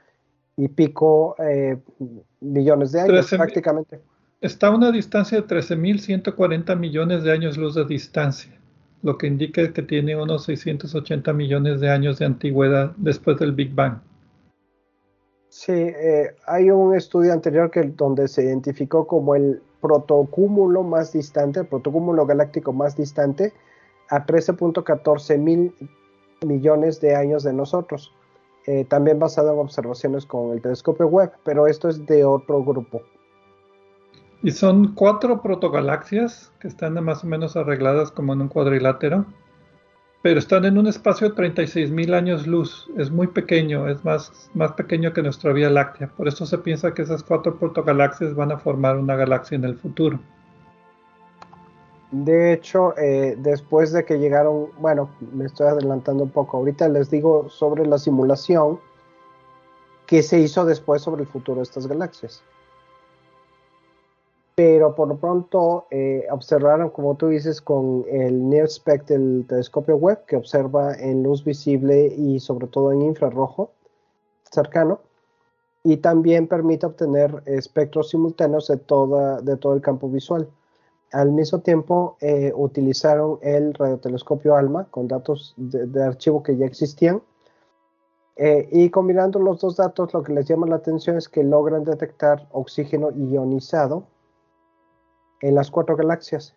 y 0.61 0.69
pico 0.69 1.35
eh, 1.39 1.77
millones 2.41 2.93
de 2.93 3.01
años 3.01 3.31
prácticamente. 3.31 4.01
Está 4.41 4.69
a 4.69 4.71
una 4.71 4.91
distancia 4.91 5.41
de 5.41 5.47
13.140 5.47 6.77
millones 6.77 7.23
de 7.25 7.33
años 7.33 7.57
luz 7.57 7.75
de 7.75 7.85
distancia 7.85 8.61
lo 9.03 9.17
que 9.17 9.27
indica 9.27 9.73
que 9.73 9.83
tiene 9.83 10.21
unos 10.21 10.45
680 10.45 11.33
millones 11.33 11.81
de 11.81 11.91
años 11.91 12.19
de 12.19 12.27
antigüedad 12.27 12.93
después 12.97 13.39
del 13.39 13.53
Big 13.53 13.75
Bang. 13.75 14.01
Sí, 15.49 15.73
eh, 15.73 16.35
hay 16.47 16.71
un 16.71 16.95
estudio 16.95 17.33
anterior 17.33 17.71
que, 17.71 17.83
donde 17.83 18.29
se 18.29 18.45
identificó 18.45 19.07
como 19.07 19.35
el 19.35 19.63
protocúmulo 19.81 20.83
más 20.83 21.13
distante, 21.13 21.61
el 21.61 21.67
protocúmulo 21.67 22.27
galáctico 22.27 22.73
más 22.73 22.97
distante, 22.97 23.53
a 24.11 24.27
13.14 24.27 25.39
mil 25.39 25.75
millones 26.47 27.01
de 27.01 27.17
años 27.17 27.43
de 27.43 27.53
nosotros. 27.53 28.13
Eh, 28.67 28.85
también 28.85 29.19
basado 29.19 29.53
en 29.53 29.59
observaciones 29.59 30.27
con 30.27 30.53
el 30.53 30.61
telescopio 30.61 31.07
Webb, 31.07 31.33
pero 31.45 31.67
esto 31.67 31.89
es 31.89 32.05
de 32.07 32.25
otro 32.25 32.63
grupo. 32.63 33.03
Y 34.43 34.53
son 34.53 34.95
cuatro 34.95 35.43
protogalaxias 35.43 36.53
que 36.61 36.69
están 36.69 36.95
más 37.05 37.25
o 37.25 37.27
menos 37.27 37.57
arregladas 37.57 38.11
como 38.11 38.33
en 38.33 38.43
un 38.43 38.49
cuadrilátero, 38.49 39.27
pero 40.23 40.39
están 40.39 40.65
en 40.65 40.79
un 40.79 40.87
espacio 40.87 41.29
de 41.29 41.35
36 41.35 41.91
mil 41.91 42.15
años 42.15 42.47
luz. 42.47 42.89
Es 42.97 43.11
muy 43.11 43.27
pequeño, 43.27 43.89
es 43.89 44.05
más, 44.05 44.51
más 44.55 44.73
pequeño 44.73 45.13
que 45.13 45.23
nuestra 45.23 45.53
Vía 45.53 45.71
Láctea. 45.71 46.09
Por 46.09 46.29
eso 46.29 46.45
se 46.45 46.59
piensa 46.59 46.93
que 46.93 47.03
esas 47.03 47.23
cuatro 47.23 47.59
protogalaxias 47.59 48.35
van 48.35 48.53
a 48.53 48.59
formar 48.59 48.99
una 48.99 49.17
galaxia 49.17 49.57
en 49.57 49.65
el 49.65 49.77
futuro. 49.77 50.21
De 52.11 52.53
hecho, 52.53 52.97
eh, 52.99 53.37
después 53.39 53.93
de 53.93 54.05
que 54.05 54.19
llegaron, 54.19 54.71
bueno, 54.79 55.11
me 55.33 55.47
estoy 55.47 55.69
adelantando 55.69 56.25
un 56.25 56.31
poco, 56.31 56.57
ahorita 56.57 56.89
les 56.89 57.11
digo 57.11 57.49
sobre 57.49 57.87
la 57.87 57.99
simulación 57.99 58.81
que 60.07 60.23
se 60.23 60.41
hizo 60.41 60.65
después 60.65 61.03
sobre 61.03 61.23
el 61.23 61.29
futuro 61.29 61.59
de 61.59 61.63
estas 61.63 61.87
galaxias 61.87 62.43
pero 64.61 64.95
por 64.95 65.09
lo 65.09 65.17
pronto 65.17 65.87
eh, 65.91 66.27
observaron, 66.31 66.91
como 66.91 67.15
tú 67.15 67.29
dices, 67.29 67.63
con 67.63 68.05
el 68.11 68.47
NIRSPEC 68.51 69.07
del 69.07 69.47
telescopio 69.49 69.97
Webb, 69.97 70.27
que 70.27 70.37
observa 70.37 70.95
en 70.97 71.23
luz 71.23 71.43
visible 71.43 72.13
y 72.15 72.39
sobre 72.41 72.67
todo 72.67 72.93
en 72.93 73.01
infrarrojo 73.01 73.73
cercano, 74.51 75.01
y 75.83 75.97
también 75.97 76.47
permite 76.47 76.85
obtener 76.85 77.43
espectros 77.47 78.11
simultáneos 78.11 78.69
de, 78.69 78.77
de 78.77 79.57
todo 79.57 79.73
el 79.73 79.81
campo 79.81 80.11
visual. 80.11 80.47
Al 81.13 81.33
mismo 81.33 81.61
tiempo, 81.61 82.17
eh, 82.21 82.53
utilizaron 82.55 83.39
el 83.43 83.75
radiotelescopio 83.75 84.55
ALMA 84.55 84.85
con 84.91 85.09
datos 85.09 85.55
de, 85.57 86.03
archivo 86.03 86.43
que 86.43 86.57
ya 86.57 86.67
existían. 86.67 87.23
Eh, 88.37 88.69
y 88.71 88.91
combinando 88.91 89.39
los 89.39 89.61
dos 89.61 89.77
datos, 89.77 90.15
lo 90.15 90.23
que 90.23 90.33
les 90.33 90.47
llama 90.47 90.67
la 90.67 90.77
atención 90.77 91.17
es 91.17 91.29
que 91.29 91.43
logran 91.43 91.85
detectar 91.85 92.49
oxígeno 92.53 93.11
ionizado 93.11 94.05
en 95.41 95.55
las 95.55 95.71
cuatro 95.71 95.97
galaxias. 95.97 96.55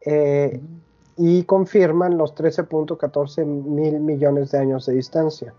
Eh, 0.00 0.60
y 1.16 1.44
confirman 1.44 2.18
los 2.18 2.34
13.14 2.34 3.44
mil 3.44 4.00
millones 4.00 4.50
de 4.50 4.58
años 4.58 4.86
de 4.86 4.94
distancia. 4.94 5.54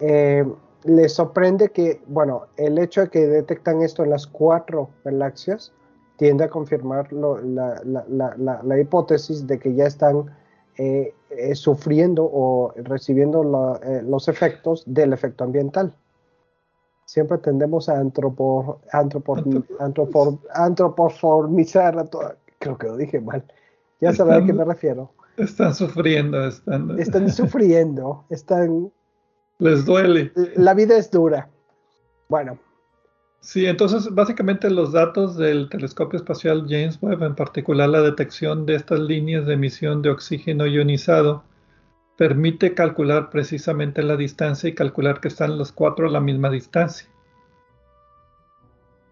Eh, 0.00 0.44
les 0.84 1.12
sorprende 1.12 1.70
que, 1.70 2.02
bueno, 2.06 2.46
el 2.56 2.78
hecho 2.78 3.02
de 3.02 3.08
que 3.08 3.26
detectan 3.26 3.82
esto 3.82 4.04
en 4.04 4.10
las 4.10 4.26
cuatro 4.26 4.90
galaxias 5.04 5.72
tiende 6.16 6.44
a 6.44 6.48
confirmar 6.48 7.12
la, 7.12 8.80
hipótesis 8.80 9.46
de 9.46 9.58
que 9.58 9.74
ya 9.74 9.86
están 9.86 10.30
eh, 10.76 11.14
sufriendo 11.54 12.24
o 12.24 12.72
recibiendo 12.76 13.42
los 13.42 14.28
efectos 14.28 14.84
del 14.86 15.12
efecto 15.12 15.44
ambiental 15.44 15.94
siempre 17.04 17.38
tendemos 17.38 17.88
a 17.88 17.98
antropo, 17.98 18.80
antropoformizar 20.50 21.98
a 21.98 22.04
toda. 22.04 22.36
Creo 22.58 22.78
que 22.78 22.86
lo 22.86 22.96
dije 22.96 23.20
mal. 23.20 23.44
Ya 24.00 24.12
saben 24.12 24.42
a 24.42 24.46
qué 24.46 24.52
me 24.52 24.64
refiero. 24.64 25.12
Están 25.36 25.74
sufriendo, 25.74 26.46
están. 26.46 26.98
Están 26.98 27.30
sufriendo, 27.30 28.24
están. 28.30 28.92
Les 29.58 29.84
duele. 29.84 30.32
La 30.56 30.74
vida 30.74 30.96
es 30.96 31.10
dura. 31.10 31.48
Bueno. 32.28 32.58
Sí, 33.44 33.66
entonces 33.66 34.12
básicamente 34.14 34.70
los 34.70 34.92
datos 34.92 35.36
del 35.36 35.68
telescopio 35.68 36.16
espacial 36.16 36.64
James 36.66 36.98
Webb, 37.02 37.22
en 37.24 37.34
particular 37.34 37.90
la 37.90 38.00
detección 38.00 38.64
de 38.64 38.74
estas 38.74 39.00
líneas 39.00 39.44
de 39.44 39.52
emisión 39.52 40.00
de 40.00 40.08
oxígeno 40.08 40.66
ionizado, 40.66 41.44
permite 42.16 42.72
calcular 42.72 43.28
precisamente 43.28 44.02
la 44.02 44.16
distancia 44.16 44.70
y 44.70 44.74
calcular 44.74 45.20
que 45.20 45.28
están 45.28 45.58
los 45.58 45.72
cuatro 45.72 46.06
a 46.06 46.10
la 46.10 46.20
misma 46.20 46.48
distancia. 46.48 47.06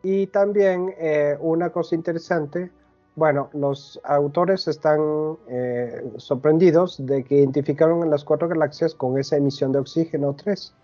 Y 0.03 0.29
también 0.29 0.95
eh, 0.97 1.37
una 1.39 1.69
cosa 1.69 1.95
interesante, 1.95 2.71
bueno, 3.17 3.51
los 3.53 4.01
autores 4.03 4.67
están 4.67 5.37
eh, 5.51 6.11
sorprendidos 6.17 7.05
de 7.05 7.23
que 7.23 7.35
identificaron 7.35 8.09
las 8.09 8.25
cuatro 8.25 8.49
galaxias 8.49 8.95
con 8.95 9.19
esa 9.19 9.37
emisión 9.37 9.73
de 9.73 9.81
oxígeno 9.81 10.35
3. 10.43 10.75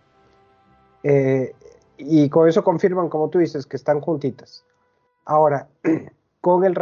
Eh, 1.04 1.54
y 1.98 2.28
con 2.28 2.48
eso 2.48 2.62
confirman, 2.64 3.08
como 3.08 3.28
tú 3.28 3.38
dices, 3.38 3.66
que 3.66 3.76
están 3.76 4.00
juntitas. 4.00 4.64
Ahora, 5.24 5.68
con, 6.40 6.64
el 6.64 6.74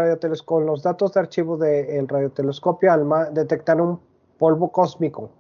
con 0.45 0.67
los 0.67 0.83
datos 0.83 1.15
de 1.15 1.21
archivo 1.21 1.57
del 1.57 2.07
radiotelescopio 2.07 2.93
ALMA, 2.93 3.31
detectaron 3.31 4.01
polvo 4.39 4.71
cósmico. 4.71 5.33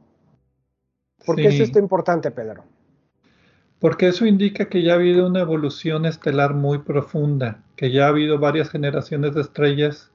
¿Por 1.24 1.36
qué 1.36 1.48
es 1.48 1.60
esto 1.60 1.78
importante, 1.78 2.30
Pedro? 2.30 2.64
Porque 3.78 4.08
eso 4.08 4.26
indica 4.26 4.68
que 4.68 4.82
ya 4.82 4.92
ha 4.92 4.96
habido 4.96 5.26
una 5.26 5.40
evolución 5.40 6.06
estelar 6.06 6.54
muy 6.54 6.78
profunda, 6.78 7.62
que 7.76 7.90
ya 7.90 8.06
ha 8.06 8.08
habido 8.08 8.38
varias 8.38 8.70
generaciones 8.70 9.34
de 9.34 9.42
estrellas, 9.42 10.10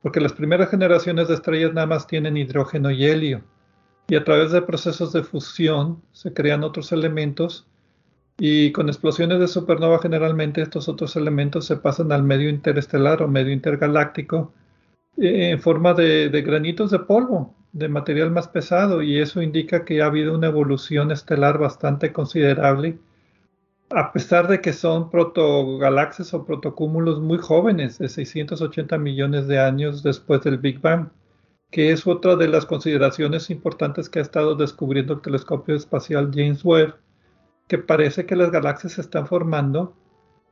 porque 0.00 0.20
las 0.20 0.32
primeras 0.32 0.70
generaciones 0.70 1.28
de 1.28 1.34
estrellas 1.34 1.74
nada 1.74 1.86
más 1.86 2.06
tienen 2.06 2.36
hidrógeno 2.36 2.90
y 2.90 3.04
helio, 3.04 3.42
y 4.08 4.16
a 4.16 4.24
través 4.24 4.52
de 4.52 4.62
procesos 4.62 5.12
de 5.12 5.22
fusión 5.22 6.02
se 6.12 6.32
crean 6.32 6.64
otros 6.64 6.92
elementos, 6.92 7.66
y 8.38 8.72
con 8.72 8.88
explosiones 8.88 9.40
de 9.40 9.48
supernova 9.48 9.98
generalmente 10.00 10.62
estos 10.62 10.88
otros 10.88 11.16
elementos 11.16 11.66
se 11.66 11.76
pasan 11.76 12.12
al 12.12 12.22
medio 12.22 12.48
interestelar 12.48 13.22
o 13.22 13.28
medio 13.28 13.52
intergaláctico 13.52 14.52
eh, 15.16 15.50
en 15.50 15.60
forma 15.60 15.94
de 15.94 16.42
granitos 16.42 16.90
de 16.90 16.98
polvo, 16.98 17.54
de 17.74 17.88
material 17.88 18.30
más 18.30 18.48
pesado 18.48 19.02
y 19.02 19.18
eso 19.18 19.42
indica 19.42 19.84
que 19.84 20.00
ha 20.00 20.06
habido 20.06 20.34
una 20.34 20.46
evolución 20.46 21.10
estelar 21.10 21.58
bastante 21.58 22.12
considerable, 22.12 22.98
a 23.90 24.12
pesar 24.12 24.46
de 24.46 24.60
que 24.60 24.72
son 24.72 25.10
protogalaxias 25.10 26.32
o 26.34 26.46
protocúmulos 26.46 27.20
muy 27.20 27.38
jóvenes, 27.38 27.98
de 27.98 28.08
680 28.08 28.96
millones 28.98 29.48
de 29.48 29.58
años 29.58 30.04
después 30.04 30.42
del 30.42 30.58
Big 30.58 30.80
Bang, 30.80 31.08
que 31.72 31.90
es 31.90 32.06
otra 32.06 32.36
de 32.36 32.46
las 32.46 32.64
consideraciones 32.64 33.50
importantes 33.50 34.08
que 34.08 34.20
ha 34.20 34.22
estado 34.22 34.54
descubriendo 34.54 35.14
el 35.14 35.20
telescopio 35.20 35.74
espacial 35.74 36.30
James 36.32 36.64
Webb, 36.64 36.94
que 37.68 37.78
parece 37.78 38.26
que 38.26 38.36
las 38.36 38.50
galaxias 38.50 38.94
se 38.94 39.00
están 39.00 39.26
formando 39.26 39.94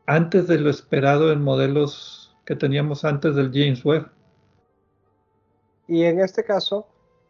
antes 0.06 0.46
de 0.46 0.58
lo 0.58 0.70
esperado 0.70 1.32
en 1.32 1.42
modelos 1.42 2.34
que 2.44 2.56
teníamos 2.56 3.04
antes 3.04 3.34
del 3.36 3.50
James 3.52 3.84
Webb. 3.84 4.10
Y 5.86 6.04
en 6.04 6.20
este 6.20 6.44
caso, 6.44 6.86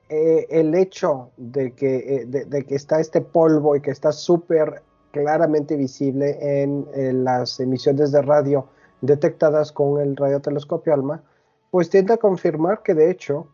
eh, 0.09 0.47
el 0.51 0.75
hecho 0.75 1.31
de 1.37 1.75
que, 1.75 1.97
eh, 1.97 2.27
de, 2.27 2.65
que 2.65 2.75
está 2.75 3.01
este 3.01 3.21
polvo 3.21 3.77
y 3.77 3.81
que 3.81 3.91
está 3.91 4.13
súper 4.13 4.83
claramente 5.11 5.77
visible 5.77 6.39
en, 6.63 7.25
las 7.25 7.61
emisiones 7.61 8.13
de 8.13 8.23
radio 8.23 8.67
detectadas 9.01 9.73
con 9.73 10.01
el 10.01 10.17
radiotelescopio 10.17 10.95
ALMA, 10.95 11.23
pues 11.71 11.91
tiende 11.91 12.15
a 12.15 12.19
confirmar 12.19 12.83
que 12.83 12.95
de 12.95 13.11
hecho 13.11 13.47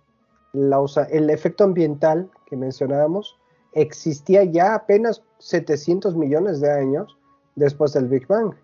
el 0.53 1.31
efecto 1.31 1.65
ambiental 1.65 2.31
que 2.47 2.57
mencionábamos 2.57 3.39
existía 3.73 4.45
ya 4.45 4.75
apenas 4.75 5.23
700 5.39 6.17
millones 6.17 6.61
de 6.61 6.71
años 6.71 7.17
después 7.57 7.93
del 7.93 8.07
Big 8.07 8.27
Bang. 8.27 8.55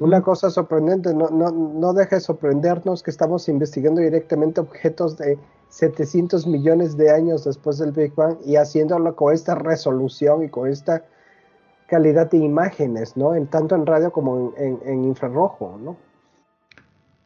Una 0.00 0.20
cosa 0.20 0.50
sorprendente, 0.50 1.14
no, 1.14 1.30
no, 1.30 1.50
no 1.50 1.94
deja 1.94 2.16
de 2.16 2.20
sorprendernos 2.20 3.02
que 3.02 3.10
estamos 3.10 3.48
investigando 3.48 4.02
directamente 4.02 4.60
objetos 4.60 5.16
de 5.16 5.38
700 5.70 6.46
millones 6.46 6.98
de 6.98 7.10
años 7.10 7.44
después 7.44 7.78
del 7.78 7.92
Big 7.92 8.14
Bang 8.14 8.36
y 8.44 8.56
haciéndolo 8.56 9.16
con 9.16 9.32
esta 9.32 9.54
resolución 9.54 10.44
y 10.44 10.50
con 10.50 10.68
esta 10.68 11.04
calidad 11.86 12.30
de 12.30 12.38
imágenes, 12.38 13.16
¿no? 13.16 13.34
En, 13.34 13.46
tanto 13.46 13.74
en 13.74 13.86
radio 13.86 14.12
como 14.12 14.52
en, 14.56 15.04
infrarrojo, 15.04 15.78
¿no? 15.82 15.96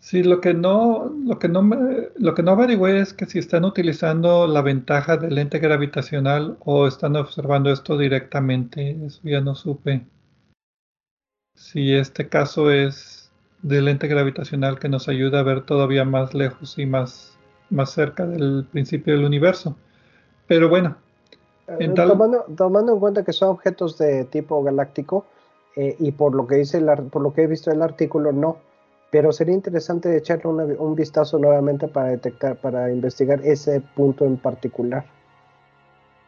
Sí, 0.04 0.22
lo 0.22 0.42
que 0.42 0.52
no, 0.52 1.10
lo 1.24 1.38
que 1.38 1.48
no 1.48 1.62
me, 1.62 2.10
lo 2.16 2.34
que 2.34 2.42
no 2.42 2.50
averigüé 2.50 3.00
es 3.00 3.14
que 3.14 3.24
si 3.24 3.38
están 3.38 3.64
utilizando 3.64 4.46
la 4.46 4.60
ventaja 4.60 5.16
del 5.16 5.36
lente 5.36 5.58
gravitacional 5.58 6.58
o 6.60 6.86
están 6.86 7.16
observando 7.16 7.72
esto 7.72 7.96
directamente, 7.96 8.98
eso 9.06 9.20
ya 9.24 9.40
no 9.40 9.54
supe 9.54 10.04
si 11.54 11.94
este 11.94 12.28
caso 12.28 12.70
es 12.70 13.30
del 13.62 13.86
lente 13.86 14.08
gravitacional 14.08 14.78
que 14.78 14.88
nos 14.88 15.08
ayuda 15.08 15.40
a 15.40 15.42
ver 15.42 15.64
todavía 15.64 16.04
más 16.04 16.34
lejos 16.34 16.78
y 16.78 16.86
más, 16.86 17.38
más 17.70 17.90
cerca 17.90 18.26
del 18.26 18.66
principio 18.70 19.14
del 19.14 19.24
universo. 19.24 19.76
Pero 20.46 20.68
bueno. 20.68 20.96
Eh, 21.66 21.88
tomando, 21.94 22.44
tomando, 22.54 22.92
en 22.92 23.00
cuenta 23.00 23.24
que 23.24 23.32
son 23.32 23.48
objetos 23.48 23.96
de 23.96 24.24
tipo 24.26 24.62
galáctico, 24.62 25.24
eh, 25.76 25.96
y 25.98 26.12
por 26.12 26.34
lo 26.34 26.46
que 26.46 26.56
dice 26.56 26.80
por 27.10 27.22
lo 27.22 27.32
que 27.32 27.44
he 27.44 27.46
visto 27.46 27.70
el 27.70 27.80
artículo, 27.80 28.32
no. 28.32 28.58
Pero 29.14 29.30
sería 29.30 29.54
interesante 29.54 30.16
echarle 30.16 30.48
un 30.50 30.96
vistazo 30.96 31.38
nuevamente 31.38 31.86
para 31.86 32.08
detectar, 32.08 32.56
para 32.56 32.90
investigar 32.90 33.40
ese 33.44 33.80
punto 33.80 34.24
en 34.24 34.36
particular. 34.36 35.04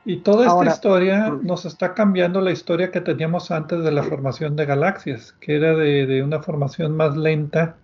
Y 0.05 0.19
toda 0.19 0.47
esta 0.47 0.73
historia 0.73 1.37
nos 1.43 1.65
está 1.65 1.95
cambiando 1.95 2.41
la 2.41 2.53
historia 2.53 2.93
que 2.93 3.01
teníamos 3.01 3.51
antes 3.51 3.83
de 3.83 3.91
la 3.91 4.05
formación 4.05 4.55
de 4.55 4.67
galaxias, 4.67 5.33
que 5.41 5.57
era 5.57 5.75
de, 5.75 6.23
una 6.23 6.41
formación 6.45 6.97
más 6.97 7.17
lenta 7.17 7.75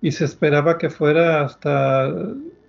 y 0.00 0.12
se 0.12 0.24
esperaba 0.24 0.78
que 0.78 0.88
fuera 0.88 1.44
hasta, 1.44 2.08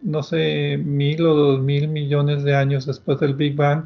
no 0.02 0.24
sé, 0.24 0.78
mil 0.78 1.26
o 1.26 1.34
dos 1.34 1.62
mil 1.62 1.88
millones 1.88 2.44
de 2.44 2.54
años 2.54 2.86
después 2.86 3.18
del 3.22 3.36
Big 3.36 3.56
Bang, 3.56 3.86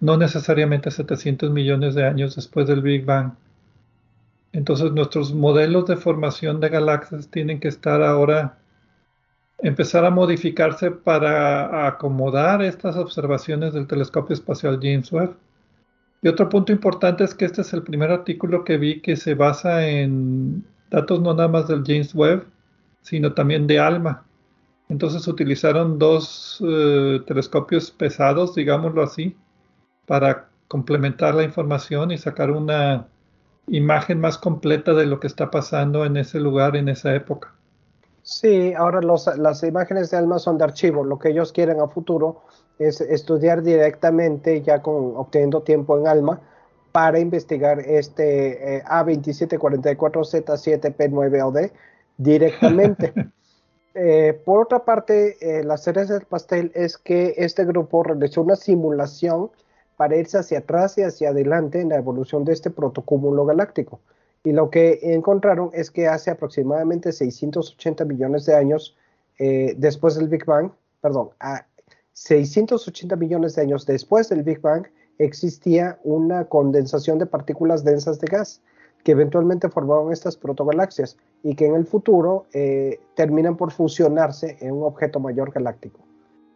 no 0.00 0.18
necesariamente 0.18 0.90
700 0.90 1.50
millones 1.50 1.94
de 1.94 2.04
años 2.04 2.36
después 2.36 2.66
del 2.66 2.82
Big 2.82 3.06
Bang. 3.06 3.32
Entonces 4.52 4.92
nuestros 4.92 5.34
modelos 5.34 5.86
de 5.86 5.96
formación 5.96 6.60
de 6.60 6.68
galaxias 6.68 7.28
tienen 7.28 7.60
que 7.60 7.68
estar 7.68 8.02
ahora 8.02 8.58
empezar 9.58 10.04
a 10.04 10.10
modificarse 10.10 10.90
para 10.90 11.86
acomodar 11.86 12.62
estas 12.62 12.96
observaciones 12.96 13.74
del 13.74 13.86
telescopio 13.86 14.34
espacial 14.34 14.78
James 14.80 15.12
Webb. 15.12 15.36
Y 16.22 16.28
otro 16.28 16.48
punto 16.48 16.72
importante 16.72 17.24
es 17.24 17.34
que 17.34 17.44
este 17.44 17.62
es 17.62 17.72
el 17.72 17.82
primer 17.82 18.10
artículo 18.10 18.64
que 18.64 18.76
vi 18.76 19.00
que 19.00 19.16
se 19.16 19.34
basa 19.34 19.86
en 19.86 20.64
datos 20.90 21.20
no 21.20 21.34
nada 21.34 21.48
más 21.48 21.68
del 21.68 21.84
James 21.84 22.14
Webb, 22.14 22.46
sino 23.02 23.34
también 23.34 23.66
de 23.66 23.78
ALMA. 23.78 24.24
Entonces 24.88 25.28
utilizaron 25.28 25.98
dos 25.98 26.62
eh, 26.66 27.20
telescopios 27.26 27.90
pesados, 27.90 28.54
digámoslo 28.54 29.02
así, 29.02 29.36
para 30.06 30.48
complementar 30.66 31.34
la 31.34 31.44
información 31.44 32.10
y 32.10 32.18
sacar 32.18 32.50
una 32.50 33.06
imagen 33.70 34.20
más 34.20 34.38
completa 34.38 34.94
de 34.94 35.06
lo 35.06 35.18
que 35.20 35.26
está 35.26 35.50
pasando 35.50 36.04
en 36.04 36.16
ese 36.16 36.38
lugar 36.40 36.76
en 36.76 36.88
esa 36.88 37.14
época. 37.14 37.54
Sí, 38.22 38.72
ahora 38.74 39.00
las 39.02 39.62
imágenes 39.62 40.10
de 40.10 40.16
ALMA 40.18 40.38
son 40.38 40.58
de 40.58 40.64
archivo. 40.64 41.02
Lo 41.02 41.18
que 41.18 41.30
ellos 41.30 41.50
quieren 41.52 41.80
a 41.80 41.88
futuro 41.88 42.42
es 42.78 43.00
estudiar 43.00 43.62
directamente, 43.62 44.60
ya 44.62 44.82
con 44.82 45.16
obteniendo 45.16 45.62
tiempo 45.62 45.98
en 45.98 46.06
ALMA, 46.06 46.40
para 46.92 47.18
investigar 47.18 47.80
este 47.80 48.76
eh, 48.76 48.84
A2744Z7P9OD 48.84 51.72
directamente. 52.16 53.12
Eh, 54.00 54.40
por 54.44 54.60
otra 54.60 54.84
parte, 54.84 55.36
eh, 55.40 55.64
la 55.64 55.76
cereza 55.76 56.14
del 56.14 56.26
pastel 56.26 56.70
es 56.76 56.98
que 56.98 57.34
este 57.36 57.64
grupo 57.64 58.04
realizó 58.04 58.42
una 58.42 58.54
simulación 58.54 59.50
para 59.98 60.16
irse 60.16 60.38
hacia 60.38 60.60
atrás 60.60 60.96
y 60.96 61.02
hacia 61.02 61.30
adelante 61.30 61.80
en 61.80 61.88
la 61.88 61.96
evolución 61.96 62.44
de 62.44 62.52
este 62.52 62.70
protocúmulo 62.70 63.44
galáctico. 63.44 64.00
Y 64.44 64.52
lo 64.52 64.70
que 64.70 65.00
encontraron 65.02 65.70
es 65.74 65.90
que 65.90 66.06
hace 66.06 66.30
aproximadamente 66.30 67.12
680 67.12 68.04
millones 68.04 68.46
de 68.46 68.54
años 68.54 68.96
eh, 69.40 69.74
después 69.76 70.14
del 70.14 70.28
Big 70.28 70.44
Bang, 70.46 70.70
perdón, 71.00 71.30
a 71.40 71.66
680 72.12 73.16
millones 73.16 73.56
de 73.56 73.62
años 73.62 73.86
después 73.86 74.28
del 74.28 74.44
Big 74.44 74.60
Bang 74.60 74.86
existía 75.18 75.98
una 76.04 76.44
condensación 76.44 77.18
de 77.18 77.26
partículas 77.26 77.82
densas 77.82 78.20
de 78.20 78.28
gas 78.28 78.60
que 79.02 79.12
eventualmente 79.12 79.68
formaron 79.68 80.12
estas 80.12 80.36
protogalaxias 80.36 81.16
y 81.42 81.56
que 81.56 81.66
en 81.66 81.74
el 81.74 81.86
futuro 81.86 82.46
eh, 82.52 83.00
terminan 83.16 83.56
por 83.56 83.72
fusionarse 83.72 84.58
en 84.60 84.74
un 84.74 84.84
objeto 84.84 85.18
mayor 85.18 85.50
galáctico, 85.50 86.00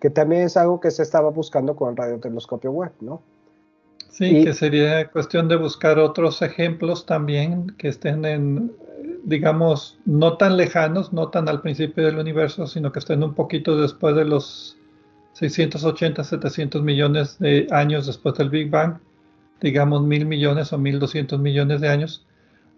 que 0.03 0.11
también 0.11 0.43
es 0.43 0.57
algo 0.57 0.81
que 0.81 0.91
se 0.91 1.05
estaba 1.05 1.31
buscando 1.31 1.77
con 1.77 1.91
el 1.91 1.97
radiotelescopio 1.97 2.73
Webb, 2.73 2.91
¿no? 3.03 3.23
Sí, 4.11 4.43
que 4.43 4.53
sería 4.53 5.09
cuestión 5.09 5.47
de 5.47 5.55
buscar 5.55 6.01
otros 6.01 6.43
ejemplos 6.43 7.07
también 7.07 7.69
que 7.79 7.87
estén 7.87 8.25
en, 8.25 8.73
digamos, 9.23 10.01
no 10.05 10.37
tan 10.39 10.57
lejanos, 10.57 11.13
no 11.13 11.29
tan 11.29 11.49
al 11.49 11.61
principio 11.61 12.05
del 12.05 12.19
universo, 12.19 12.67
sino 12.67 12.91
que 12.91 12.99
estén 12.99 13.23
un 13.23 13.35
poquito 13.35 13.81
después 13.81 14.17
de 14.17 14.25
los 14.25 14.77
680, 15.35 16.25
700 16.25 16.83
millones 16.83 17.39
de 17.39 17.69
años 17.71 18.09
después 18.09 18.35
del 18.35 18.51
Big 18.51 18.71
Bang, 18.71 18.97
digamos 19.61 20.03
mil 20.03 20.27
millones 20.27 20.73
o 20.73 20.79
mil 20.79 20.99
doscientos 20.99 21.39
millones 21.39 21.81
de 21.81 21.91
años, 21.91 22.27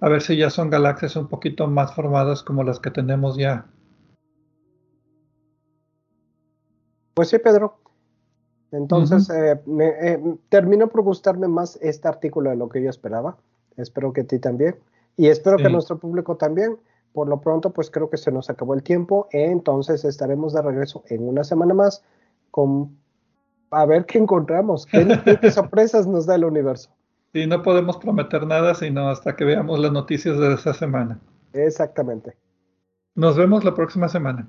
a 0.02 0.10
ver 0.10 0.20
si 0.20 0.36
ya 0.36 0.50
son 0.50 0.68
galaxias 0.68 1.16
un 1.16 1.28
poquito 1.28 1.68
más 1.68 1.94
formadas 1.94 2.42
como 2.42 2.64
las 2.64 2.80
que 2.80 2.90
tenemos 2.90 3.38
ya. 3.38 3.64
Pues 7.14 7.28
sí, 7.28 7.38
Pedro, 7.38 7.78
entonces, 8.74 9.30
eh, 9.30 9.60
me, 9.66 9.86
eh, 9.86 10.20
terminó 10.48 10.88
por 10.88 11.02
gustarme 11.02 11.46
más 11.46 11.78
este 11.80 12.08
artículo 12.08 12.50
de 12.50 12.56
lo 12.56 12.68
que 12.68 12.82
yo 12.82 12.90
esperaba. 12.90 13.36
Espero 13.76 14.12
que 14.12 14.22
a 14.22 14.24
ti 14.24 14.38
también. 14.40 14.76
Y 15.16 15.28
espero 15.28 15.56
que 15.58 15.66
a 15.66 15.70
nuestro 15.70 15.98
público 15.98 16.36
también. 16.36 16.76
Por 17.12 17.28
lo 17.28 17.40
pronto, 17.40 17.70
pues 17.70 17.88
creo 17.88 18.10
que 18.10 18.16
se 18.16 18.32
nos 18.32 18.50
acabó 18.50 18.74
el 18.74 18.82
tiempo. 18.82 19.28
Entonces 19.30 20.04
estaremos 20.04 20.52
de 20.52 20.62
regreso 20.62 21.04
en 21.08 21.28
una 21.28 21.44
semana 21.44 21.72
más 21.72 22.02
con 22.50 22.96
a 23.70 23.86
ver 23.86 24.06
qué 24.06 24.18
encontramos. 24.18 24.86
¿Qué, 24.86 25.04
sorpresas 25.52 26.08
nos 26.08 26.26
da 26.26 26.34
el 26.34 26.44
universo? 26.44 26.90
Sí, 27.32 27.46
no 27.46 27.62
podemos 27.62 27.96
prometer 27.98 28.44
nada 28.46 28.74
sino 28.74 29.08
hasta 29.08 29.36
que 29.36 29.44
veamos 29.44 29.78
las 29.78 29.92
noticias 29.92 30.36
de 30.38 30.54
esta 30.54 30.74
semana. 30.74 31.20
Exactamente. 31.52 32.36
Nos 33.14 33.36
vemos 33.36 33.62
la 33.62 33.74
próxima 33.74 34.08
semana. 34.08 34.48